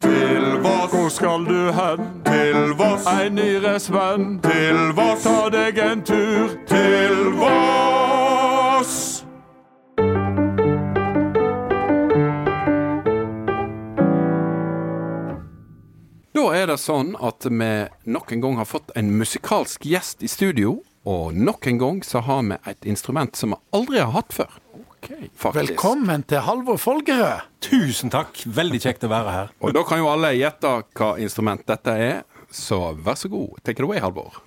Til 0.00 0.44
Voss. 0.62 0.90
Hvor 0.90 1.08
skal 1.08 1.44
du 1.44 1.72
hen? 1.72 2.06
Til 2.24 2.74
Voss. 2.78 3.06
Ei 3.06 3.28
nyresvenn. 3.28 4.40
Til 4.42 4.78
Voss. 4.96 5.22
Ta 5.22 5.48
deg 5.52 5.78
en 5.78 6.02
tur 6.02 6.54
til 6.68 7.16
Voss. 7.40 9.24
Da 16.34 16.46
er 16.56 16.70
det 16.70 16.78
sånn 16.80 17.12
at 17.20 17.44
vi 17.44 17.72
nok 18.08 18.32
en 18.32 18.40
gang 18.40 18.56
har 18.56 18.68
fått 18.68 18.94
en 18.96 19.12
musikalsk 19.18 19.84
gjest 19.84 20.24
i 20.24 20.28
studio. 20.28 20.78
Og 21.04 21.34
nok 21.34 21.66
en 21.66 21.78
gang 21.80 22.02
så 22.04 22.20
har 22.24 22.42
vi 22.48 22.56
et 22.68 22.88
instrument 22.88 23.36
som 23.36 23.54
vi 23.54 23.60
aldri 23.76 24.00
har 24.00 24.12
hatt 24.16 24.32
før. 24.32 24.50
Faktisk. 25.34 25.70
Velkommen 25.72 26.22
til 26.22 26.38
Halvor 26.46 26.78
Folgerød. 26.78 27.46
Tusen 27.64 28.12
takk. 28.12 28.36
Veldig 28.46 28.80
kjekt 28.82 29.06
å 29.06 29.10
være 29.10 29.34
her. 29.34 29.50
Og 29.64 29.74
da 29.74 29.82
kan 29.86 29.98
jo 29.98 30.10
alle 30.10 30.30
gjette 30.36 30.70
hva 30.98 31.10
instrument 31.22 31.64
dette 31.66 31.96
er, 31.98 32.22
så 32.54 32.92
vær 32.94 33.18
så 33.18 33.30
god. 33.32 33.58
Take 33.64 33.82
it 33.82 33.88
away, 33.88 33.98
Halvor. 34.02 34.38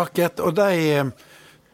Vakkert. 0.00 0.40
Og 0.46 0.54
de 0.58 0.68
eh, 1.02 1.12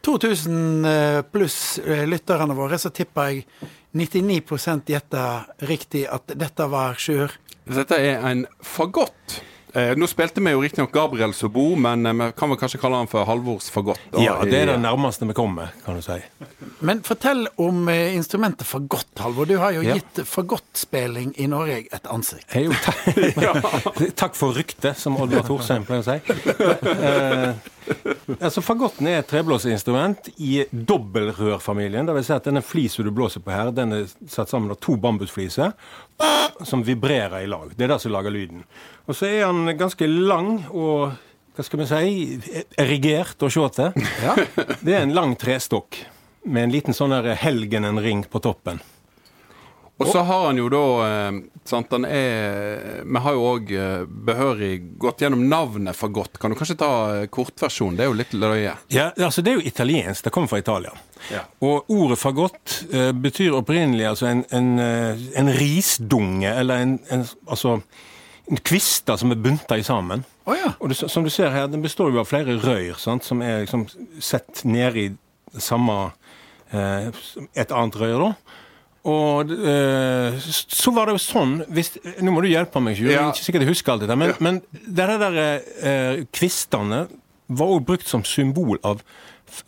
2000 0.05 0.85
eh, 0.91 1.23
pluss 1.33 1.79
eh, 1.85 2.05
lytterne 2.09 2.57
våre, 2.59 2.79
så 2.79 2.91
tipper 2.93 3.31
jeg 3.33 3.47
99% 3.95 4.91
gjetter 4.91 5.47
riktig 5.71 6.05
at 6.11 6.35
dette 6.35 6.67
var 6.69 6.97
Sjur. 7.01 7.33
Dette 7.65 7.97
er 7.97 8.25
en 8.29 8.47
fagott. 8.61 9.41
Eh, 9.75 9.91
nå 9.99 10.07
spilte 10.07 10.39
vi 10.45 10.53
jo 10.53 10.61
riktignok 10.63 10.93
Gabriel 10.95 11.33
Sobo, 11.35 11.73
men 11.81 12.07
eh, 12.07 12.13
vi 12.15 12.27
kan 12.39 12.51
vel 12.53 12.59
kanskje 12.61 12.79
kalle 12.79 13.01
han 13.01 13.09
for 13.11 13.25
Halvors 13.27 13.67
fagott. 13.75 13.99
Ja, 14.23 14.37
det 14.47 14.61
er 14.61 14.69
det 14.71 14.77
nærmeste 14.85 15.27
vi 15.27 15.35
kommer, 15.35 15.73
kan 15.87 15.97
du 15.99 16.03
si. 16.05 16.19
Men 16.85 17.01
fortell 17.03 17.49
om 17.59 17.89
eh, 17.91 18.13
instrumentet 18.15 18.69
fagott, 18.71 19.11
Halvor. 19.19 19.49
Du 19.51 19.57
har 19.59 19.75
jo 19.75 19.83
Ja. 19.83 19.97
gitt 19.99 20.21
fagottspilling 20.31 21.33
i 21.43 21.49
Norge 21.51 21.81
et 21.91 22.07
ansikt. 22.07 22.55
Jo, 22.55 22.71
ta 22.85 22.95
Takk 24.23 24.39
for 24.39 24.55
ryktet, 24.55 24.95
som 25.01 25.19
Oddvar 25.19 25.43
Thorsheim 25.49 25.89
pleier 25.89 26.05
å 26.05 26.11
si. 26.13 26.19
Eh, 26.95 27.71
altså, 28.39 28.63
Fagotten 28.65 29.09
er 29.11 29.21
et 29.21 29.29
treblåseinstrument 29.31 30.31
i 30.37 30.65
dobbeltrørfamilien. 30.71 32.09
Vil 32.17 32.27
si 32.27 32.35
at 32.37 32.49
denne 32.49 32.65
flisa 32.65 33.05
du 33.05 33.13
blåser 33.15 33.45
på 33.45 33.53
her, 33.55 33.73
den 33.75 33.95
er 33.97 34.09
satt 34.31 34.53
sammen 34.53 34.73
av 34.73 34.81
to 34.85 34.97
bambusfliser 35.01 35.75
som 36.65 36.85
vibrerer 36.87 37.43
i 37.43 37.51
lag. 37.51 37.73
Det 37.75 37.87
er 37.87 37.95
det 37.95 38.01
som 38.03 38.15
lager 38.15 38.35
lyden. 38.35 38.65
Og 39.09 39.19
så 39.19 39.29
er 39.31 39.47
han 39.49 39.69
ganske 39.79 40.09
lang 40.09 40.65
og 40.71 41.15
hva 41.55 41.63
skal 41.63 41.85
vi 41.85 41.87
si 41.87 42.57
erigert 42.83 43.43
å 43.47 43.51
se 43.53 43.69
til. 43.77 44.07
Det 44.83 44.97
er 44.97 45.05
en 45.05 45.15
lang 45.15 45.37
trestokk 45.39 46.01
med 46.45 46.67
en 46.67 46.75
liten 46.75 46.97
sånn 46.97 47.15
helgenenring 47.39 48.25
på 48.31 48.43
toppen. 48.43 48.83
Og 50.03 50.09
så 50.11 50.25
har 50.27 50.49
han 50.49 50.59
jo 50.59 50.67
da 50.73 50.85
eh, 51.05 51.37
sant, 51.71 51.93
han 51.95 52.07
er, 52.09 53.05
Vi 53.07 53.21
har 53.23 53.37
jo 53.37 53.45
òg 53.53 53.69
behørig 54.27 54.73
gått 54.99 55.23
gjennom 55.23 55.45
navnet 55.49 55.95
fagott. 55.95 56.41
Kan 56.43 56.51
du 56.51 56.59
kanskje 56.59 56.79
ta 56.81 56.91
eh, 57.21 57.27
kortversjonen? 57.31 57.99
Det 57.99 58.07
er 58.07 58.11
jo 58.11 58.17
litt 58.19 58.35
løye. 58.35 58.75
Ja, 58.95 59.11
altså 59.15 59.45
Det 59.45 59.53
er 59.53 59.61
jo 59.61 59.69
italiensk. 59.71 60.27
Det 60.27 60.35
kommer 60.35 60.51
fra 60.51 60.59
Italia. 60.59 60.91
Ja. 61.31 61.45
Og 61.65 61.91
ordet 61.95 62.19
fagott 62.21 62.81
eh, 62.93 63.13
betyr 63.13 63.55
opprinnelig 63.57 64.09
altså 64.11 64.33
en, 64.33 64.43
en, 64.51 64.75
eh, 64.83 65.23
en 65.41 65.53
risdunge, 65.55 66.51
eller 66.51 66.83
en, 66.85 66.99
en 67.15 67.25
altså 67.47 67.79
en 68.51 68.61
kvister 68.61 69.17
som 69.17 69.33
er 69.33 69.41
bunta 69.41 69.79
i 69.79 69.85
sammen. 69.87 70.25
Oh, 70.45 70.57
ja. 70.57 70.75
Og 70.81 70.91
det, 70.91 70.99
som 70.99 71.25
du 71.25 71.31
ser 71.33 71.53
her, 71.55 71.69
den 71.73 71.85
består 71.85 72.13
jo 72.13 72.21
av 72.21 72.29
flere 72.29 72.59
røyr 72.61 72.99
sant, 73.01 73.25
som 73.25 73.41
er 73.43 73.63
liksom 73.65 73.87
sett 74.21 74.65
i 74.65 75.09
samme 75.63 75.97
eh, 76.71 77.09
Et 77.55 77.73
annet 77.73 77.97
røyr, 77.97 78.19
da. 78.21 78.61
Og 79.05 79.51
eh, 79.53 80.39
så 80.49 80.93
var 80.97 81.07
det 81.11 81.19
jo 81.19 81.21
sånn 81.21 81.59
hvis, 81.77 81.91
Nå 82.25 82.33
må 82.33 82.41
du 82.41 82.49
hjelpe 82.49 82.81
meg, 82.81 82.97
Sjur. 82.97 83.11
Jeg 83.11 83.19
Ja. 83.19 83.27
er 83.29 83.35
ikke 83.35 83.45
sikkert 83.45 83.67
jeg 83.67 83.73
husker 83.75 83.93
alt 83.93 84.01
dette. 84.07 84.17
Men, 84.17 84.33
men 84.41 84.63
det 84.73 85.09
der 85.21 85.37
eh, 85.45 86.25
kvistene 86.33 87.03
var 87.53 87.67
òg 87.75 87.85
brukt 87.85 88.09
som 88.09 88.25
symbol 88.25 88.79
av 88.83 89.03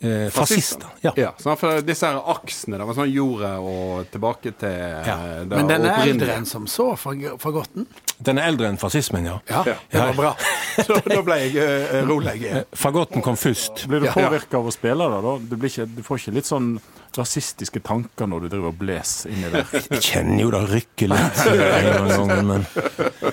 eh, 0.01 0.27
fascister. 0.33 0.89
Ja. 1.05 1.11
Ja, 1.15 1.31
sånn, 1.37 1.57
for 1.61 1.81
disse 1.85 2.09
her 2.09 2.17
aksene, 2.33 2.79
det 2.81 2.87
var 2.89 2.97
sånn 2.97 3.13
jordet 3.13 3.53
og 3.61 4.09
tilbake 4.11 4.55
til 4.57 4.73
Ja. 5.05 5.17
det 5.45 5.53
Men 5.53 5.67
den 5.69 5.85
er 5.85 6.01
eldre 6.07 6.39
enn 6.39 6.49
som 6.49 6.65
så, 6.65 6.95
fag 6.97 7.27
fagotten. 7.39 7.85
Den 8.17 8.39
er 8.41 8.47
eldre 8.49 8.65
enn 8.71 8.79
fascismen, 8.81 9.25
ja. 9.29 9.35
Ja, 9.49 9.61
det 9.65 9.99
var 10.01 10.13
bra. 10.17 10.31
Så 10.87 10.95
da 11.05 11.19
ble 11.25 11.35
jeg 11.43 11.57
uh, 11.61 11.99
rolig. 12.09 12.37
Fagotten 12.77 13.21
kom 13.25 13.37
først. 13.37 13.85
Blir 13.89 14.01
du 14.01 14.07
Ja. 14.09 14.13
påvirka 14.17 14.57
av 14.57 14.69
å 14.69 14.73
spille 14.73 15.05
det, 15.11 15.19
da? 15.25 15.33
Du, 15.51 15.55
blir 15.57 15.69
ikke, 15.69 15.85
du 15.97 16.01
får 16.05 16.21
ikke 16.23 16.33
litt 16.39 16.49
sånn 16.49 16.71
rasistiske 17.17 17.79
tanker 17.81 18.27
når 18.29 18.43
du 18.43 18.47
driver 18.51 18.69
og 18.69 18.77
blåser 18.77 19.31
inni 19.33 19.49
der? 19.53 19.69
Jeg 19.95 20.01
kjenner 20.05 20.43
jo 20.43 20.51
det 20.53 20.61
rykker 20.69 21.09
litt 21.13 21.39
en 21.45 21.53
eller 21.57 22.13
annen 22.17 22.29
gang, 22.33 22.45
men 22.51 22.65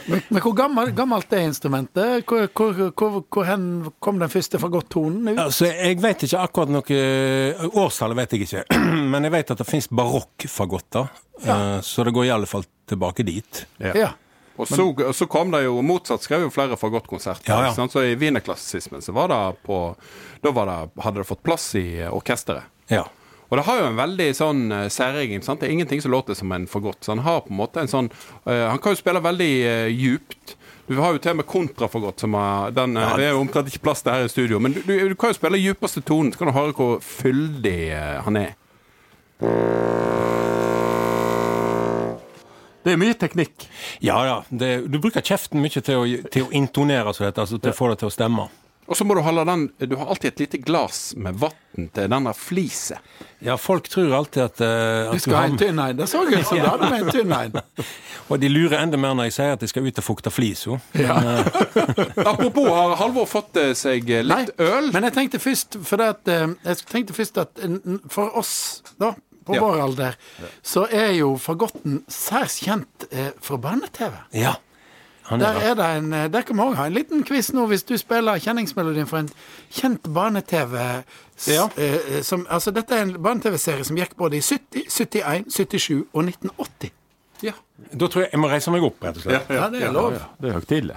Men, 0.05 0.23
men 0.29 0.43
hvor 0.45 0.55
gammel, 0.57 0.93
gammelt 0.97 1.33
er 1.37 1.45
instrumentet? 1.49 2.25
Hvor, 2.29 2.47
hvor, 2.57 2.81
hvor, 2.97 3.19
hvor 3.33 3.49
hen 3.49 3.67
kom 4.05 4.21
den 4.21 4.33
første 4.33 4.61
fagottonen 4.61 5.33
ut? 5.35 5.39
Altså, 5.47 5.69
Jeg 5.73 6.01
vet 6.05 6.25
ikke 6.29 6.43
akkurat 6.45 6.73
noe 6.73 7.01
Årstallet 7.73 8.21
vet 8.23 8.37
jeg 8.37 8.47
ikke. 8.49 8.65
Men 9.13 9.25
jeg 9.29 9.33
vet 9.37 9.53
at 9.55 9.61
det 9.61 9.69
fins 9.69 9.89
barokkfagotter. 9.93 11.09
Ja. 11.45 11.57
Så 11.85 12.05
det 12.05 12.13
går 12.17 12.29
i 12.29 12.33
alle 12.35 12.49
fall 12.49 12.65
tilbake 12.89 13.25
dit. 13.27 13.65
Ja. 13.81 14.13
Og 14.57 14.69
så, 14.71 14.87
så 15.13 15.27
kom 15.27 15.51
det 15.51 15.65
jo 15.65 15.81
motsatt, 15.83 16.23
skrev 16.23 16.47
jo 16.47 16.53
flere 16.55 16.79
fagottkonserter. 16.79 17.51
Ja, 17.51 17.73
ja. 17.75 17.89
Så 17.91 18.05
i 18.07 18.15
wienerklassismen 18.15 19.03
så 19.03 19.13
var 19.17 19.33
det 19.33 19.43
på 19.67 19.81
Da 20.45 20.53
var 20.55 20.71
det, 20.71 21.03
hadde 21.03 21.23
det 21.23 21.29
fått 21.29 21.43
plass 21.43 21.73
i 21.81 21.87
eh, 22.05 22.13
orkesteret. 22.15 22.71
Ja. 22.93 23.07
Og 23.49 23.59
det 23.59 23.65
har 23.67 23.81
jo 23.81 23.87
en 23.87 23.99
veldig 23.99 24.29
sånn 24.35 24.63
uh, 24.73 24.87
særegen 24.91 25.43
sant? 25.45 25.61
Det 25.61 25.69
er 25.69 25.75
ingenting 25.77 26.01
som 26.03 26.11
låter 26.15 26.35
som 26.35 26.53
en 26.53 26.65
fagott. 26.67 27.05
Så 27.05 27.13
han 27.13 27.23
har 27.27 27.43
på 27.45 27.53
en 27.53 27.59
måte 27.61 27.83
en 27.83 27.91
sånn 27.91 28.09
uh, 28.11 28.71
Han 28.71 28.81
kan 28.83 28.95
jo 28.95 28.99
spille 28.99 29.23
veldig 29.23 29.51
uh, 29.63 29.89
djupt. 29.93 30.57
Du 30.87 30.99
har 30.99 31.15
jo 31.15 31.19
til 31.23 31.33
og 31.33 31.37
med 31.41 31.47
kontrafagott, 31.49 32.21
som 32.21 32.35
er, 32.37 32.75
den 32.77 32.97
eh, 32.97 33.17
Det 33.17 33.25
er 33.25 33.31
jo 33.33 33.41
omtrent 33.41 33.71
ikke 33.71 33.87
plass 33.87 34.03
til 34.05 34.13
her 34.13 34.27
i 34.27 34.33
studio. 34.33 34.59
Men 34.61 34.75
du, 34.77 34.83
du, 34.85 34.93
du 35.09 35.15
kan 35.17 35.33
jo 35.33 35.39
spille 35.39 35.61
djupeste 35.63 36.03
tonen, 36.05 36.33
så 36.33 36.43
kan 36.43 36.51
du 36.51 36.57
høre 36.59 36.77
hvor 36.77 37.01
fyldig 37.01 37.79
uh, 37.95 38.21
han 38.27 38.37
er. 38.43 38.53
Det 42.85 42.93
er 42.93 43.01
mye 43.01 43.15
teknikk. 43.17 43.69
Ja, 44.05 44.19
ja. 44.29 44.37
Det, 44.51 44.75
du 44.93 44.99
bruker 45.01 45.25
kjeften 45.25 45.63
mye 45.65 45.81
til 45.81 46.03
å, 46.03 46.05
til 46.31 46.47
å 46.47 46.53
intonere, 46.55 47.15
så 47.15 47.25
det 47.25 47.33
heter, 47.33 47.47
altså 47.47 47.61
til 47.63 47.73
å 47.73 47.79
få 47.79 47.91
det 47.93 48.03
til 48.03 48.11
å 48.11 48.15
stemme. 48.15 48.51
Og 48.85 48.97
så 48.99 49.05
må 49.09 49.15
du 49.17 49.23
holde 49.25 49.45
den 49.49 49.63
Du 49.89 49.97
har 49.97 50.11
alltid 50.13 50.35
et 50.35 50.41
lite 50.45 50.59
glass 50.61 51.15
med 51.17 51.39
vann 51.41 51.89
til 51.95 52.11
denne 52.13 52.31
fliset. 52.37 53.01
Ja, 53.43 53.57
folk 53.59 53.89
tror 53.91 54.13
alltid 54.15 54.43
at, 54.45 54.61
eh, 54.61 55.13
Du 55.13 55.19
skal 55.19 55.35
ha 55.35 55.45
en 55.49 55.57
tynn 55.59 55.79
en. 55.79 55.97
Det 55.97 56.07
så 56.09 56.21
ut 56.23 56.47
som 56.47 56.59
du 56.61 56.67
hadde 56.69 56.91
med 56.93 57.03
en 57.03 57.11
tynn 57.13 57.33
en. 57.33 57.57
Og 58.31 58.41
de 58.41 58.49
lurer 58.49 58.79
enda 58.79 59.01
mer 59.01 59.17
når 59.17 59.29
jeg 59.29 59.35
sier 59.37 59.57
at 59.57 59.65
de 59.65 59.69
skal 59.69 59.89
ut 59.89 59.99
og 60.01 60.07
fukte 60.07 60.31
flisa. 60.33 60.79
Apropos, 62.31 62.69
har 62.69 62.95
Halvor 63.01 63.27
fått 63.29 63.59
eh, 63.61 63.73
seg 63.77 64.07
litt 64.09 64.31
litt 64.31 64.63
øl? 64.65 64.93
Men 64.95 65.09
jeg 65.09 65.17
tenkte 65.19 65.41
først 65.43 65.81
for 65.85 66.01
det 66.01 66.09
at, 66.15 66.31
eh, 66.33 66.47
Jeg 66.71 66.87
tenkte 66.93 67.17
først 67.17 67.41
at 67.43 67.65
eh, 67.65 67.99
for 68.13 68.39
oss, 68.39 68.55
da, 69.01 69.15
på 69.47 69.55
Ja. 69.55 69.61
vår 69.61 69.81
alder, 69.85 70.15
så 70.63 70.87
er 70.91 71.13
jo 71.19 71.37
fagotten 71.37 72.03
særs 72.09 72.59
kjent 72.65 73.07
eh, 73.13 73.31
fra 73.41 73.57
barne-TV. 73.57 74.13
Ja. 74.33 74.55
Han 75.29 75.41
Der 75.41 75.47
er, 75.57 75.71
er 75.71 75.75
det 75.75 75.85
en 75.97 76.13
eh, 76.13 76.27
Der 76.29 76.43
kan 76.43 76.57
vi 76.57 76.63
òg 76.63 76.75
ha 76.77 76.85
en 76.87 76.93
liten 76.93 77.23
quiz 77.25 77.49
nå, 77.57 77.67
hvis 77.67 77.83
du 77.89 77.97
spiller 77.97 78.37
kjenningsmelodien 78.39 79.07
for 79.09 79.19
en 79.23 79.31
kjent 79.73 80.03
barne-TV. 80.13 80.75
Ja. 81.49 81.69
eh, 81.77 82.21
Altså, 82.51 82.71
dette 82.71 82.95
er 82.95 83.03
en 83.07 83.15
barne-TV-serie 83.23 83.85
som 83.85 83.97
gikk 83.97 84.17
både 84.17 84.37
i 84.37 84.41
70, 84.45 84.85
71, 84.91 85.49
77 85.49 86.05
og 86.13 86.25
1980. 86.29 86.91
Ja. 87.43 87.53
da 87.93 88.07
tror 88.07 88.23
jeg 88.23 88.31
jeg 88.33 88.41
må 88.41 88.49
reise 88.49 88.71
meg 88.71 88.83
opp, 88.87 89.03
rett 89.05 89.17
og 89.17 89.23
slett. 89.23 89.49
Ja, 89.51 89.69
det 89.69 89.83
er 89.83 89.93
lov. 89.93 90.13
Det 90.41 90.49
er 90.51 90.61
høytidelig. 90.61 90.97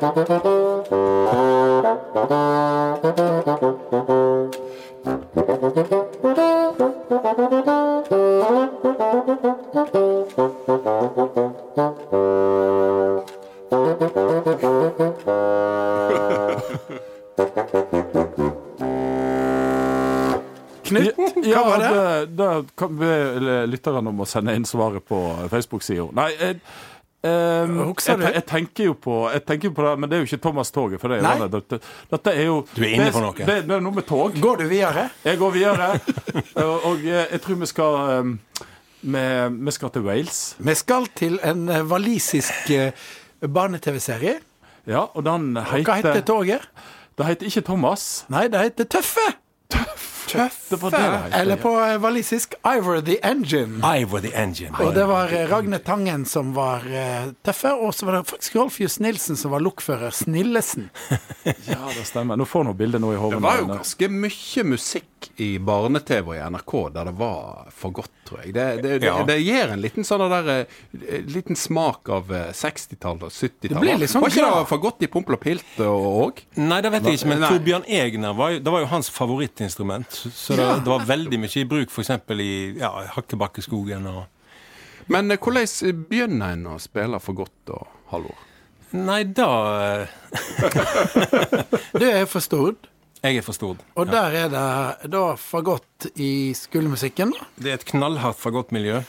Knut, 0.00 0.59
lytterne 23.80 24.12
om 24.12 24.22
å 24.22 24.28
sende 24.28 24.54
inn 24.56 24.68
svaret 24.68 25.04
på 25.08 25.18
Facebook-sida. 25.50 26.06
Nei, 26.16 26.28
jeg, 26.36 26.58
ehm, 27.26 27.78
jeg, 27.96 28.32
jeg 28.36 28.44
tenker 28.48 28.90
jo 28.90 28.94
på 28.96 29.16
Jeg 29.32 29.44
tenker 29.48 29.72
på 29.76 29.84
det, 29.84 29.94
men 30.00 30.10
det 30.10 30.16
er 30.16 30.22
jo 30.22 30.28
ikke 30.30 30.42
Thomas 30.46 30.72
Toget. 30.74 31.00
For 31.02 31.12
det 31.12 31.20
er 31.20 31.42
det. 31.42 31.48
Dette, 31.56 31.80
dette 32.12 32.34
er 32.36 32.48
jo 32.48 32.60
Du 32.74 32.82
er 32.84 32.94
inne 32.98 33.10
på 33.14 33.24
noe. 33.24 33.36
Det, 33.36 33.56
det 33.68 33.76
er 33.76 33.84
noe 33.84 33.96
med 33.96 34.06
tog. 34.08 34.36
Går 34.40 34.62
du 34.62 34.68
videre? 34.70 35.08
Jeg 35.24 35.40
går 35.40 35.56
videre, 35.56 35.90
og, 36.66 36.76
og 36.92 37.08
jeg 37.08 37.42
tror 37.44 37.60
vi 37.64 37.70
skal 37.70 37.98
ehm, 38.04 38.36
vi, 39.00 39.24
vi 39.64 39.72
skal 39.72 39.90
til 39.90 40.04
Wales. 40.04 40.38
Vi 40.60 40.76
skal 40.76 41.08
til 41.16 41.40
en 41.44 41.68
eh, 41.72 41.84
walisisk 41.88 42.70
eh, 42.76 42.92
barne-TV-serie. 43.40 44.38
Ja, 44.88 45.06
og 45.14 45.24
den 45.24 45.54
Hva 45.56 45.64
heter 45.72 45.94
heter 46.00 46.24
toget? 46.26 46.66
Det 47.16 47.26
heter 47.28 47.48
ikke 47.48 47.64
Thomas. 47.68 48.24
Nei, 48.32 48.48
det 48.52 48.60
heter 48.60 48.88
Tøffe. 48.96 49.26
Det 50.70 50.78
var 50.82 50.90
det 50.94 51.00
det. 51.02 51.36
Eller 51.40 51.56
på 51.60 51.72
eh, 51.80 51.96
walisisk 52.02 52.54
Ivor 52.66 53.00
the 53.06 53.18
Engine. 53.26 53.80
Ivor 54.00 54.20
the 54.24 54.32
Engine. 54.34 54.72
Og 54.84 54.94
det 54.94 55.04
var 55.10 55.32
eh, 55.34 55.46
Ragne 55.50 55.78
Tangen 55.78 56.24
som 56.28 56.52
var 56.56 56.86
eh, 56.86 57.30
tøffe, 57.46 57.72
og 57.74 57.94
så 57.94 58.06
var 58.08 58.18
det 58.20 58.24
faktisk 58.30 58.56
Rolf 58.60 58.80
Johs 58.80 58.98
Nilsen 59.00 59.36
som 59.40 59.50
var 59.54 59.60
lokfører. 59.64 60.10
Snillesen. 60.14 60.90
Ja, 61.70 61.86
det 61.96 62.04
stemmer. 62.04 62.36
Nå 62.36 62.44
får 62.44 62.64
nå 62.68 62.72
bildet 62.76 63.00
nå 63.00 63.14
i 63.14 63.18
hodet. 63.18 63.38
Det 63.38 63.44
var 63.46 63.60
jo 63.62 63.68
ganske 63.70 64.08
mye 64.12 64.64
musikk 64.68 65.28
i 65.40 65.50
barne-TV 65.62 66.28
og 66.30 66.36
i 66.36 66.40
NRK 66.52 66.72
der 66.94 67.08
det 67.10 67.14
var 67.18 67.68
for 67.76 67.94
godt, 67.96 68.10
tror 68.28 68.42
jeg. 68.44 68.52
Det, 68.56 68.64
det, 68.82 68.92
det, 69.02 69.08
Ja. 69.08 69.14
det 69.28 69.36
gir 69.40 69.72
en 69.72 69.80
liten 69.82 70.04
sånn 70.06 70.24
der 70.30 70.66
liten 71.28 71.56
smak 71.58 72.08
av 72.12 72.30
eh, 72.34 72.50
60-tallet 72.56 73.24
og 73.28 73.32
70-tallet. 73.32 73.72
Det 73.72 73.82
blir 73.82 74.00
litt 74.02 74.12
sånn 74.12 74.24
Var 74.24 74.32
ikke 74.34 74.44
glad. 74.44 74.58
det 74.62 74.70
for 74.72 74.82
godt 74.84 75.04
i 75.06 75.10
Pompel 75.12 75.36
og 75.38 75.42
Pilt 75.44 75.80
òg? 75.84 76.42
Nei, 76.60 76.80
det 76.84 76.92
vet 76.96 77.08
jeg 77.08 77.20
ikke, 77.20 77.30
men 77.32 77.46
Torbjørn 77.46 77.88
Egner 78.00 78.36
var 78.38 78.54
jo, 78.56 78.62
det 78.64 78.74
var 78.76 78.84
jo 78.84 78.90
hans 78.92 79.10
favorittinstrument. 79.16 80.19
Så 80.28 80.56
det, 80.56 80.62
Ja. 80.66 80.76
det 80.84 80.90
var 80.92 81.06
veldig 81.08 81.38
mye 81.40 81.56
i 81.62 81.64
bruk 81.70 81.90
f.eks. 81.90 82.10
i 82.36 82.50
ja, 82.80 82.90
Hakkebakkeskogen 83.16 84.06
og 84.10 84.26
Men 85.08 85.30
eh, 85.32 85.38
hvordan 85.40 86.04
begynner 86.08 86.52
en 86.54 86.66
å 86.74 86.78
spille 86.78 87.18
for 87.20 87.32
godt, 87.40 87.56
da, 87.66 87.80
Halvor? 88.12 88.36
Nei, 88.92 89.22
da 89.24 89.48
eh, 90.02 90.08
Du 91.94 92.04
er 92.10 92.24
for 92.26 92.40
Stord, 92.42 92.88
Jeg 93.22 93.36
er 93.36 93.44
for 93.44 93.52
Stord. 93.54 93.78
og 93.94 94.06
der 94.10 94.32
er 94.44 94.48
det 94.48 95.10
da 95.12 95.34
fagott 95.36 96.06
i 96.16 96.52
skolemusikken. 96.56 97.34
Det 97.60 97.68
er 97.70 97.74
et 97.76 97.84
knallhardt 97.90 98.38
fagottmiljø. 98.40 99.02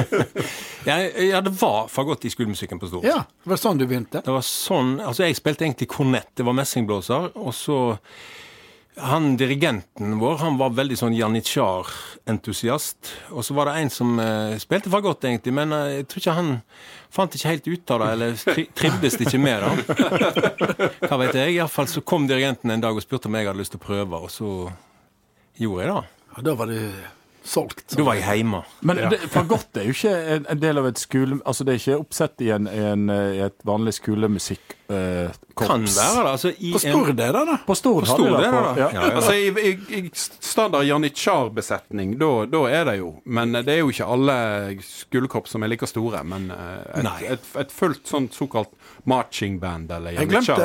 ja, 0.88 0.96
ja, 1.04 1.40
det 1.44 1.52
var 1.60 1.88
fagott 1.92 2.24
i 2.24 2.30
skolemusikken 2.32 2.80
på 2.80 2.88
Stord. 2.88 3.04
Ja, 3.04 3.22
det 3.44 3.50
var 3.52 3.60
sånn 3.60 3.78
du 3.80 3.84
begynte? 3.86 4.22
Det 4.24 4.32
var 4.32 4.44
sånn, 4.46 4.94
altså 5.04 5.26
Jeg 5.28 5.36
spilte 5.38 5.66
egentlig 5.68 5.90
kornett, 5.92 6.30
det 6.40 6.46
var 6.48 6.56
messingblåser. 6.56 7.30
Og 7.36 7.52
så 7.56 7.76
Han 8.96 9.36
dirigenten 9.36 10.18
vår 10.18 10.36
han 10.42 10.56
var 10.58 10.74
veldig 10.76 10.96
sånn 10.98 11.14
janitsjar-entusiast. 11.16 13.12
Og 13.30 13.44
så 13.46 13.54
var 13.56 13.70
det 13.70 13.76
en 13.80 13.92
som 13.92 14.18
uh, 14.18 14.56
spilte 14.60 14.90
fagott, 14.92 15.24
egentlig, 15.24 15.54
men 15.56 15.72
uh, 15.72 15.86
jeg 15.94 16.08
tror 16.10 16.22
ikke 16.22 16.34
han 16.36 16.50
fant 17.14 17.36
ikke 17.36 17.52
helt 17.52 17.70
ut 17.70 17.94
av 17.94 18.02
det, 18.02 18.08
eller 18.16 18.34
tri 18.42 18.66
trivdes 18.76 19.16
ikke 19.22 19.40
med 19.40 19.62
det. 19.62 19.70
Hva 21.06 21.20
vet 21.22 21.38
jeg. 21.38 21.54
Iallfall 21.56 21.88
så 21.90 22.02
kom 22.02 22.26
dirigenten 22.30 22.74
en 22.74 22.82
dag 22.82 22.96
og 22.96 23.04
spurte 23.04 23.30
om 23.30 23.38
jeg 23.38 23.48
hadde 23.48 23.62
lyst 23.62 23.74
til 23.76 23.80
å 23.80 23.86
prøve, 23.86 24.20
og 24.26 24.30
så 24.34 24.50
gjorde 25.60 25.86
jeg 25.86 25.94
det. 25.94 26.02
Ja, 26.34 26.44
da 26.50 26.56
var 26.58 26.66
det 26.70 26.82
solgt. 27.46 27.86
Da 27.94 28.04
var 28.06 28.18
jeg 28.18 28.42
hjemme. 28.42 28.64
Men 28.86 29.00
det, 29.14 29.22
fagott 29.32 29.80
er 29.80 29.88
jo 29.88 29.94
ikke 29.96 30.12
en, 30.34 30.50
en 30.50 30.60
del 30.60 30.82
av 30.82 30.90
et 30.90 31.00
skole... 31.00 31.40
Altså 31.46 31.66
det 31.66 31.72
er 31.74 31.80
ikke 31.80 32.02
oppsett 32.02 32.44
i, 32.44 32.52
en, 32.54 32.68
en, 32.68 33.08
i 33.08 33.40
et 33.46 33.64
vanlig 33.66 33.96
skolemusikkorps. 33.96 34.76
Eh, 34.90 35.30
Kan 35.60 35.84
være 35.84 36.22
det. 36.24 36.30
altså 36.32 36.50
i 36.58 36.72
På 36.72 36.78
Stord 36.82 37.08
er 37.10 37.14
det, 37.14 37.42
da. 37.46 37.56
På 37.66 37.74
Stord 37.78 38.04
På 38.06 38.14
Stord 38.14 38.30
de 38.32 38.42
det 38.42 38.50
på- 38.50 38.62
da. 38.64 38.70
Ja. 38.80 38.88
Ja, 38.94 39.02
ja. 39.06 39.10
Altså, 39.20 39.32
i, 39.34 39.48
i, 39.70 39.98
i 40.00 40.10
standard 40.14 40.84
janitsjar-besetning, 40.88 42.14
da, 42.18 42.62
er 42.68 42.84
det 42.88 42.96
jo. 42.98 43.10
Men 43.26 43.52
det 43.52 43.68
er 43.68 43.78
jo 43.84 43.90
ikke 43.92 44.08
alle 44.10 44.36
skolekorps 44.82 45.54
som 45.54 45.62
er 45.62 45.70
like 45.72 45.86
store. 45.86 46.22
Men 46.26 46.50
eh, 46.50 47.00
et, 47.04 47.30
et, 47.36 47.48
et 47.62 47.72
fullt 47.74 48.02
sånn 48.10 48.28
såkalt 48.34 48.72
marching 49.04 49.58
band 49.62 49.90
eller 49.94 50.16
janitsjar. 50.18 50.64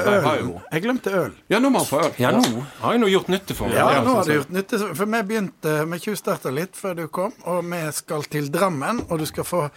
Jeg 0.71 0.85
glemte 0.87 1.13
øl. 1.13 1.33
Ja, 1.51 1.59
nå 1.61 1.69
må 1.73 1.83
han 1.83 1.89
få 1.89 2.01
øl. 2.07 2.11
Ja, 2.21 2.31
nå 2.35 2.65
har 2.81 2.95
jeg 2.97 3.03
nå 3.05 3.11
gjort 3.13 3.29
nytte 3.35 3.57
for 3.57 3.69
meg. 3.69 3.77
Ja, 3.77 4.01
nå 4.05 4.17
har 4.19 4.25
du 4.29 4.33
gjort 4.39 4.53
nytte. 4.55 4.81
For 4.95 5.05
vi 5.05 5.23
begynte 5.33 5.75
Vi 5.85 5.99
tjuvstarta 6.01 6.51
litt 6.53 6.75
før 6.79 6.95
du 6.97 7.07
kom, 7.13 7.33
og 7.45 7.61
vi 7.69 7.83
skal 7.95 8.25
til 8.31 8.49
Drammen. 8.53 9.05
Og 9.09 9.19
du 9.21 9.25
skal 9.29 9.45
få 9.47 9.67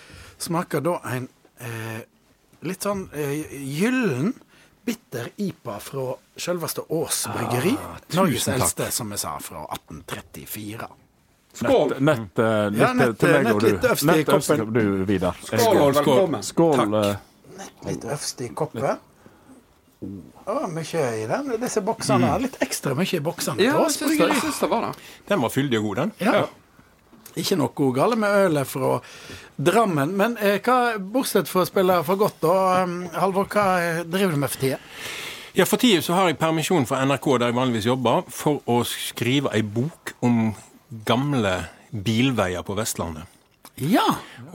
smake 0.40 0.80
da 0.84 0.96
en 1.12 1.28
eh, 1.60 2.00
litt 2.62 2.82
sånn 2.82 3.08
eh, 3.14 3.44
gyllen, 3.52 4.32
bitter 4.84 5.28
IPA 5.36 5.78
fra 5.80 6.14
selveste 6.36 6.80
Ås 6.88 7.26
bryggeri. 7.34 7.74
Norges 8.16 8.44
takk. 8.48 8.54
eldste, 8.60 8.90
som 8.92 9.10
vi 9.10 9.18
sa, 9.20 9.34
fra 9.38 9.66
1834. 9.76 10.88
Skål! 11.58 11.94
Nett, 12.00 12.38
eh, 12.38 12.70
litt 12.70 12.80
Ja, 12.80 12.92
nett- 12.94 13.18
til 13.18 13.32
meg 13.34 13.44
nett 13.48 13.62
litt 13.62 13.84
øvst 13.84 14.02
i 14.02 14.06
Nett 14.06 14.26
koppen. 14.26 14.72
du, 14.72 15.04
Vidar. 15.04 15.36
Skål, 15.42 15.58
Skål, 15.58 15.74
skål. 15.74 15.92
velkommen. 15.94 16.42
Skål. 16.42 16.94
eh, 17.04 17.16
Litt 17.88 18.04
øvst 18.04 18.40
i 18.40 18.48
koppen. 18.54 18.98
Å, 20.46 20.68
mye 20.70 21.00
i 21.18 21.26
den. 21.26 21.48
Disse 21.60 21.80
boksene. 21.82 22.28
Litt 22.40 22.56
ekstra 22.62 22.94
mye 22.94 23.14
i 23.18 23.20
boksene. 23.20 23.58
Ja, 23.60 23.74
jeg 23.82 23.90
syns 23.96 24.14
det, 24.14 24.28
jeg 24.28 24.54
det 24.60 24.68
var 24.70 24.84
det. 24.86 24.92
Den 25.26 25.40
var 25.42 25.50
fyldig 25.50 25.78
og 25.80 25.88
god, 25.88 25.96
den. 25.96 26.12
Ja. 26.20 26.46
Ikke 27.38 27.58
noe 27.58 27.92
galt 27.94 28.18
med 28.18 28.34
ølet 28.48 28.68
fra 28.68 28.98
Drammen. 29.58 30.12
Men 30.18 30.36
eh, 30.42 30.58
hva, 30.64 30.98
bortsett 30.98 31.50
fra 31.50 31.64
å 31.64 31.68
spille 31.68 32.00
for 32.06 32.20
godt, 32.20 32.40
da, 32.42 32.58
um, 32.84 33.00
Halvor, 33.14 33.48
hva 33.50 33.66
eh, 33.82 34.04
driver 34.06 34.34
du 34.36 34.42
med 34.42 34.52
for 34.52 34.62
tida? 34.62 34.82
Ja, 35.58 35.66
For 35.66 35.80
tida 35.80 36.02
så 36.04 36.14
har 36.14 36.28
jeg 36.28 36.38
permisjon 36.38 36.86
fra 36.86 37.00
NRK, 37.06 37.32
der 37.40 37.50
jeg 37.50 37.58
vanligvis 37.58 37.88
jobber, 37.88 38.22
for 38.30 38.62
å 38.70 38.82
skrive 38.86 39.50
ei 39.56 39.64
bok 39.66 40.14
om 40.22 40.52
gamle 41.08 41.56
bilveier 41.90 42.62
på 42.62 42.76
Vestlandet. 42.78 43.37
Ja. 43.80 44.04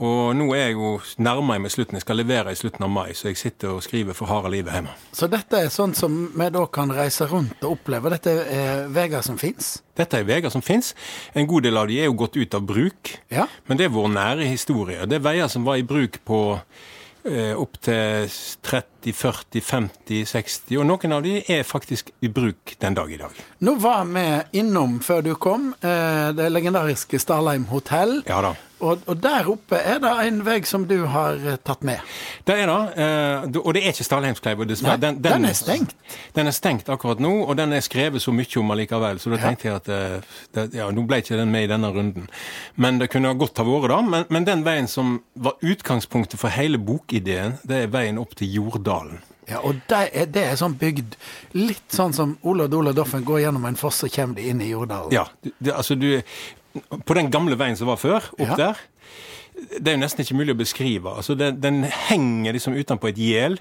Og 0.02 0.34
nå 0.36 0.48
er 0.56 0.68
jeg 0.68 0.76
jo 0.76 0.94
nærmer 1.22 1.56
jeg 1.56 1.64
meg 1.64 1.72
slutten. 1.74 1.98
Jeg 1.98 2.04
skal 2.04 2.18
levere 2.20 2.52
i 2.52 2.58
slutten 2.58 2.84
av 2.86 2.90
mai, 2.92 3.14
så 3.16 3.30
jeg 3.30 3.38
sitter 3.40 3.76
og 3.76 3.84
skriver 3.84 4.16
for 4.16 4.30
harde 4.30 4.50
livet 4.52 4.74
hjemme. 4.74 4.94
Så 5.14 5.28
dette 5.32 5.60
er 5.64 5.72
sånn 5.72 5.94
som 5.96 6.16
vi 6.34 6.48
da 6.54 6.64
kan 6.74 6.92
reise 6.94 7.28
rundt 7.30 7.62
og 7.64 7.78
oppleve. 7.78 8.12
Dette 8.14 8.34
er 8.44 8.88
veier 8.94 9.24
som 9.26 9.38
fins. 9.40 9.76
Dette 9.96 10.20
er 10.20 10.28
veier 10.28 10.52
som 10.52 10.64
fins. 10.64 10.92
En 11.34 11.48
god 11.50 11.68
del 11.68 11.80
av 11.80 11.88
de 11.90 12.00
er 12.02 12.10
jo 12.10 12.18
gått 12.24 12.38
ut 12.40 12.58
av 12.58 12.66
bruk. 12.66 13.14
Ja. 13.32 13.46
Men 13.68 13.80
det 13.80 13.88
er 13.88 13.94
vår 13.94 14.10
nære 14.16 14.50
historie. 14.50 15.06
Det 15.08 15.20
er 15.20 15.26
veier 15.28 15.52
som 15.52 15.66
var 15.66 15.80
i 15.80 15.86
bruk 15.86 16.20
på 16.26 16.40
eh, 17.24 17.54
opp 17.54 17.78
til 17.84 18.28
30, 19.04 19.12
40, 19.12 19.60
50, 19.60 20.24
60, 20.24 20.78
og 20.80 20.86
noen 20.88 21.12
av 21.12 21.24
de 21.24 21.36
er 21.52 21.64
faktisk 21.66 22.10
i 22.24 22.28
bruk 22.32 22.76
den 22.80 22.96
dag 22.96 23.12
i 23.12 23.18
dag. 23.20 23.30
Nå 23.60 23.76
var 23.82 24.04
vi 24.08 24.24
innom 24.60 25.00
før 25.04 25.24
du 25.24 25.34
kom, 25.34 25.74
eh, 25.80 26.32
det 26.32 26.52
legendariske 26.52 27.18
Starlheim 27.20 27.66
hotell. 27.68 28.22
Ja 28.28 28.40
da. 28.40 28.54
Og, 28.84 29.00
og 29.06 29.16
der 29.22 29.46
oppe 29.48 29.78
er 29.78 30.00
det 30.02 30.10
en 30.26 30.40
vei 30.44 30.58
som 30.66 30.82
du 30.88 31.06
har 31.08 31.38
eh, 31.38 31.56
tatt 31.64 31.84
med. 31.86 32.02
Det 32.44 32.56
er 32.58 32.68
det. 32.68 32.80
eh, 33.00 33.60
og 33.62 33.70
det 33.76 33.84
er 33.84 33.94
ikke 33.94 34.04
Stalheimskleiva, 34.04 34.66
dessverre. 34.68 35.00
Den, 35.00 35.20
den 35.24 35.46
er 35.48 35.56
stengt. 35.56 35.94
Den 36.36 36.50
er 36.50 36.56
stengt 36.56 36.90
akkurat 36.92 37.22
nå, 37.22 37.30
og 37.46 37.56
den 37.56 37.72
er 37.72 37.84
skrevet 37.84 38.22
så 38.22 38.34
mye 38.34 38.60
om 38.60 38.74
allikevel, 38.74 39.20
så 39.22 39.32
da 39.32 39.40
tenkte 39.40 39.68
jeg 39.68 39.78
at 39.78 39.88
det, 39.88 40.66
ja, 40.76 40.90
nå 40.92 41.06
ble 41.08 41.20
ikke 41.22 41.38
den 41.38 41.52
med 41.54 41.68
i 41.68 41.70
denne 41.70 41.92
runden. 41.94 42.26
Men 42.76 42.98
det 43.00 43.08
kunne 43.14 43.32
godt 43.38 43.62
ha 43.62 43.66
vært 43.68 43.88
da. 43.94 44.00
Men, 44.04 44.26
men 44.34 44.48
den 44.48 44.66
veien 44.66 44.90
som 44.90 45.16
var 45.34 45.56
utgangspunktet 45.64 46.40
for 46.42 46.52
hele 46.52 46.78
bokideen, 46.82 47.56
det 47.64 47.84
er 47.86 47.94
veien 47.94 48.20
opp 48.20 48.34
til 48.36 48.52
Jorddalen. 48.94 49.22
Ja, 49.48 49.60
og 49.60 49.76
det 49.90 49.98
er, 50.14 50.26
det 50.32 50.42
er 50.48 50.56
sånn 50.56 50.76
bygd 50.80 51.16
litt 51.52 51.92
sånn 51.92 52.14
som 52.16 52.36
Ola 52.48 52.64
Dola 52.70 52.94
Doffen 52.96 53.24
går 53.28 53.42
gjennom 53.42 53.66
en 53.68 53.76
foss, 53.76 53.98
så 54.00 54.08
kommer 54.08 54.38
de 54.38 54.46
inn 54.48 54.62
i 54.64 54.70
Jordalen. 54.70 55.12
Ja, 55.12 55.26
det, 55.42 55.74
altså 55.74 55.94
du 56.00 56.22
På 57.06 57.14
den 57.14 57.28
gamle 57.30 57.54
veien 57.54 57.76
som 57.76 57.86
var 57.86 58.00
før, 58.00 58.24
opp 58.34 58.48
Ja. 58.48 58.56
der 58.56 58.80
Det 59.78 59.86
er 59.92 59.94
jo 59.94 60.00
nesten 60.02 60.24
ikke 60.24 60.34
mulig 60.34 60.54
å 60.56 60.58
beskrive. 60.58 61.12
Altså 61.14 61.36
den, 61.38 61.60
den 61.60 61.84
henger 61.84 62.52
liksom 62.56 62.74
utenpå 62.74 63.08
et 63.12 63.20
gjel 63.20 63.58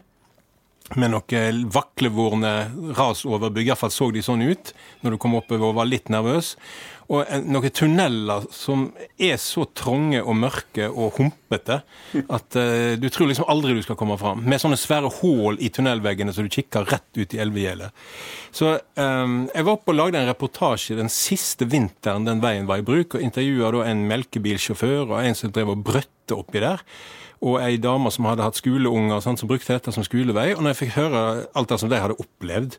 med 0.97 1.11
noen 1.13 1.59
vaklevorne 1.71 2.71
rasoverbygg. 2.97 3.67
Iallfall 3.69 3.91
så 3.93 4.07
de 4.11 4.23
sånn 4.25 4.41
ut 4.41 4.73
når 5.03 5.11
du 5.13 5.17
kom 5.21 5.35
oppover 5.37 5.69
og 5.69 5.77
var 5.77 5.85
litt 5.85 6.09
nervøs. 6.09 6.55
Og 7.13 7.29
noen 7.45 7.73
tunneler 7.75 8.47
som 8.53 8.87
er 9.21 9.37
så 9.41 9.67
trange 9.77 10.21
og 10.23 10.37
mørke 10.39 10.87
og 10.89 11.19
humpete 11.19 11.79
at 12.23 12.57
uh, 12.57 12.93
du 12.97 13.07
tror 13.13 13.29
liksom 13.29 13.49
aldri 13.51 13.75
du 13.77 13.83
skal 13.85 13.97
komme 13.99 14.17
fram. 14.21 14.41
Med 14.49 14.61
sånne 14.61 14.79
svære 14.79 15.11
hull 15.19 15.59
i 15.61 15.69
tunnelveggene 15.73 16.33
så 16.33 16.45
du 16.45 16.51
kikker 16.53 16.87
rett 16.89 17.19
ut 17.19 17.35
i 17.35 17.41
elvegjelet. 17.43 17.93
Så 18.53 18.75
eh, 18.75 19.33
jeg 19.49 19.65
var 19.65 19.73
oppe 19.73 19.93
og 19.93 19.97
lagde 19.97 20.19
en 20.19 20.29
reportasje 20.29 20.97
den 20.97 21.09
siste 21.11 21.65
vinteren 21.69 22.27
den 22.27 22.41
veien 22.43 22.67
var 22.69 22.81
i 22.81 22.85
bruk, 22.85 23.17
og 23.17 23.25
intervjua 23.25 23.71
da 23.73 23.87
en 23.89 24.05
melkebilsjåfør 24.09 25.07
og 25.07 25.19
en 25.23 25.37
som 25.37 25.53
drev 25.53 25.73
og 25.73 25.85
brøtte 25.85 26.37
oppi 26.37 26.61
der 26.61 26.83
og 27.43 27.57
ei 27.59 27.77
dame 27.81 28.11
som 28.13 28.27
hadde 28.29 28.45
hatt 28.45 28.59
skoleunger, 28.59 29.19
sånn, 29.23 29.37
som 29.39 29.49
brukte 29.51 29.75
dette 29.75 29.91
som 29.91 30.05
skolevei. 30.07 30.53
Og 30.55 30.63
når 30.63 30.73
jeg 30.73 30.81
fikk 30.85 30.93
høre 30.95 31.23
alt 31.51 31.73
det 31.73 31.79
som 31.81 31.91
de 31.91 31.99
hadde 31.99 32.19
opplevd, 32.23 32.77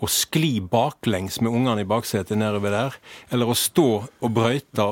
å 0.00 0.08
skli 0.10 0.54
baklengs 0.64 1.42
med 1.44 1.52
ungene 1.52 1.84
i 1.84 1.88
baksetet 1.88 2.40
nedover 2.40 2.72
der, 2.72 2.96
eller 3.30 3.52
å 3.52 3.58
stå 3.58 3.90
og 4.06 4.30
brøyte 4.32 4.88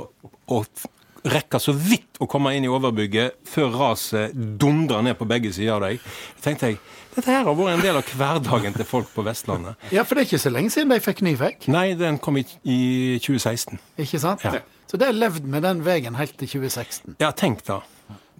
og 0.52 0.84
rekke 1.24 1.56
så 1.62 1.72
vidt 1.72 2.20
å 2.20 2.28
komme 2.28 2.52
inn 2.52 2.66
i 2.66 2.72
overbygget 2.72 3.38
før 3.48 3.72
raset 3.80 4.34
dundrer 4.60 5.06
ned 5.06 5.16
på 5.16 5.28
begge 5.28 5.54
sider 5.56 5.78
av 5.78 5.86
deg, 5.86 6.04
tenkte 6.44 6.74
jeg 6.74 6.82
dette 7.14 7.30
her 7.30 7.46
har 7.46 7.54
vært 7.54 7.76
en 7.76 7.82
del 7.84 7.96
av 8.00 8.08
hverdagen 8.18 8.74
til 8.74 8.86
folk 8.88 9.10
på 9.14 9.22
Vestlandet. 9.22 9.78
Ja, 9.94 10.02
for 10.02 10.18
det 10.18 10.24
er 10.24 10.28
ikke 10.32 10.42
så 10.42 10.50
lenge 10.50 10.74
siden 10.74 10.90
de 10.90 10.98
fikk 11.00 11.22
ny 11.22 11.36
vei, 11.38 11.52
Nei, 11.70 11.86
den 11.98 12.18
kom 12.18 12.40
i, 12.40 12.44
i 12.66 12.78
2016. 13.22 13.78
ikke 14.02 14.20
sant? 14.20 14.42
Ja. 14.42 14.64
Så 14.90 14.98
det 15.00 15.08
har 15.08 15.16
levd 15.16 15.46
med 15.50 15.62
den 15.64 15.84
veien 15.86 16.18
helt 16.18 16.34
til 16.40 16.50
2016. 16.58 17.16
Ja, 17.22 17.30
tenk 17.30 17.62
da. 17.66 17.80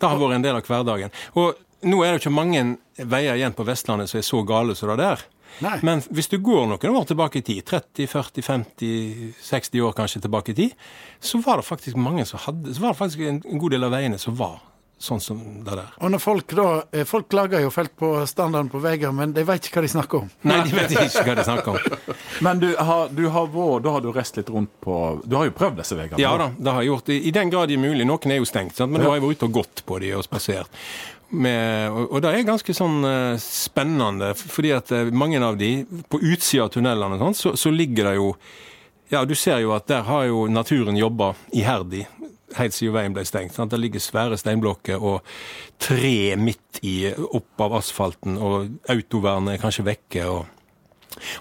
Det 0.01 0.11
har 0.11 0.21
vært 0.21 0.39
en 0.39 0.47
del 0.47 0.59
av 0.59 0.67
hverdagen. 0.69 1.15
Og 1.41 1.55
nå 1.85 2.01
er 2.03 2.15
det 2.15 2.23
ikke 2.23 2.35
mange 2.35 2.65
veier 2.97 3.39
igjen 3.39 3.57
på 3.57 3.67
Vestlandet 3.69 4.11
som 4.11 4.21
er 4.21 4.27
så 4.27 4.43
gale 4.47 4.77
som 4.79 4.93
det 4.93 5.01
der. 5.03 5.25
Nei. 5.63 5.77
Men 5.87 6.03
hvis 6.11 6.31
du 6.33 6.39
går 6.43 6.67
noen 6.67 6.97
år 6.99 7.05
tilbake 7.07 7.39
i 7.39 7.47
tid, 7.47 7.63
30, 7.69 8.09
40, 8.11 8.43
50, 8.43 9.35
60 9.45 9.85
år 9.87 9.95
kanskje 9.95 10.25
tilbake 10.25 10.51
i 10.51 10.59
tid, 10.59 10.79
så 11.23 11.39
var 11.45 11.61
det 11.61 11.69
faktisk 11.69 11.99
mange 12.01 12.27
som 12.27 12.43
hadde, 12.43 12.75
så 12.75 12.83
var 12.83 12.95
det 12.95 13.03
faktisk 13.03 13.23
en, 13.23 13.43
en 13.47 13.63
god 13.63 13.77
del 13.77 13.87
av 13.87 13.95
veiene 13.95 14.19
som 14.19 14.35
var 14.39 14.59
sånn 14.99 15.21
som 15.21 15.41
det 15.65 15.75
der. 15.77 15.91
Og 16.01 16.13
når 16.15 16.23
folk 16.23 16.55
da 16.57 16.67
eh, 16.93 17.05
Folk 17.09 17.29
klager 17.33 17.63
jo 17.65 17.71
felt 17.75 17.93
på 17.99 18.11
standarden 18.29 18.71
på 18.73 18.81
veier, 18.83 19.13
men 19.13 19.35
de 19.37 19.45
vet 19.47 19.67
ikke 19.67 19.81
hva 19.81 19.87
de 19.87 19.91
snakker 19.93 20.23
om. 20.23 20.29
Nei, 20.49 20.61
de 20.69 20.77
vet 20.77 20.95
ikke 20.95 21.25
hva 21.27 21.37
de 21.39 21.47
snakker 21.47 21.75
om. 21.75 22.15
Men 22.45 22.61
du 22.63 22.69
har, 22.75 23.11
du 23.15 23.27
har 23.31 23.51
vært, 23.53 23.85
da 23.85 23.93
har 23.95 24.03
du 24.03 24.09
reist 24.15 24.39
litt 24.39 24.51
rundt 24.51 24.73
på 24.83 24.95
Du 25.23 25.37
har 25.39 25.47
jo 25.47 25.55
prøvd 25.55 25.79
disse 25.83 25.99
veiene? 25.99 26.19
Ja 26.23 26.33
da, 26.41 26.49
det 26.57 26.73
har 26.75 26.83
jeg 26.83 26.91
gjort. 26.91 27.11
I, 27.15 27.19
I 27.29 27.35
den 27.37 27.53
grad 27.53 27.71
det 27.71 27.77
er 27.79 27.83
mulig. 27.85 28.07
Noen 28.09 28.35
er 28.35 28.41
jo 28.41 28.49
stengt, 28.49 28.75
sant? 28.79 28.93
men 28.93 29.03
da 29.03 29.11
har 29.11 29.21
jeg 29.21 29.27
vært 29.27 29.39
ute 29.39 29.51
og 29.51 29.59
gått 29.61 29.85
på 29.87 30.01
de 30.03 30.15
og 30.19 30.25
spasert. 30.27 30.83
Med, 31.35 31.91
og, 31.91 32.13
og 32.15 32.23
det 32.23 32.31
er 32.31 32.47
ganske 32.47 32.75
sånn 32.77 33.07
eh, 33.09 33.39
spennende, 33.43 34.33
fordi 34.39 34.75
at 34.77 34.93
eh, 34.95 35.11
mange 35.15 35.41
av 35.43 35.57
de, 35.59 35.71
på 36.11 36.21
utsida 36.21 36.69
av 36.69 36.75
tunnelene, 36.75 37.19
sånn, 37.23 37.39
så, 37.39 37.55
så 37.59 37.73
ligger 37.75 38.11
det 38.11 38.17
jo 38.21 38.29
Ja, 39.13 39.25
du 39.29 39.35
ser 39.37 39.61
jo 39.63 39.75
at 39.77 39.87
der 39.91 40.07
har 40.07 40.25
jo 40.27 40.47
naturen 40.51 40.97
jobba 40.97 41.35
iherdig 41.53 42.07
helt 42.59 42.77
siden 42.77 42.95
veien 42.97 43.15
ble 43.17 43.25
stengt. 43.29 43.55
Sant? 43.57 43.73
Det 43.73 43.81
ligger 43.81 44.03
svære 44.03 44.39
steinblokker 44.41 45.03
og 45.03 45.23
tre 45.83 46.35
midt 46.41 46.81
i, 46.83 47.13
opp 47.15 47.65
av 47.65 47.79
asfalten, 47.81 48.39
og 48.39 48.91
autovernet 48.93 49.57
er 49.57 49.63
kanskje 49.63 49.87
vekke. 49.87 50.27
og 50.29 50.45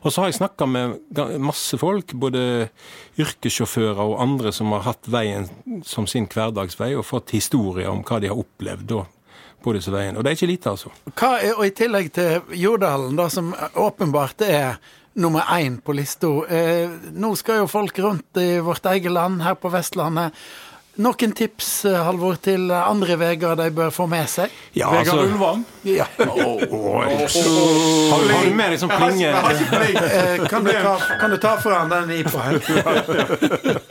Og 0.03 0.13
så 0.13 0.21
har 0.21 0.29
jeg 0.29 0.39
snakka 0.41 0.67
med 0.69 1.19
masse 1.41 1.77
folk, 1.77 2.13
både 2.13 2.69
yrkessjåfører 3.19 4.03
og 4.03 4.21
andre 4.21 4.53
som 4.53 4.71
har 4.75 4.87
hatt 4.87 5.09
veien 5.09 5.49
som 5.85 6.07
sin 6.07 6.27
hverdagsvei, 6.29 6.93
og 6.95 7.07
fått 7.09 7.35
historier 7.35 7.89
om 7.89 8.03
hva 8.05 8.21
de 8.21 8.31
har 8.31 8.39
opplevd 8.39 8.89
da 8.93 9.05
på 9.63 9.73
disse 9.77 9.93
veiene. 9.93 10.17
Og 10.17 10.25
det 10.25 10.33
er 10.33 10.39
ikke 10.39 10.51
lite, 10.51 10.73
altså. 10.75 10.91
Hva 11.15 11.37
og 11.55 11.63
I 11.65 11.71
tillegg 11.75 12.11
til 12.15 12.59
Jordalen, 12.59 13.15
da, 13.15 13.29
som 13.31 13.53
åpenbart 13.79 14.43
er 14.43 14.75
nummer 15.13 15.41
én 15.55 15.79
på 15.81 15.93
lista. 15.93 16.27
Eh, 16.49 16.89
nå 17.13 17.33
skal 17.39 17.61
jo 17.61 17.71
folk 17.71 17.99
rundt 17.99 18.41
i 18.41 18.59
vårt 18.63 18.85
eget 18.85 19.13
land, 19.13 19.41
her 19.45 19.55
på 19.55 19.71
Vestlandet. 19.73 20.33
Noen 21.01 21.31
tips, 21.33 21.85
eh, 21.89 21.95
Halvor, 22.05 22.35
til 22.37 22.69
andre 22.69 23.15
veier 23.17 23.55
de 23.57 23.65
bør 23.73 23.89
få 23.89 24.05
med 24.05 24.29
seg? 24.29 24.51
Ja, 24.77 24.91
Vegard 24.93 25.07
altså, 25.07 25.23
Ulvang. 25.25 25.63
Ja. 25.89 26.05
har, 26.19 26.27
har 28.11 28.45
du 28.45 28.53
med 28.53 28.75
deg 28.75 28.77
som 28.83 28.93
klinge? 28.93 29.31
Eh, 29.33 30.45
kan, 30.51 30.61
du 30.61 30.69
ta, 30.69 30.93
kan 31.17 31.33
du 31.33 31.37
ta 31.41 31.55
fra 31.63 31.79
han 31.81 31.89
den 31.89 32.13
IPA-en? 32.19 32.61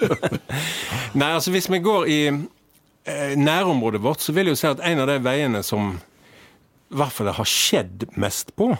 Nei, 1.18 1.32
altså 1.32 1.50
hvis 1.50 1.66
vi 1.72 1.82
går 1.82 2.06
i 2.06 2.20
eh, 2.30 3.34
nærområdet 3.34 4.02
vårt, 4.02 4.22
så 4.22 4.30
vil 4.36 4.52
jeg 4.52 4.54
jo 4.54 4.62
si 4.62 4.70
at 4.70 4.86
en 4.86 5.02
av 5.02 5.10
de 5.10 5.18
veiene 5.26 5.64
som 5.66 5.96
i 6.92 7.00
hvert 7.00 7.14
fall 7.16 7.32
det 7.32 7.38
har 7.40 7.48
skjedd 7.48 8.06
mest 8.20 8.54
på, 8.54 8.70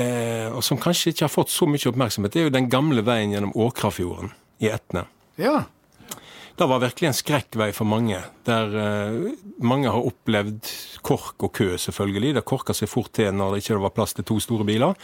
eh, 0.00 0.50
og 0.50 0.64
som 0.64 0.80
kanskje 0.80 1.12
ikke 1.12 1.28
har 1.28 1.32
fått 1.32 1.54
så 1.54 1.68
mye 1.70 1.86
oppmerksomhet, 1.92 2.34
det 2.34 2.42
er 2.42 2.48
jo 2.48 2.56
den 2.58 2.70
gamle 2.72 3.04
veien 3.06 3.34
gjennom 3.36 3.54
Åkrafjorden 3.54 4.34
i 4.64 4.72
Etne. 4.72 5.06
Ja. 5.38 5.60
Det 6.54 6.66
var 6.70 6.78
virkelig 6.78 7.08
en 7.08 7.16
skrekkvei 7.18 7.72
for 7.74 7.88
mange, 7.90 8.20
der 8.46 8.74
eh, 8.78 9.14
mange 9.58 9.90
har 9.90 10.06
opplevd 10.06 10.68
kork 11.02 11.42
og 11.42 11.50
kø, 11.58 11.72
selvfølgelig. 11.82 12.36
Det 12.36 12.44
korka 12.46 12.76
seg 12.78 12.90
fort 12.92 13.10
til 13.16 13.32
når 13.34 13.56
det 13.56 13.64
ikke 13.64 13.80
var 13.82 13.94
plass 13.96 14.14
til 14.14 14.26
to 14.28 14.36
store 14.38 14.66
biler. 14.68 14.94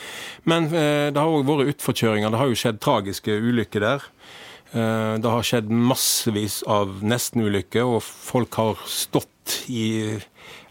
Men 0.46 0.68
eh, 0.70 1.08
det 1.10 1.18
har 1.18 1.26
òg 1.26 1.48
vært 1.48 1.72
utforkjøringer. 1.72 2.30
Det 2.30 2.38
har 2.38 2.52
jo 2.52 2.60
skjedd 2.60 2.78
tragiske 2.84 3.34
ulykker 3.34 3.82
der. 3.82 4.06
Eh, 4.70 5.16
det 5.18 5.32
har 5.32 5.48
skjedd 5.48 5.72
massevis 5.74 6.60
av 6.70 7.02
nestenulykker, 7.02 7.96
og 7.96 7.98
folk 8.06 8.60
har 8.60 8.86
stått 8.86 9.58
i 9.66 10.20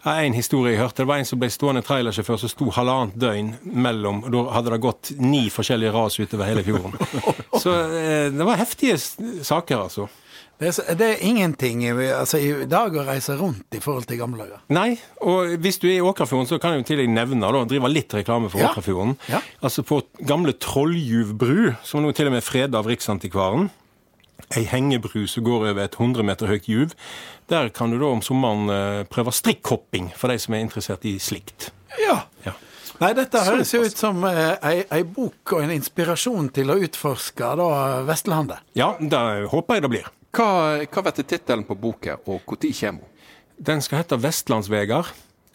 En 0.08 0.32
historie 0.32 0.72
jeg 0.72 0.80
hørte, 0.80 1.02
det 1.04 1.10
var 1.10 1.20
en 1.20 1.28
som 1.28 1.42
ble 1.42 1.50
stående 1.52 1.82
trailersjåfør 1.84 2.38
som 2.40 2.50
sto 2.54 2.70
halvannet 2.72 3.18
døgn 3.20 3.50
mellom. 3.84 4.22
og 4.24 4.32
Da 4.32 4.44
hadde 4.56 4.72
det 4.72 4.80
gått 4.86 5.12
ni 5.20 5.50
forskjellige 5.52 5.92
ras 5.92 6.16
utover 6.22 6.48
hele 6.48 6.64
fjorden. 6.64 6.96
Så 7.66 7.76
det 8.32 8.48
var 8.48 8.62
heftige 8.62 8.96
saker, 8.96 9.76
altså. 9.84 10.08
Det 10.60 10.74
er, 10.74 10.96
det 11.00 11.06
er 11.08 11.22
ingenting 11.24 11.86
altså, 11.88 12.38
i 12.44 12.66
dag 12.68 12.96
å 13.00 13.06
reise 13.08 13.38
rundt 13.40 13.78
i 13.78 13.80
forhold 13.80 14.10
til 14.10 14.20
gamle 14.20 14.44
dager. 14.44 14.60
Nei, 14.76 14.98
og 15.24 15.54
hvis 15.64 15.80
du 15.80 15.86
er 15.88 16.02
i 16.02 16.04
Åkrafjorden, 16.04 16.50
så 16.50 16.60
kan 16.60 16.76
jeg 16.76 16.82
jo 16.82 16.88
til 16.90 17.00
deg 17.00 17.14
nevne, 17.14 17.48
da, 17.48 17.62
drive 17.70 17.92
litt 17.94 18.12
reklame 18.18 18.52
for 18.52 18.60
Ja. 18.60 18.74
Åkrafjorden. 18.74 19.16
Ja. 19.32 19.40
Altså 19.64 19.86
på 19.88 20.02
gamle 20.28 20.52
Trolljuv 20.60 21.32
bru, 21.40 21.62
som 21.88 22.04
nå 22.04 22.12
til 22.12 22.28
og 22.28 22.36
med 22.36 22.44
er 22.44 22.48
freda 22.50 22.82
av 22.82 22.92
Riksantikvaren. 22.92 23.70
Ei 24.58 24.66
hengebru 24.68 25.24
som 25.32 25.48
går 25.48 25.70
over 25.72 25.84
et 25.86 25.96
100 25.96 26.28
meter 26.28 26.52
høyt 26.52 26.68
juv. 26.68 26.94
Der 27.48 27.72
kan 27.72 27.92
du 27.92 28.00
da 28.02 28.12
om 28.12 28.22
sommeren 28.26 28.68
eh, 28.74 29.04
prøve 29.08 29.32
strikkhopping, 29.36 30.12
for 30.20 30.28
de 30.32 30.40
som 30.44 30.56
er 30.58 30.66
interessert 30.68 31.08
i 31.08 31.16
slikt. 31.24 31.72
Ja. 32.04 32.26
Ja. 32.44 32.58
Nei, 33.00 33.14
dette 33.16 33.40
høres 33.48 33.72
jo 33.72 33.80
ut 33.88 33.96
som 33.96 34.26
eh, 34.28 34.58
ei, 34.68 34.78
ei 34.92 35.04
bok 35.08 35.54
og 35.56 35.64
en 35.64 35.72
inspirasjon 35.72 36.50
til 36.52 36.72
å 36.74 36.80
utforske 36.84 37.56
da 37.62 37.68
Vestlandet. 38.08 38.60
Ja, 38.76 38.98
det 39.00 39.22
håper 39.54 39.80
jeg 39.80 39.88
det 39.88 39.92
blir. 39.96 40.16
Hva, 40.36 40.50
hva 40.86 41.04
vet 41.08 41.24
tittelen 41.26 41.66
på 41.66 41.78
boka, 41.80 42.20
og 42.26 42.44
når 42.46 42.74
kommer 42.80 43.06
hun? 43.06 43.16
Den 43.60 43.82
skal 43.84 44.04
hete 44.04 44.16
Vestlandsvegar. 44.24 45.10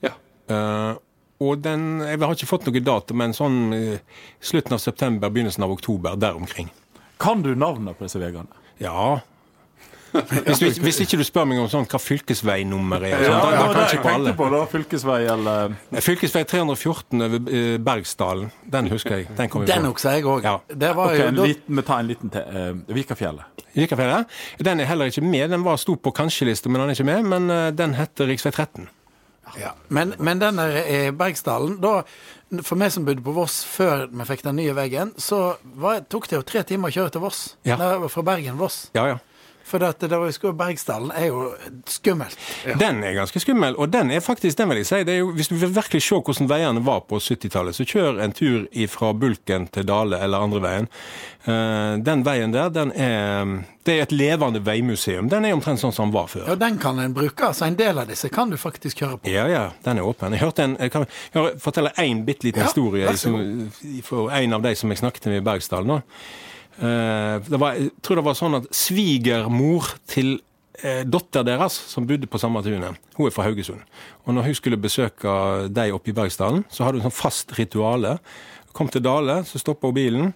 Ja. 0.04 0.12
Uh, 0.50 0.96
og 1.40 1.62
den 1.64 2.02
Jeg 2.04 2.20
har 2.20 2.34
ikke 2.34 2.48
fått 2.50 2.66
noe 2.68 2.82
dato, 2.84 3.16
men 3.16 3.32
sånn 3.36 3.72
uh, 3.72 4.24
slutten 4.44 4.76
av 4.76 4.82
september, 4.82 5.32
begynnelsen 5.32 5.64
av 5.64 5.72
oktober, 5.72 6.18
der 6.20 6.36
omkring. 6.36 6.68
Kan 7.22 7.42
du 7.42 7.54
navnet 7.54 7.96
på 7.96 8.04
disse 8.04 8.20
veiene? 8.20 8.50
Ja. 8.82 9.22
Hvis, 10.46 10.60
du, 10.60 10.82
hvis 10.84 10.98
ikke 11.02 11.18
du 11.18 11.24
spør 11.26 11.46
meg 11.50 11.58
om 11.58 11.66
sånn 11.70 11.86
hva 11.90 11.98
fylkesveinummeret 11.98 13.08
er, 13.16 13.22
Sånn, 13.24 13.32
ja, 13.34 13.38
Ja, 13.50 13.62
jeg 13.64 13.66
på 13.66 13.84
tenkte 13.90 14.12
alle. 14.14 14.34
på, 14.38 14.46
da. 14.52 14.60
Fylkesvei 14.70 15.16
eller 15.32 15.74
Fylkesvei 16.06 16.42
314 16.52 17.24
over 17.26 17.50
eh, 17.50 17.74
Bergsdalen, 17.82 18.52
den 18.76 18.90
husker 18.92 19.18
jeg. 19.18 19.28
Den 19.38 19.50
kom 19.50 19.66
Den 19.66 19.88
husker 19.90 20.14
jeg 20.18 20.26
òg. 20.30 20.46
Ja. 20.46 20.54
Okay, 20.62 20.94
Ok, 20.94 21.34
da, 21.34 21.48
Vi 21.66 21.82
tar 21.88 22.04
en 22.04 22.10
liten 22.12 22.30
til. 22.30 22.46
Uh, 22.46 22.94
Vikafjellet. 22.94 23.64
Vikafjellet. 23.74 24.38
Den 24.70 24.84
er 24.84 24.90
heller 24.92 25.10
ikke 25.10 25.24
med. 25.26 25.48
Den 25.50 25.66
var 25.66 25.82
sto 25.82 25.96
på 25.98 26.14
kanskje-lista, 26.14 26.70
men 26.70 26.84
den 26.84 26.94
er 26.94 26.98
ikke 26.98 27.08
med. 27.10 27.26
Men 27.34 27.50
uh, 27.50 27.66
den 27.74 27.98
heter 27.98 28.30
rv. 28.30 28.38
13. 28.52 28.88
ja. 29.60 29.74
men, 29.88 30.14
men 30.18 30.38
den 30.40 30.56
der 30.62 31.10
Bergsdalen 31.12 31.76
da, 31.82 31.98
For 32.62 32.78
meg 32.78 32.94
som 32.94 33.04
bodde 33.06 33.22
på 33.26 33.34
Voss 33.34 33.60
før 33.66 34.06
vi 34.14 34.24
fikk 34.30 34.46
den 34.46 34.56
nye 34.62 34.74
veggen, 34.78 35.10
så 35.18 35.56
var, 35.74 36.04
tok 36.06 36.30
det 36.30 36.38
jo 36.38 36.46
tre 36.46 36.62
timer 36.62 36.90
å 36.92 37.00
kjøre 37.00 37.14
til 37.18 37.22
Voss. 37.26 37.44
Ja. 37.66 37.76
Fra 38.08 38.22
Bergen-Voss. 38.30 38.84
Ja, 38.94 39.08
ja. 39.16 39.18
For 39.64 39.82
at 39.86 40.00
det 40.00 40.12
var 40.12 40.28
jo 40.28 40.52
Bergsdalen 40.52 41.12
er 41.16 41.30
jo 41.30 41.44
skummelt. 41.88 42.36
Den 42.80 43.02
er 43.04 43.16
ganske 43.16 43.40
skummel, 43.40 43.76
og 43.80 43.92
den 43.92 44.10
er 44.12 44.20
faktisk, 44.20 44.58
den 44.58 44.68
vil 44.70 44.82
jeg 44.82 44.88
si, 44.90 45.02
det 45.08 45.14
er 45.14 45.22
jo, 45.22 45.30
hvis 45.32 45.48
du 45.48 45.56
vil 45.56 45.72
virkelig 45.74 46.02
se 46.04 46.18
hvordan 46.20 46.50
veiene 46.50 46.82
var 46.84 47.00
på 47.08 47.16
70-tallet, 47.16 47.76
så 47.76 47.86
kjør 47.88 48.20
en 48.24 48.34
tur 48.36 48.66
fra 48.92 49.12
Bulken 49.16 49.68
til 49.72 49.86
Dale 49.88 50.20
eller 50.20 50.44
andre 50.44 50.60
veien. 50.64 50.90
Eh, 51.44 51.96
den 52.04 52.24
veien 52.26 52.52
der, 52.54 52.68
den 52.72 52.92
er, 52.92 53.56
det 53.84 53.96
er 53.98 54.06
et 54.06 54.14
levende 54.16 54.62
veimuseum. 54.64 55.28
Den 55.32 55.48
er 55.48 55.56
omtrent 55.56 55.80
sånn 55.80 55.92
som 55.96 56.08
den 56.08 56.16
var 56.16 56.28
før. 56.32 56.46
Ja, 56.52 56.56
den 56.60 56.78
kan 56.80 57.00
en 57.00 57.16
bruke. 57.16 57.50
Altså 57.50 57.66
en 57.68 57.76
del 57.80 58.00
av 58.00 58.08
disse 58.08 58.30
kan 58.32 58.52
du 58.52 58.56
faktisk 58.60 59.00
kjøre 59.02 59.20
på. 59.20 59.32
Ja, 59.32 59.44
ja, 59.50 59.66
den 59.84 60.00
er 60.00 60.08
åpen. 60.08 60.36
Jeg 60.36 60.44
hørte 60.44 60.68
en, 60.68 60.78
jeg 60.80 60.92
kan, 60.94 61.08
jeg 61.34 61.56
fortelle 61.64 61.92
én 62.04 62.24
bitte 62.28 62.48
liten 62.48 62.64
Ja, 62.64 62.68
historie 62.68 63.16
som, 63.20 63.36
for 64.04 64.32
en 64.32 64.56
av 64.56 64.64
de 64.64 64.74
som 64.76 64.92
jeg 64.92 65.00
snakket 65.00 65.32
med 65.32 65.42
i 65.42 65.46
Bergsdalen. 65.48 66.04
Eh, 66.78 67.52
var, 67.54 67.76
jeg 67.78 67.92
tror 68.02 68.18
det 68.18 68.26
var 68.26 68.36
sånn 68.38 68.58
at 68.58 68.66
svigermor 68.74 69.92
til 70.10 70.36
eh, 70.82 71.04
datter 71.06 71.46
deres, 71.46 71.76
som 71.90 72.06
bodde 72.08 72.26
på 72.30 72.40
samme 72.42 72.62
tunet, 72.66 72.98
hun 73.14 73.28
er 73.28 73.34
fra 73.34 73.46
Haugesund. 73.46 73.84
Og 74.24 74.34
når 74.34 74.48
hun 74.48 74.58
skulle 74.58 74.80
besøke 74.80 75.34
deg 75.70 75.94
oppe 75.94 76.10
i 76.10 76.16
Bergsdalen, 76.16 76.64
så 76.72 76.86
hadde 76.86 76.98
hun 76.98 77.06
sånn 77.06 77.20
fast 77.20 77.54
rituale. 77.58 78.16
Kom 78.74 78.90
til 78.90 79.04
Dale, 79.04 79.42
så 79.46 79.60
stoppa 79.62 79.90
hun 79.90 79.94
bilen, 79.94 80.34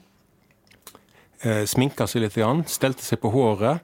eh, 1.42 1.64
sminka 1.66 2.06
seg 2.06 2.22
litt, 2.22 2.38
grann, 2.38 2.62
stelte 2.70 3.02
seg 3.02 3.20
på 3.22 3.32
håret. 3.34 3.82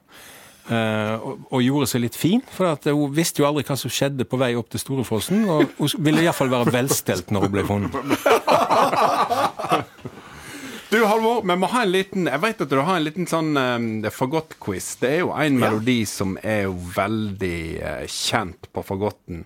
eh, 0.65 1.19
og, 1.21 1.59
gjorde 1.61 1.85
seg 1.91 2.01
litt 2.01 2.15
fin, 2.17 2.41
for 2.49 2.73
hun 2.89 3.11
visste 3.13 3.43
jo 3.43 3.45
aldri 3.45 3.61
hva 3.67 3.75
som 3.77 3.91
skjedde 3.91 4.25
på 4.25 4.39
vei 4.41 4.55
opp 4.57 4.71
til 4.73 4.81
Storefossen. 4.81 5.43
Og 5.45 5.75
hun 5.77 6.07
ville 6.07 6.23
iallfall 6.23 6.49
være 6.49 6.73
velstelt 6.73 7.29
når 7.29 7.45
hun 7.45 7.53
ble 7.53 7.65
funnet. 7.67 7.93
Du 10.89 10.99
Halvor, 11.05 11.41
vi 11.41 11.55
må 11.57 11.67
ha 11.71 11.81
en 11.81 11.91
liten 11.91 12.27
Jeg 12.29 12.41
vet 12.43 12.59
at 12.61 12.69
du 12.69 12.77
har 12.77 12.99
en 12.99 13.05
liten 13.05 13.25
sånn 13.29 13.57
um, 13.57 13.87
fagott-quiz. 14.13 14.91
Det 15.01 15.09
er 15.09 15.23
jo 15.23 15.31
en 15.33 15.57
melodi 15.59 16.03
som 16.09 16.35
er 16.45 16.67
jo 16.67 16.75
veldig 16.95 17.57
uh, 17.81 18.03
kjent 18.11 18.69
på 18.71 18.83
fagotten. 18.85 19.43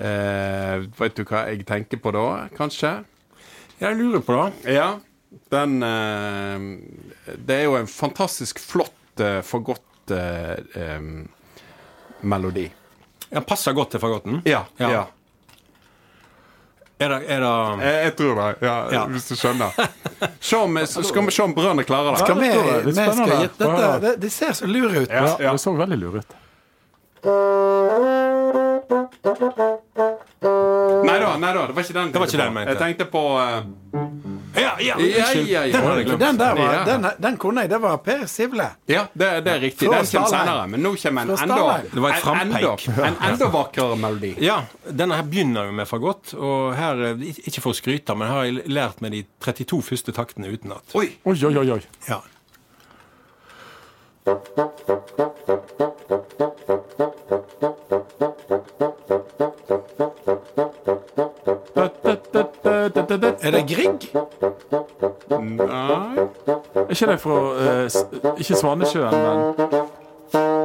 Uh, 0.00 0.88
vet 0.96 1.18
du 1.18 1.26
hva 1.28 1.44
jeg 1.50 1.66
tenker 1.68 2.00
på 2.00 2.14
da, 2.16 2.24
kanskje? 2.56 2.94
Jeg 3.80 3.98
lurer 4.00 4.24
på 4.24 4.38
det. 4.38 4.74
Ja. 4.78 4.88
Den 5.52 5.78
uh, 5.84 7.36
Det 7.36 7.60
er 7.60 7.66
jo 7.68 7.76
en 7.78 7.90
fantastisk 7.90 8.62
flott 8.64 9.20
uh, 9.20 9.42
fagott-melodi. 9.44 10.80
em, 10.80 11.28
melodi. 12.24 12.66
Den 13.30 13.44
passer 13.46 13.76
godt 13.76 13.92
til 13.94 14.02
fagotten. 14.02 14.40
Ja. 14.48 14.64
Ja. 14.80 14.90
ja. 14.96 15.04
Er 17.00 17.08
det, 17.08 17.18
er 17.32 17.40
det 17.40 17.50
Jeg, 17.86 18.04
jeg 18.04 18.16
tror 18.18 18.34
det, 18.36 18.48
ja, 18.66 18.74
Ja. 18.92 19.04
hvis 19.08 19.28
du 19.30 19.34
skjønner. 19.40 19.70
Se 20.40 20.56
om, 20.56 20.76
skal 20.86 21.24
vi 21.24 21.32
se 21.32 21.42
om 21.46 21.54
Brønner 21.56 21.86
klarer 21.88 22.12
det. 22.12 22.18
Skal 22.26 22.36
vi, 22.40 22.50
vi 22.84 22.92
skal 22.92 23.12
spennende. 23.16 23.38
dette, 23.56 23.88
det, 24.04 24.12
det 24.20 24.30
ser 24.32 24.52
så 24.52 24.68
lure 24.68 25.06
ut. 25.06 25.08
Ja, 25.08 25.36
ja. 25.40 25.52
Det 25.54 25.58
så 25.64 25.72
veldig 25.78 25.96
lur 26.02 26.20
ut. 26.20 26.36
Nei 31.00 31.16
da, 31.20 31.36
nei 31.40 31.52
da, 31.54 31.66
det 31.66 31.74
var 31.76 31.82
ikke 31.84 31.96
den. 31.96 32.12
Det 32.12 32.20
var 32.20 32.26
ikke 32.28 32.42
den 32.44 32.60
jeg 32.68 32.78
tenkte 32.80 33.06
på 33.12 33.22
eh, 33.40 33.60
Ja, 34.54 34.76
ja, 34.80 34.94
Ja, 34.94 34.94
unnskyld. 34.96 35.48
ja, 35.48 35.64
ja. 35.66 36.16
Den 36.16 36.38
der 36.38 36.54
var, 36.58 36.84
den, 36.84 37.06
den 37.18 37.36
kunne 37.36 37.60
jeg. 37.64 37.70
Det 37.70 37.78
var 37.82 37.96
Per 38.04 38.24
Sivle. 38.26 38.66
Ja, 38.90 39.04
det, 39.12 39.28
det 39.44 39.52
er 39.52 39.60
riktig. 39.60 39.88
Fra 39.88 40.00
Den 40.00 40.10
kommer 40.10 40.32
senere. 40.32 40.66
Men 40.72 40.82
nå 40.82 40.94
kommer 41.02 41.22
en 41.22 41.30
enda, 41.30 41.78
Det 41.92 42.02
var 42.02 42.16
et 42.16 42.26
en, 42.26 42.56
enda, 42.56 42.72
en 43.10 43.20
enda 43.30 43.50
vakrere 43.54 43.96
melodi. 44.00 44.32
Ja, 44.42 44.58
denne 44.90 45.20
her 45.20 45.28
begynner 45.30 45.70
jo 45.70 45.76
med 45.78 45.88
fagott. 45.88 46.34
Og 46.34 46.74
her, 46.78 47.04
eh, 47.12 47.24
ikke 47.46 47.60
for 47.62 47.74
å 47.74 47.78
skryte, 47.78 48.16
men 48.18 48.28
her 48.28 48.40
har 48.40 48.44
jeg 48.50 48.66
lært 48.70 49.00
meg 49.04 49.12
de 49.14 49.24
32 49.44 49.82
første 49.92 50.14
taktene 50.16 50.50
utenat. 50.50 50.82
Oi, 50.98 51.08
oi, 51.24 51.36
oi. 51.46 51.70
oi. 51.78 51.80
Ja. 52.08 52.20
Er 63.42 63.50
det 63.50 63.66
Grieg? 63.68 64.10
Nei. 65.30 66.26
Er 66.74 66.90
ikke 66.90 67.06
det 67.06 67.20
fra 67.22 67.38
eh, 67.60 67.88
Ikke 68.38 68.54
Svanesjøen, 68.54 69.10
men 69.10 70.60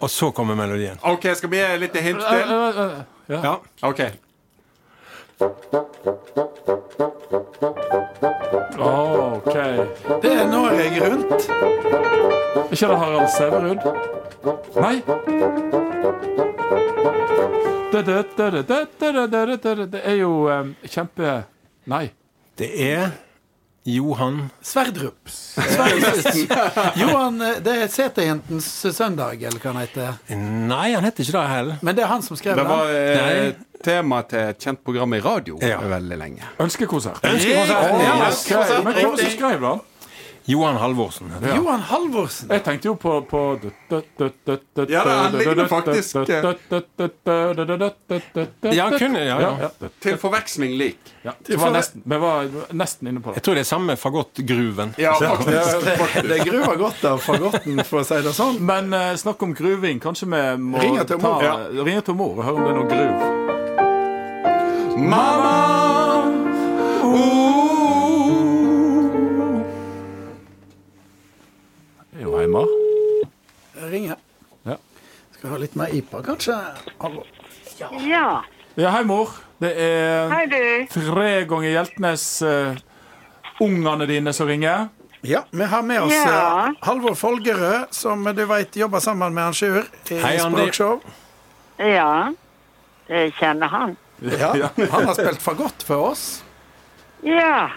Og 0.00 0.10
Så 0.10 0.30
kommer 0.30 0.54
melodien. 0.54 0.98
OK, 1.02 1.26
skal 1.34 1.50
vi 1.50 1.56
gi 1.58 1.78
litt 1.82 1.96
hint 1.96 2.22
Eh, 2.22 2.30
til? 2.30 2.52
eh, 2.54 2.80
eh, 2.84 3.42
Ja. 3.44 3.56
OK. 3.82 4.00
ikke 12.78 12.88
det 12.92 12.98
Harald 12.98 13.30
Sæverud? 13.34 13.80
Nei. 14.78 14.96
Det 19.92 20.02
er 20.04 20.18
jo 20.20 20.32
ehm, 20.52 20.74
kjempe... 20.86 21.40
Nei. 21.88 22.04
Det 22.58 22.68
er 22.84 23.10
Johan 23.88 24.50
Sverdrup. 24.62 25.30
Johan, 27.00 27.40
eh, 27.40 27.58
det 27.64 27.74
er 27.82 27.90
Seterjentens 27.90 28.68
søndag, 28.94 29.42
eller 29.42 29.58
hva 29.58 29.72
han 29.72 29.82
heter? 29.82 30.18
Nei, 30.36 30.92
han 30.92 31.06
heter 31.06 31.24
ikke 31.24 31.38
det 31.38 31.46
heller. 31.50 31.82
Men 31.82 31.98
det 31.98 32.04
er 32.04 32.12
han 32.12 32.22
som 32.26 32.38
skrev 32.38 32.58
det. 32.58 32.66
Det 32.66 32.70
var 32.70 32.94
eh, 32.94 33.52
tema 33.82 34.22
til 34.28 34.52
et 34.52 34.66
kjent 34.68 34.84
program 34.84 35.14
i 35.16 35.22
radio 35.24 35.58
ja. 35.64 35.80
veldig 35.82 36.18
lenge. 36.20 36.50
Ønskekonsert. 36.62 37.24
Ønskekonsert. 37.24 38.02
Ja, 38.04 38.18
ønskekonsert. 38.28 38.84
Men 38.84 39.00
hvem 39.00 39.16
som 39.24 39.32
skrev 39.38 39.64
det? 39.66 39.78
Johan 40.48 40.76
Halvorsen. 40.76 41.32
Ja. 41.42 41.56
Johan 41.56 41.80
Halvorsen. 41.80 42.48
Jeg 42.48 42.62
tenkte 42.64 42.88
jo 42.88 42.94
på, 42.96 43.20
på 43.28 43.40
Ja, 43.90 44.00
det- 44.88 44.96
han 44.96 45.32
ligner 45.38 45.66
faktisk, 45.68 46.16
Ja, 48.72 48.84
han 48.88 48.98
kunne, 48.98 49.24
ja, 49.24 49.40
ja. 49.40 49.50
ja. 49.60 49.88
Til 50.00 50.16
forveksling 50.16 50.72
lik. 50.78 50.98
ja. 51.22 51.32
Det 51.46 51.56
var 51.60 51.70
nesten, 51.70 52.02
vi 52.04 52.16
var 52.16 52.48
nesten 52.72 53.08
inne 53.08 53.20
på 53.20 53.30
det. 53.30 53.36
Jeg 53.36 53.42
tror 53.42 53.54
det 53.54 53.60
er 53.60 53.68
samme 53.68 53.96
fagottgruven. 53.96 54.94
Ja, 54.96 55.12
faktisk. 55.20 55.84
Det, 55.84 56.22
det 56.28 56.38
gruver 56.48 56.76
godt 56.76 57.04
av 57.04 57.18
fagotten, 57.18 57.84
for 57.84 58.00
å 58.00 58.04
si 58.08 58.22
det 58.24 58.32
sånn. 58.32 58.56
Men 58.64 58.88
uh, 58.94 59.12
snakk 59.20 59.42
om 59.44 59.52
gruving. 59.54 60.00
Kanskje 60.00 60.30
vi 60.32 60.42
må 60.64 60.80
Ringe 60.80 61.04
til 61.04 61.20
ta, 61.20 61.28
mor. 61.28 61.44
Ja. 61.44 61.84
Ringer 61.84 62.00
til 62.08 62.14
mor 62.16 62.38
og 62.38 62.44
høre 62.48 62.56
om 62.56 62.64
det 62.64 62.72
er 62.72 62.80
noe 62.80 62.88
gruv. 62.88 63.12
Er 64.98 65.87
Jeg 72.56 73.90
ringer. 73.92 74.16
Ja. 74.66 74.76
Skal 75.36 75.50
ha 75.52 75.58
litt 75.60 75.74
mer 75.78 75.92
IPA, 75.94 76.22
kanskje? 76.26 76.56
Hallo. 77.02 77.24
Ja. 78.08 78.42
Ja, 78.78 78.90
hei, 78.94 79.02
mor. 79.06 79.30
Det 79.58 79.72
er 79.82 80.30
Hei, 80.30 80.44
du. 80.46 80.86
tre 80.94 81.44
ganger 81.50 81.68
Hjeltnes 81.72 82.24
uh, 82.46 82.76
ungene 83.60 84.06
dine 84.06 84.32
som 84.32 84.46
ringer. 84.48 84.88
Ja, 85.26 85.40
vi 85.50 85.66
har 85.66 85.82
med 85.82 86.00
oss 86.04 86.14
Ja. 86.14 86.68
eh, 86.68 86.74
Halvor 86.86 87.16
Folgerød, 87.18 87.88
som 87.90 88.22
du 88.24 88.44
vet 88.46 88.76
jobber 88.78 89.00
sammen 89.02 89.34
med 89.34 89.48
han 89.48 89.54
Sjur 89.58 89.80
i 90.14 90.20
Hei, 90.22 90.36
Språkshow. 90.38 91.00
Ja. 91.82 92.30
Jeg 93.10 93.32
kjenner 93.40 93.66
han. 93.72 93.96
Ja, 94.22 94.52
han 94.94 95.08
har 95.10 95.14
spilt 95.18 95.42
fagott 95.42 95.82
for 95.86 96.12
oss. 96.12 96.24
Ja. 97.26 97.68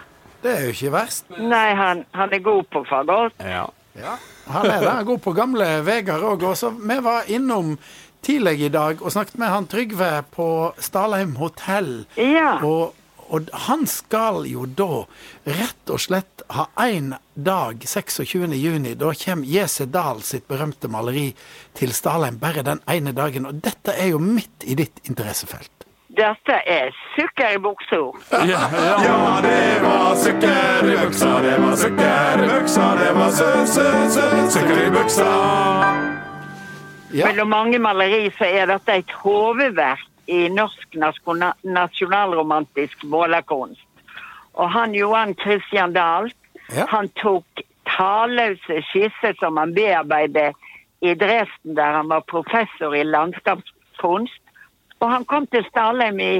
Det 0.41 0.53
er 0.53 0.67
jo 0.67 0.73
ikke 0.75 0.93
verst. 0.93 1.25
Nei, 1.37 1.73
han, 1.77 2.05
han 2.13 2.33
er 2.33 2.45
god 2.45 2.69
på 2.73 2.83
fagott. 2.89 3.33
Ja. 3.41 3.65
Ja, 3.97 4.15
han 4.47 4.65
er 4.69 4.79
det. 4.79 4.87
Han 4.87 5.01
er 5.01 5.09
god 5.09 5.21
på 5.25 5.33
gamle 5.35 5.67
Vegard 5.87 6.23
òg. 6.23 6.45
Vi 6.79 6.97
var 7.03 7.27
innom 7.27 7.75
tidlig 8.21 8.61
i 8.61 8.71
dag 8.71 9.01
og 9.01 9.11
snakket 9.11 9.39
med 9.41 9.51
han 9.51 9.67
Trygve 9.69 10.09
på 10.33 10.47
Stalheim 10.79 11.35
hotell. 11.41 12.05
Ja. 12.15 12.59
Og, 12.63 12.93
og 13.31 13.49
han 13.67 13.85
skal 13.89 14.45
jo 14.49 14.65
da 14.65 15.03
rett 15.47 15.91
og 15.91 16.01
slett 16.03 16.45
ha 16.51 16.67
én 16.83 17.13
dag, 17.33 17.83
26. 17.87 18.53
juni. 18.59 18.95
Da 18.99 19.13
kommer 19.17 19.47
Jese 19.47 19.87
Dahl 19.91 20.23
sitt 20.27 20.47
berømte 20.51 20.91
maleri 20.91 21.31
til 21.77 21.95
Stalheim 21.95 22.39
bare 22.41 22.65
den 22.67 22.83
ene 22.91 23.15
dagen. 23.17 23.49
Og 23.49 23.61
dette 23.63 23.95
er 23.97 24.13
jo 24.13 24.23
midt 24.23 24.67
i 24.67 24.77
ditt 24.79 25.03
interessefelt. 25.07 25.80
Dette 26.11 26.57
er 26.67 26.89
sukker 27.15 27.53
i 27.55 27.59
buksa. 27.63 27.99
Ja, 28.49 28.61
ja. 29.03 29.39
det 29.45 29.79
var 29.83 30.15
sukker 30.19 30.89
i 30.91 30.95
buksa, 31.05 31.29
det 31.45 31.53
var 31.61 31.75
sukker 31.79 32.43
i 32.43 32.47
buksa, 32.49 32.87
det 32.99 33.11
var 33.15 33.29
sø, 33.37 33.49
sø, 33.65 33.85
sø, 34.15 34.25
sukker 34.51 34.81
i 34.87 34.89
buksa. 34.91 35.29
Ja. 37.13 37.27
Mellom 37.27 37.47
mange 37.51 37.79
maleri 37.79 38.25
så 38.37 38.47
er 38.47 38.67
dette 38.71 38.97
et 39.01 39.15
hovedverk 39.23 40.03
i 40.31 40.49
norsk 40.51 40.99
nasjonalromantisk 41.63 43.03
målerkunst. 43.07 43.87
Og 44.59 44.71
han 44.71 44.95
Johan 44.95 45.35
Christian 45.39 45.93
Dahl, 45.95 46.31
Ja. 46.71 46.85
han 46.87 47.09
tok 47.19 47.63
talløse 47.87 48.77
skisser 48.91 49.33
som 49.39 49.57
han 49.57 49.73
bearbeidet 49.75 50.53
i 51.01 51.13
Dresden, 51.19 51.75
der 51.75 51.97
han 51.97 52.07
var 52.09 52.23
professor 52.27 52.95
i 52.95 53.03
landskapskunst. 53.03 54.40
Og 55.01 55.09
han 55.09 55.25
kom 55.25 55.47
til 55.49 55.65
Stalheim 55.69 56.19
i 56.21 56.33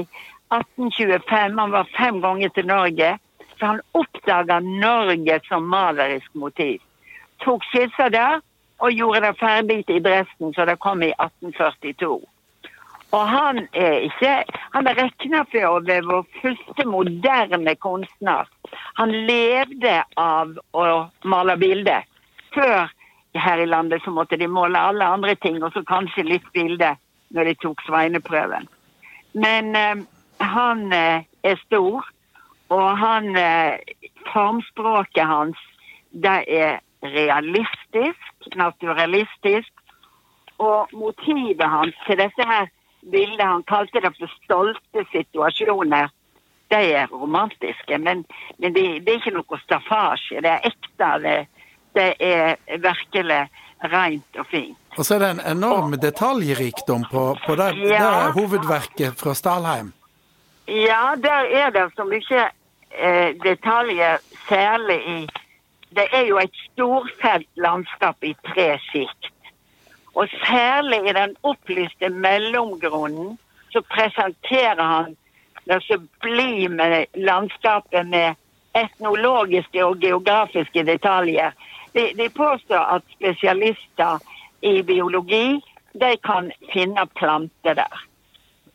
1825. 0.54 1.58
Han 1.58 1.74
var 1.74 1.90
fem 1.98 2.20
ganger 2.22 2.48
til 2.54 2.66
Norge. 2.66 3.18
Så 3.58 3.66
han 3.66 3.80
oppdaga 3.94 4.60
Norge 4.60 5.40
som 5.48 5.66
malerisk 5.70 6.34
motiv. 6.34 6.80
Tok 7.42 7.64
skisser 7.70 8.10
der 8.14 8.40
og 8.82 8.90
gjorde 8.90 9.26
det 9.26 9.38
ferdig 9.38 9.84
i 9.88 9.98
Dresden, 10.02 10.54
så 10.54 10.64
det 10.66 10.80
kom 10.82 11.02
i 11.02 11.12
1842. 11.14 12.20
Og 13.12 13.28
han 13.28 13.66
er 13.72 14.06
ikke 14.08 14.44
Han 14.72 14.86
er 14.88 14.96
regna 14.96 15.42
for 15.52 15.68
å 15.68 15.80
være 15.84 16.06
vår 16.08 16.22
første 16.40 16.84
moderne 16.88 17.74
kunstner. 17.76 18.48
Han 18.96 19.10
levde 19.28 19.98
av 20.16 20.54
å 20.72 20.84
male 21.28 21.56
bilder. 21.60 22.06
Før 22.54 22.88
her 23.34 23.60
i 23.60 23.66
landet 23.68 24.00
så 24.04 24.10
måtte 24.10 24.38
de 24.40 24.48
måle 24.48 24.80
alle 24.80 25.04
andre 25.04 25.34
ting, 25.34 25.62
og 25.62 25.72
så 25.72 25.84
kanskje 25.84 26.24
litt 26.24 26.48
bilde 26.56 26.94
når 27.32 27.50
de 27.50 27.54
tok 27.62 27.82
sveineprøven. 27.86 28.68
Men 29.32 29.76
eh, 29.76 30.04
han 30.40 30.92
eh, 30.92 31.24
er 31.42 31.60
stor, 31.66 32.08
og 32.72 32.98
han 32.98 33.36
eh, 33.36 33.78
Formspråket 34.32 35.26
hans, 35.26 35.58
det 36.12 36.44
er 36.48 36.78
realistisk, 37.02 38.54
naturalistisk. 38.56 39.72
Og 40.62 40.88
motivet 40.94 41.68
hans 41.68 41.96
til 42.06 42.20
dette 42.20 42.46
her 42.46 42.68
bildet, 43.10 43.46
han 43.46 43.64
kalte 43.66 44.00
det 44.00 44.12
for 44.18 44.30
stolte 44.44 45.04
situasjoner, 45.10 46.12
de 46.70 46.80
er 46.94 47.10
romantiske. 47.12 47.98
Men, 47.98 48.24
men 48.58 48.74
det, 48.74 48.84
det 49.04 49.10
er 49.10 49.20
ikke 49.20 49.34
noe 49.34 49.58
staffasje. 49.64 50.40
Det 50.44 50.52
er 50.52 50.70
ekte. 50.70 51.10
Det, 51.24 51.36
det 51.98 52.08
er 52.20 52.56
virkelig 52.86 53.42
rent 53.82 54.38
og 54.38 54.46
fint. 54.50 54.78
Og 54.98 55.04
så 55.06 55.14
er 55.14 55.18
det 55.24 55.30
en 55.30 55.44
enorm 55.56 55.94
detaljrikdom 56.00 57.04
på, 57.10 57.36
på 57.46 57.54
det, 57.56 57.68
Ja. 57.88 57.98
det 57.98 58.32
hovedverket 58.36 59.14
fra 59.20 59.34
Stalheim. 59.34 59.92
Ja, 60.66 61.14
der 61.16 61.48
er 61.64 61.70
det 61.70 61.88
så 61.96 62.04
mye 62.04 62.42
eh, 62.90 63.34
detaljer, 63.44 64.18
særlig 64.48 65.00
i 65.06 65.28
Det 65.92 66.06
er 66.12 66.22
jo 66.24 66.38
et 66.38 66.54
storfelt 66.72 67.48
landskap 67.56 68.16
i 68.24 68.34
tre 68.54 68.78
sikt. 68.92 69.26
Og 70.14 70.28
særlig 70.46 71.00
i 71.08 71.12
den 71.12 71.34
opplyste 71.42 72.08
mellomgrunnen 72.08 73.38
så 73.72 73.80
presenterer 73.80 74.82
han 74.82 75.16
det 75.68 75.82
som 75.84 76.08
blir 76.20 76.68
med 76.68 77.06
landskapet 77.14 78.08
med 78.08 78.34
etnologiske 78.74 79.84
og 79.84 80.00
geografiske 80.00 80.82
detaljer. 80.86 81.52
De, 81.94 82.12
de 82.16 82.28
påstår 82.30 82.84
at 82.96 83.02
spesialister 83.12 84.18
i 84.60 84.82
biologi 84.82 85.60
de 85.92 86.16
kan 86.24 86.50
finne 86.72 87.06
planter 87.18 87.74
der. 87.74 88.04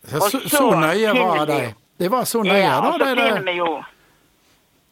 Så, 0.08 0.20
så, 0.30 0.40
så 0.50 0.66
nøye 0.80 1.14
var 1.18 1.46
de. 1.50 1.56
vi- 1.62 1.74
De 1.98 2.10
var 2.14 2.26
så 2.30 2.44
nøye, 2.44 2.60
Ja, 2.62 2.76
da. 2.82 2.88
og 2.88 2.94
så 2.94 3.00
Det, 3.00 3.08
finner 3.18 3.40
det. 3.40 3.46
vi 3.46 3.58
jo 3.58 3.84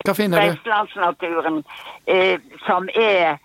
Hva 0.06 0.14
finner 0.18 0.42
du? 0.42 0.48
vestlandsnaturen 0.52 1.60
eh, 2.08 2.40
som 2.66 2.90
er, 2.96 3.38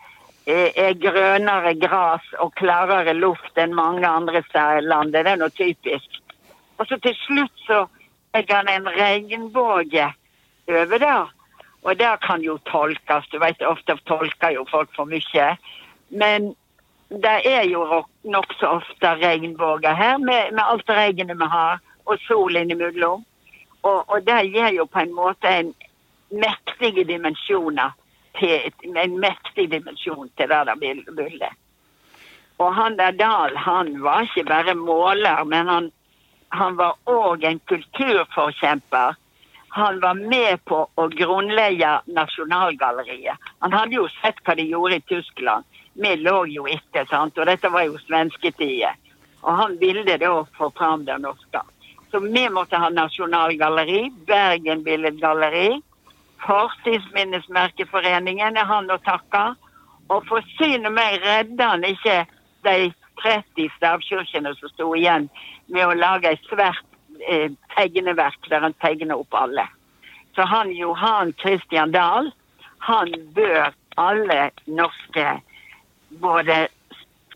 eh, 0.47 0.71
er 0.77 0.95
grønnere 1.01 1.75
gras 1.81 2.25
og 2.41 2.55
klarere 2.55 3.13
luft 3.15 3.57
enn 3.61 3.75
mange 3.75 4.07
andre 4.09 4.43
landet. 4.81 5.25
Det 5.25 5.33
er 5.33 5.37
noe 5.37 5.51
typisk. 5.51 6.09
Og 6.79 6.87
så 6.87 6.97
til 7.05 7.15
slutt 7.27 7.53
så 7.67 7.87
legger 8.35 8.57
han 8.57 8.69
en 8.69 8.89
regnbue 8.89 9.85
over 10.69 10.99
der. 10.99 11.29
Og 11.83 11.97
det 11.99 12.11
kan 12.27 12.43
jo 12.45 12.59
tolkes. 12.69 13.29
Du 13.33 13.39
vet, 13.41 13.63
ofte 13.63 13.97
tolker 14.09 14.53
jo 14.57 14.67
folk 14.71 14.91
for 14.97 15.09
mye. 15.09 15.47
Men 16.11 16.53
det 17.09 17.37
er 17.49 17.65
jo 17.71 18.05
nokså 18.23 18.75
ofte 18.81 19.15
regnbuer 19.23 19.95
her, 19.97 20.19
med, 20.19 20.53
med 20.53 20.65
alt 20.65 20.91
regnet 20.91 21.39
vi 21.41 21.49
har, 21.51 21.81
og 22.07 22.19
sol 22.27 22.57
innimellom. 22.57 23.25
Og, 23.83 24.05
og 24.09 24.27
det 24.27 24.43
gir 24.53 24.75
jo 24.77 24.85
på 24.87 25.01
en 25.01 25.15
måte 25.17 25.49
en 25.49 25.73
mektige 26.31 27.05
dimensjoner 27.09 27.97
til, 28.39 28.69
en 28.85 29.17
mektig 29.19 29.71
dimensjon 29.73 30.29
til 30.37 30.53
det 30.53 30.61
der 30.69 30.79
bil- 30.79 31.09
bildet. 31.17 31.57
Og 32.61 32.75
han 32.77 32.99
der 32.99 33.17
Dahl, 33.17 33.57
han 33.57 34.03
var 34.05 34.27
ikke 34.29 34.45
bare 34.45 34.75
måler, 34.77 35.45
men 35.49 35.69
han, 35.69 35.91
han 36.53 36.77
var 36.77 36.99
òg 37.09 37.47
en 37.49 37.61
kulturforkjemper. 37.71 39.17
Han 39.73 40.01
var 40.01 40.15
med 40.15 40.65
på 40.65 40.89
å 40.95 41.09
grunnlegge 41.09 42.01
Nasjonalgalleriet. 42.11 43.39
Han 43.63 43.73
hadde 43.73 43.95
jo 43.95 44.09
sett 44.21 44.35
hva 44.45 44.55
de 44.59 44.63
gjorde 44.67 44.97
i 44.99 45.07
Tyskland. 45.07 45.65
Vi 45.95 46.17
lå 46.17 46.47
jo 46.51 46.67
etter, 46.67 47.07
sant? 47.11 47.39
og 47.39 47.47
dette 47.47 47.69
var 47.71 47.83
jo 47.87 47.99
svensketider. 48.07 48.95
Og 49.43 49.57
han 49.63 49.79
ville 49.79 50.19
da 50.19 50.45
få 50.59 50.71
fram 50.77 51.05
det 51.07 51.19
norske. 51.23 51.61
Så 52.11 52.19
vi 52.25 52.49
måtte 52.51 52.77
ha 52.83 52.91
Nasjonalgalleri, 52.91 54.11
Bergen 54.27 54.83
Billedgalleri, 54.83 55.83
Fortidsminnesmerkeforeningen 56.41 58.57
er 58.57 58.65
han 58.67 58.91
å 58.91 58.99
takke. 59.05 59.55
Og 60.11 60.27
for 60.29 60.41
syne 60.57 60.91
meg 60.91 61.23
redda 61.23 61.65
han 61.75 61.85
ikke 61.87 62.27
de 62.67 62.93
30 63.23 63.69
stavkirkene 63.77 64.55
som 64.59 64.69
sto 64.73 64.95
igjen, 64.97 65.29
med 65.71 65.87
å 65.87 65.95
lage 65.95 66.29
ei 66.33 66.39
svært 66.49 66.90
eh, 67.29 67.51
tegneverk 67.77 68.49
der 68.51 68.67
han 68.67 68.77
tegner 68.83 69.21
opp 69.21 69.35
alle. 69.35 69.67
Så 70.35 70.47
han 70.47 70.71
Johan 70.71 71.33
Christian 71.43 71.93
Dahl, 71.93 72.31
han 72.79 73.15
bør 73.35 73.73
alle 73.97 74.51
norske, 74.67 75.41
både 76.21 76.69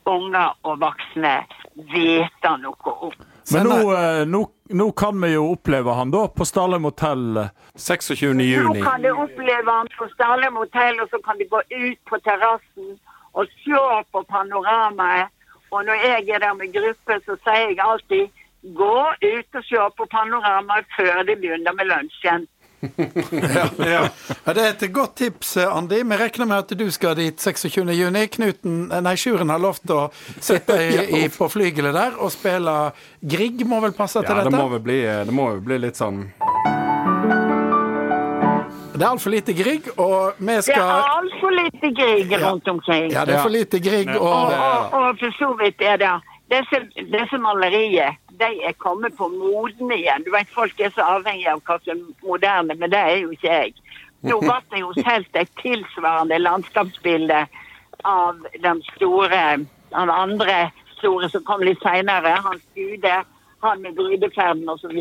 unger 0.07 0.55
og 0.63 0.81
voksne, 0.81 1.37
vite 1.75 2.57
noe 2.63 2.99
om. 3.09 3.15
Men 3.53 3.69
nå, 3.69 3.79
eh, 3.93 4.23
nå, 4.29 4.41
nå 4.81 4.87
kan 4.97 5.21
vi 5.21 5.35
jo 5.35 5.51
oppleve 5.53 5.95
han 5.99 6.13
da 6.15 6.27
på 6.33 6.47
Stalheim 6.49 6.87
hotell. 6.89 7.43
26.6. 7.77 8.33
Nå 8.65 8.85
kan 8.85 9.03
du 9.03 9.11
oppleve 9.13 9.71
han 9.71 9.91
på 9.99 10.09
Stalheim 10.15 10.57
hotell, 10.57 11.01
og 11.03 11.11
så 11.13 11.21
kan 11.25 11.39
du 11.39 11.45
gå 11.51 11.61
ut 11.61 12.01
på 12.09 12.21
terrassen 12.25 12.95
og 13.35 13.51
se 13.65 13.85
på 14.13 14.23
panoramaet. 14.31 15.33
Og 15.75 15.85
når 15.85 15.95
jeg 16.07 16.29
er 16.31 16.39
der 16.39 16.55
med 16.55 16.73
gruppe, 16.73 17.19
så 17.27 17.37
sier 17.43 17.73
jeg 17.73 17.83
alltid 17.83 18.44
gå 18.65 18.97
ut 19.25 19.59
og 19.61 19.65
se 19.69 19.87
på 19.99 20.07
panoramaet 20.11 20.87
før 20.97 21.23
de 21.29 21.37
begynner 21.37 21.77
med 21.77 21.91
lunsjen. 21.93 22.49
Ja, 23.55 23.69
ja. 23.79 24.09
Ja, 24.45 24.53
det 24.53 24.63
er 24.63 24.73
et 24.75 24.93
godt 24.93 25.15
tips, 25.17 25.57
eh, 25.57 25.77
Andi. 25.77 26.03
Vi 26.05 26.17
regner 26.21 26.47
med 26.47 26.57
at 26.59 26.75
du 26.79 26.91
skal 26.93 27.15
dit 27.17 27.41
26. 27.41 27.89
juni. 27.97 28.27
Knuten, 28.29 28.93
eh, 28.93 29.01
nei, 29.01 29.15
Sjuren 29.17 29.49
har 29.49 29.63
lovt 29.63 29.89
å 29.91 30.11
sitte 30.15 30.77
i, 30.85 30.99
i, 31.21 31.29
på 31.33 31.49
flygelet 31.49 31.97
der 31.97 32.19
og 32.21 32.33
spille 32.35 32.75
Grieg. 33.23 33.65
Må 33.69 33.81
vel 33.85 33.95
passe 33.97 34.21
til 34.21 34.29
Ja, 34.29 34.43
det 34.43 34.51
dette? 34.51 34.61
Ja, 34.61 34.69
vel 34.75 35.31
det 35.31 35.37
må 35.37 35.49
vel 35.55 35.63
bli 35.65 35.79
litt 35.87 35.97
sånn 36.01 36.27
Det 38.95 39.03
er 39.03 39.09
altfor 39.11 39.33
lite 39.33 39.55
Grieg, 39.59 39.89
og 39.97 40.37
vi 40.39 40.53
Det 40.53 40.59
er 40.61 40.67
skal 40.69 41.09
altfor 41.17 41.57
lite 41.57 41.91
Grieg 41.97 42.37
rundt 42.45 42.69
omkring. 42.69 43.09
Ja, 43.13 43.25
det 43.25 43.39
er 43.39 43.43
for 43.43 43.55
lite 43.55 43.81
Grieg, 43.83 44.13
Og, 44.15 44.29
og 44.29 44.53
og, 44.53 44.99
og 45.01 45.23
for 45.23 45.35
så 45.41 45.51
vidt 45.59 45.83
er 45.83 45.97
det 46.05 46.13
disse, 46.53 46.85
disse 47.17 47.41
malerier 47.43 48.13
de 48.39 48.51
er 48.69 48.73
kommet 48.79 49.17
på 49.17 49.29
moden 49.29 49.93
igjen. 49.93 50.25
Du 50.25 50.33
vet, 50.35 50.49
Folk 50.55 50.81
er 50.81 50.93
så 50.95 51.07
avhengig 51.17 51.47
av 51.51 51.63
hva 51.67 51.79
som 51.85 51.99
er 51.99 52.27
moderne, 52.27 52.75
men 52.75 52.93
det 52.93 53.01
er 53.01 53.17
jo 53.23 53.35
ikke 53.35 53.51
jeg. 53.51 53.75
Nå 54.25 54.41
ble 54.45 54.57
det 54.73 54.81
jo 54.83 54.95
solgt 54.99 55.39
et 55.39 55.53
tilsvarende 55.61 56.41
landskapsbilde 56.43 57.45
av 58.05 58.41
den 58.63 58.83
store 58.95 59.45
Han 59.95 60.11
andre 60.11 60.73
store 60.99 61.29
som 61.31 61.45
kom 61.47 61.63
litt 61.63 61.83
seinere, 61.85 62.33
han 62.43 62.59
Skude, 62.73 63.21
han 63.63 63.83
med 63.83 63.95
brudeferden 63.95 64.69
osv. 64.69 64.97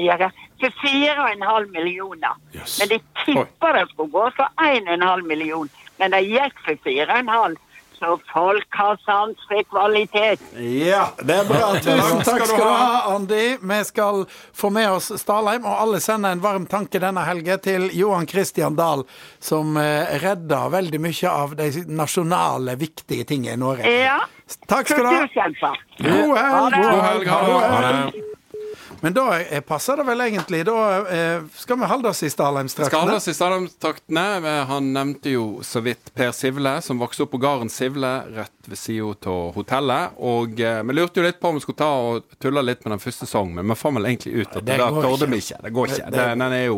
For 0.62 0.76
4,5 0.84 1.72
millioner. 1.74 2.36
Men 2.54 2.92
de 2.92 3.00
tippa 3.24 3.72
det 3.74 3.88
skulle 3.90 4.14
gå 4.14 4.28
for 4.38 4.48
1,5 4.62 5.26
million. 5.28 5.70
Men 5.98 6.14
det 6.14 6.22
gikk 6.28 6.62
for 6.66 6.78
4,5. 6.86 7.58
Så 8.00 8.18
folk 8.34 8.68
har 8.70 8.98
sans 9.06 9.46
for 9.48 9.64
kvalitet. 9.72 10.42
Ja, 10.60 11.06
det 11.24 11.38
er 11.44 11.48
bra. 11.48 11.70
Tusen 11.78 12.24
takk 12.26 12.44
skal 12.48 12.60
du 12.60 12.68
ha, 12.68 13.14
Andi. 13.14 13.44
Vi 13.62 13.80
skal 13.88 14.26
få 14.30 14.72
med 14.74 14.90
oss 14.92 15.12
Stalheim, 15.22 15.66
og 15.66 15.80
alle 15.86 16.02
sender 16.04 16.36
en 16.36 16.44
varm 16.44 16.68
tanke 16.70 17.02
denne 17.04 17.24
helgen 17.28 17.64
til 17.64 17.88
Johan 17.96 18.28
Christian 18.28 18.76
Dahl, 18.80 19.06
som 19.40 19.78
eh, 19.80 20.18
redda 20.24 20.66
veldig 20.74 21.02
mye 21.04 21.32
av 21.32 21.56
de 21.60 21.72
nasjonale, 21.88 22.76
viktige 22.82 23.28
tingene 23.30 23.58
i 23.58 23.64
Norge. 23.64 23.96
Ja. 24.04 24.20
Takk 24.68 24.90
skal 24.92 25.08
du 25.08 25.14
ha. 25.14 25.74
God 26.04 26.38
helg! 26.38 26.78
God 26.78 26.78
helg. 26.78 26.84
God 26.84 27.04
helg, 27.08 27.28
God 27.32 28.14
det. 28.14 28.30
Men 29.04 29.14
da 29.18 29.26
eh, 29.42 29.60
passer 29.68 29.98
det 30.00 30.06
vel 30.08 30.22
egentlig. 30.24 30.62
Da 30.66 30.76
eh, 31.12 31.42
skal 31.60 31.80
vi 31.82 31.88
holde 31.92 32.08
oss 32.14 32.22
i 32.24 32.30
Stalheimstraktene. 32.32 32.88
Skal 32.88 33.02
holde 33.04 33.18
oss 33.20 33.28
i 33.28 33.34
Stalheimstraktene. 33.36 34.24
Han 34.70 34.94
nevnte 34.96 35.34
jo 35.34 35.44
så 35.68 35.82
vidt 35.84 36.14
Per 36.16 36.32
Sivle, 36.32 36.78
som 36.86 37.02
vokste 37.04 37.26
opp 37.26 37.34
på 37.36 37.42
gården 37.44 37.68
Sivle, 37.74 38.14
rett 38.38 38.70
ved 38.72 38.80
sida 38.80 39.10
av 39.28 39.50
hotellet. 39.58 40.16
Og 40.24 40.56
eh, 40.64 40.80
vi 40.88 40.96
lurte 40.96 41.20
jo 41.20 41.26
litt 41.28 41.42
på 41.44 41.52
om 41.52 41.60
vi 41.60 41.66
skulle 41.66 41.82
ta 41.84 41.90
og 42.14 42.38
tulle 42.40 42.64
litt 42.64 42.86
med 42.88 42.96
den 42.96 43.04
første 43.04 43.28
sangen, 43.28 43.58
men 43.60 43.74
vi 43.74 43.76
fant 43.82 44.00
vel 44.00 44.08
egentlig 44.14 44.38
ut 44.46 44.56
at 44.56 44.64
Det 44.64 44.78
det, 44.78 44.78
går 44.96 45.04
torde 45.10 45.28
vi 45.34 45.42
ikke. 45.44 45.60
Det 45.68 45.74
går 45.76 45.92
ikke. 45.92 46.06
Det- 46.06 46.12
det- 46.16 46.30
Den, 46.34 46.40
den, 46.46 46.54
er 46.62 46.66
jo, 46.70 46.78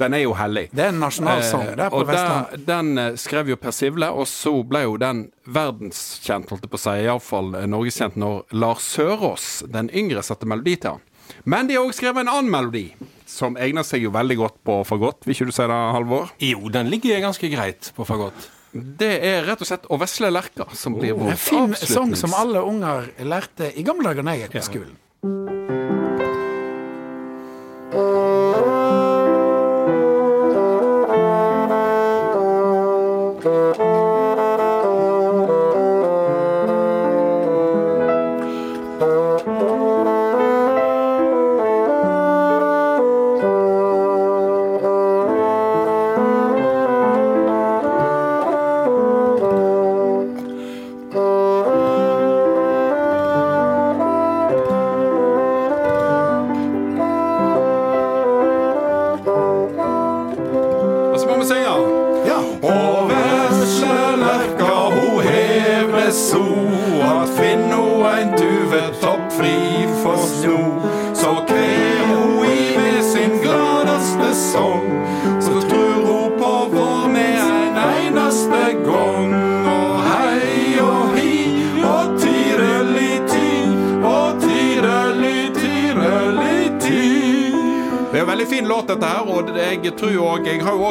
den 0.00 0.14
er 0.16 0.22
jo 0.24 0.32
hellig. 0.40 0.64
Det 0.72 0.84
er 0.86 0.88
en 0.94 1.00
nasjonalsang 1.04 1.66
der 1.76 1.90
på 1.92 2.00
Vestlandet. 2.08 2.64
den, 2.66 3.18
skrev 3.20 3.52
jo 3.52 3.56
Per 3.60 3.76
Sivle, 3.76 4.08
og 4.08 4.24
så 4.26 4.54
ble 4.64 4.86
jo 4.86 4.96
den 4.96 5.26
verdenskjent, 5.44 6.48
holdt 6.48 6.64
jeg 6.64 6.72
på 6.72 6.80
å 6.80 6.84
si, 6.86 6.96
iallfall 7.04 7.52
norgeskjent, 7.68 8.16
når 8.16 8.42
Lars 8.56 8.88
Sørås, 8.96 9.50
den 9.68 9.90
yngre, 9.92 10.24
satte 10.24 10.48
melodi 10.48 10.76
til 10.80 10.96
han. 10.96 11.04
Men 11.44 11.68
de 11.68 11.76
har 11.78 11.86
òg 11.86 11.94
skrevet 11.96 12.24
en 12.24 12.30
annen 12.32 12.50
melodi, 12.52 12.86
som 13.28 13.56
egner 13.60 13.86
seg 13.86 14.04
jo 14.06 14.12
veldig 14.14 14.36
godt 14.40 14.56
på 14.64 14.78
fagott. 14.88 15.24
Vil 15.26 15.36
ikke 15.36 15.48
du 15.50 15.54
si 15.56 15.66
det, 15.68 15.80
Halvor? 15.96 16.32
Jo, 16.42 16.68
den 16.72 16.90
ligger 16.92 17.20
ganske 17.24 17.50
greit 17.52 17.92
på 17.96 18.06
fagott. 18.08 18.48
Det 18.72 19.14
er 19.24 19.46
rett 19.48 19.62
og 19.64 19.68
slett 19.70 19.86
Å 19.88 19.96
vesle 19.96 20.28
lerka 20.28 20.66
som 20.76 20.92
blir 20.98 21.14
vår 21.16 21.30
En 21.32 21.38
fin 21.40 21.72
sang 21.72 22.12
som 22.20 22.34
alle 22.36 22.60
unger 22.60 23.08
lærte 23.24 23.70
i 23.72 23.84
gamle 23.86 24.10
dager 24.10 24.26
da 24.26 24.34
jeg 24.36 24.44
gikk 24.44 24.58
på 24.58 24.66
skolen. 24.66 24.98
Og 25.24 26.27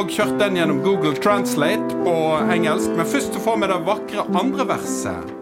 òg 0.08 0.14
kjørt 0.16 0.38
den 0.40 0.56
gjennom 0.56 0.78
Google 0.80 1.16
Translate 1.20 1.96
på 2.00 2.12
engelsk, 2.48 2.94
men 2.96 3.08
først 3.08 3.34
får 3.44 3.58
vi 3.60 3.66
det 3.68 3.78
vakre 3.84 4.22
andre 4.40 4.64
verset. 4.70 5.32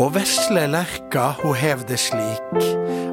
Og 0.00 0.14
vesle 0.14 0.62
lerka 0.72 1.32
ho 1.42 1.52
hev 1.52 1.82
det 1.88 1.98
slik, 2.00 2.62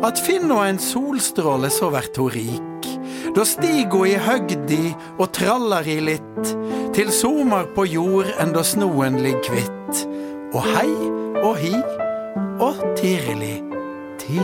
at 0.05 0.21
finn 0.21 0.47
ho 0.53 0.61
en 0.63 0.79
solstråle 0.79 1.71
så 1.73 1.89
vert 1.91 2.15
ho 2.21 2.29
rik. 2.31 2.87
Da 3.35 3.43
stig 3.43 3.91
ho 3.91 4.05
i 4.07 4.15
høgdi 4.15 4.93
og 5.17 5.33
trallar 5.35 5.87
i 5.91 5.97
litt, 5.99 6.53
til 6.95 7.11
somar 7.11 7.67
på 7.75 7.87
jord 7.91 8.31
enn 8.39 8.55
da 8.55 8.63
snoen 8.63 9.19
ligg 9.25 9.41
kvitt. 9.49 10.05
Og 10.55 10.61
hei 10.71 10.91
og 11.41 11.59
hi 11.59 11.73
og 12.63 12.79
tirli 12.95 13.57
ti. 14.21 14.39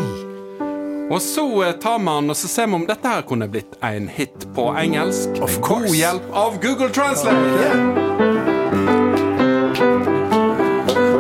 Og 1.11 1.19
så 1.23 1.45
eh, 1.63 1.77
tar 1.79 2.03
man 2.03 2.31
og 2.31 2.37
så 2.39 2.51
ser 2.51 2.67
vi 2.67 2.81
om 2.81 2.87
dette 2.87 3.07
her 3.07 3.23
kunne 3.27 3.47
blitt 3.51 3.79
en 3.83 4.11
hit 4.11 4.40
på 4.55 4.75
engelsk. 4.77 5.29
Of 5.41 5.55
med 5.55 5.63
course. 5.63 5.87
God 5.87 5.95
hjelp 5.95 6.23
av 6.33 6.59
Google 6.61 6.89
Translate. 6.89 7.37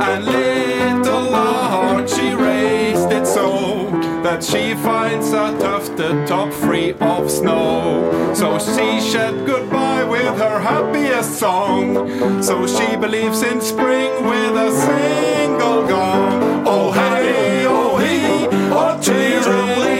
And 0.01 0.25
little 0.25 1.33
heart 1.33 2.09
she 2.09 2.33
raised 2.35 3.11
it 3.11 3.27
so 3.27 3.89
that 4.23 4.43
she 4.43 4.75
finds 4.75 5.33
a 5.33 5.57
tufted 5.59 6.27
top 6.27 6.53
free 6.53 6.93
of 6.99 7.29
snow. 7.29 8.33
So 8.33 8.59
she 8.59 8.99
said 9.01 9.45
goodbye 9.45 10.03
with 10.03 10.37
her 10.37 10.59
happiest 10.59 11.39
song. 11.39 12.41
So 12.41 12.67
she 12.67 12.95
believes 12.97 13.41
in 13.43 13.61
spring 13.61 14.11
with 14.25 14.55
a 14.55 14.71
single 14.71 15.87
gong. 15.87 16.63
Oh 16.67 16.91
hey, 16.91 17.65
oh 17.67 17.97
he, 17.97 18.47
oh 18.71 18.99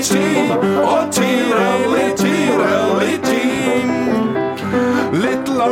chee, 0.04 0.52
oh 0.84 1.10
cheerily 1.12 1.82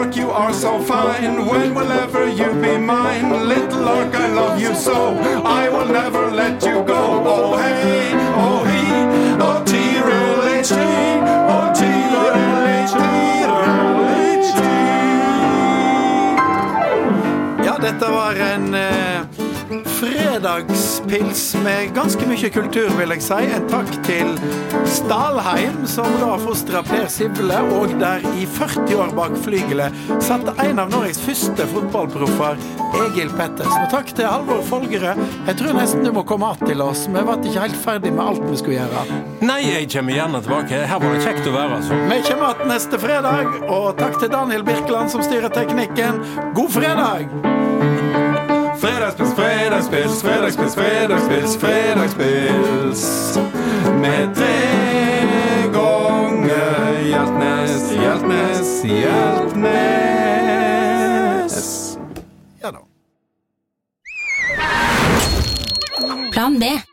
Lark, 0.10 0.18
you 0.18 0.32
are 0.32 0.54
so 0.54 0.80
fine. 0.82 1.46
When 1.46 1.76
will 1.76 1.92
ever 1.92 2.28
you 2.28 2.52
be 2.62 2.78
mine? 2.80 3.48
Little 3.48 3.82
lark, 3.82 4.16
I 4.16 4.28
love 4.34 4.60
you 4.60 4.74
so. 4.74 5.16
I 5.46 5.70
will 5.70 5.86
never 5.86 6.32
let 6.32 6.64
you 6.64 6.84
go. 6.84 7.22
Oh 7.26 7.58
hey, 7.58 8.14
oh 8.36 8.64
he, 8.66 8.82
oh 9.40 9.64
oh 11.52 11.74
T-L-H-T, 11.76 13.00
Ja, 17.64 17.78
dette 17.78 18.12
var 18.12 18.36
en 18.36 18.74
eh, 18.74 19.39
fredagspils 19.70 21.56
med 21.64 21.94
ganske 21.96 22.26
mye 22.28 22.50
kultur, 22.54 22.90
vil 22.98 23.14
jeg 23.14 23.24
si. 23.24 23.40
En 23.56 23.68
takk 23.70 23.92
til 24.08 24.32
Stalheim, 24.90 25.84
som 25.90 26.10
da 26.22 26.34
fostra 26.42 26.82
Per 26.86 27.08
Sible, 27.12 27.60
og 27.78 27.94
der 28.02 28.26
i 28.40 28.48
40 28.58 28.96
år 28.98 29.14
bak 29.18 29.36
flygelet 29.46 29.96
satt 30.26 30.50
en 30.66 30.82
av 30.82 30.92
Norges 30.94 31.22
første 31.22 31.68
fotballproffer, 31.74 32.58
Egil 33.06 33.30
Pettersen. 33.38 33.86
Og 33.86 33.92
takk 33.94 34.10
til 34.18 34.30
Halvor 34.30 34.64
Folgerød. 34.70 35.22
Jeg 35.48 35.60
tror 35.62 35.78
nesten 35.78 36.04
du 36.06 36.12
må 36.16 36.24
komme 36.24 36.50
att 36.50 36.66
til 36.66 36.82
oss. 36.82 37.06
Vi 37.08 37.22
ble 37.22 37.38
ikke 37.38 37.62
helt 37.68 37.78
ferdig 37.86 38.14
med 38.14 38.26
alt 38.26 38.44
vi 38.50 38.58
skulle 38.58 38.80
gjøre. 38.80 39.22
Nei, 39.42 39.62
jeg 39.68 39.92
kommer 39.94 40.14
gjerne 40.14 40.42
tilbake. 40.42 40.82
Her 40.90 41.00
var 41.00 41.16
det 41.16 41.24
kjekt 41.28 41.48
å 41.48 41.54
være, 41.54 41.80
altså. 41.80 42.02
Vi 42.10 42.20
kommer 42.32 42.56
igjen 42.56 42.74
neste 42.74 43.00
fredag, 43.00 43.56
og 43.70 43.88
takk 44.02 44.20
til 44.20 44.34
Daniel 44.34 44.66
Birkeland 44.66 45.14
som 45.14 45.24
styrer 45.26 45.54
teknikken. 45.54 46.24
God 46.58 46.74
fredag! 46.74 47.59
Fredagspils, 48.80 49.34
fredagspils, 49.34 50.22
fredagspils, 50.22 50.76
fredagspils, 50.76 51.58
fredagspils. 51.58 53.38
Med 54.02 54.36
tre 54.36 54.58
ganger 55.74 57.00
Hjeltnes, 57.04 57.92
Hjeltnes, 57.92 58.84
Hjeltnes. 58.84 60.00
Ja 62.62 62.72
da. 62.72 62.80
Plan 66.32 66.60
B. 66.60 66.89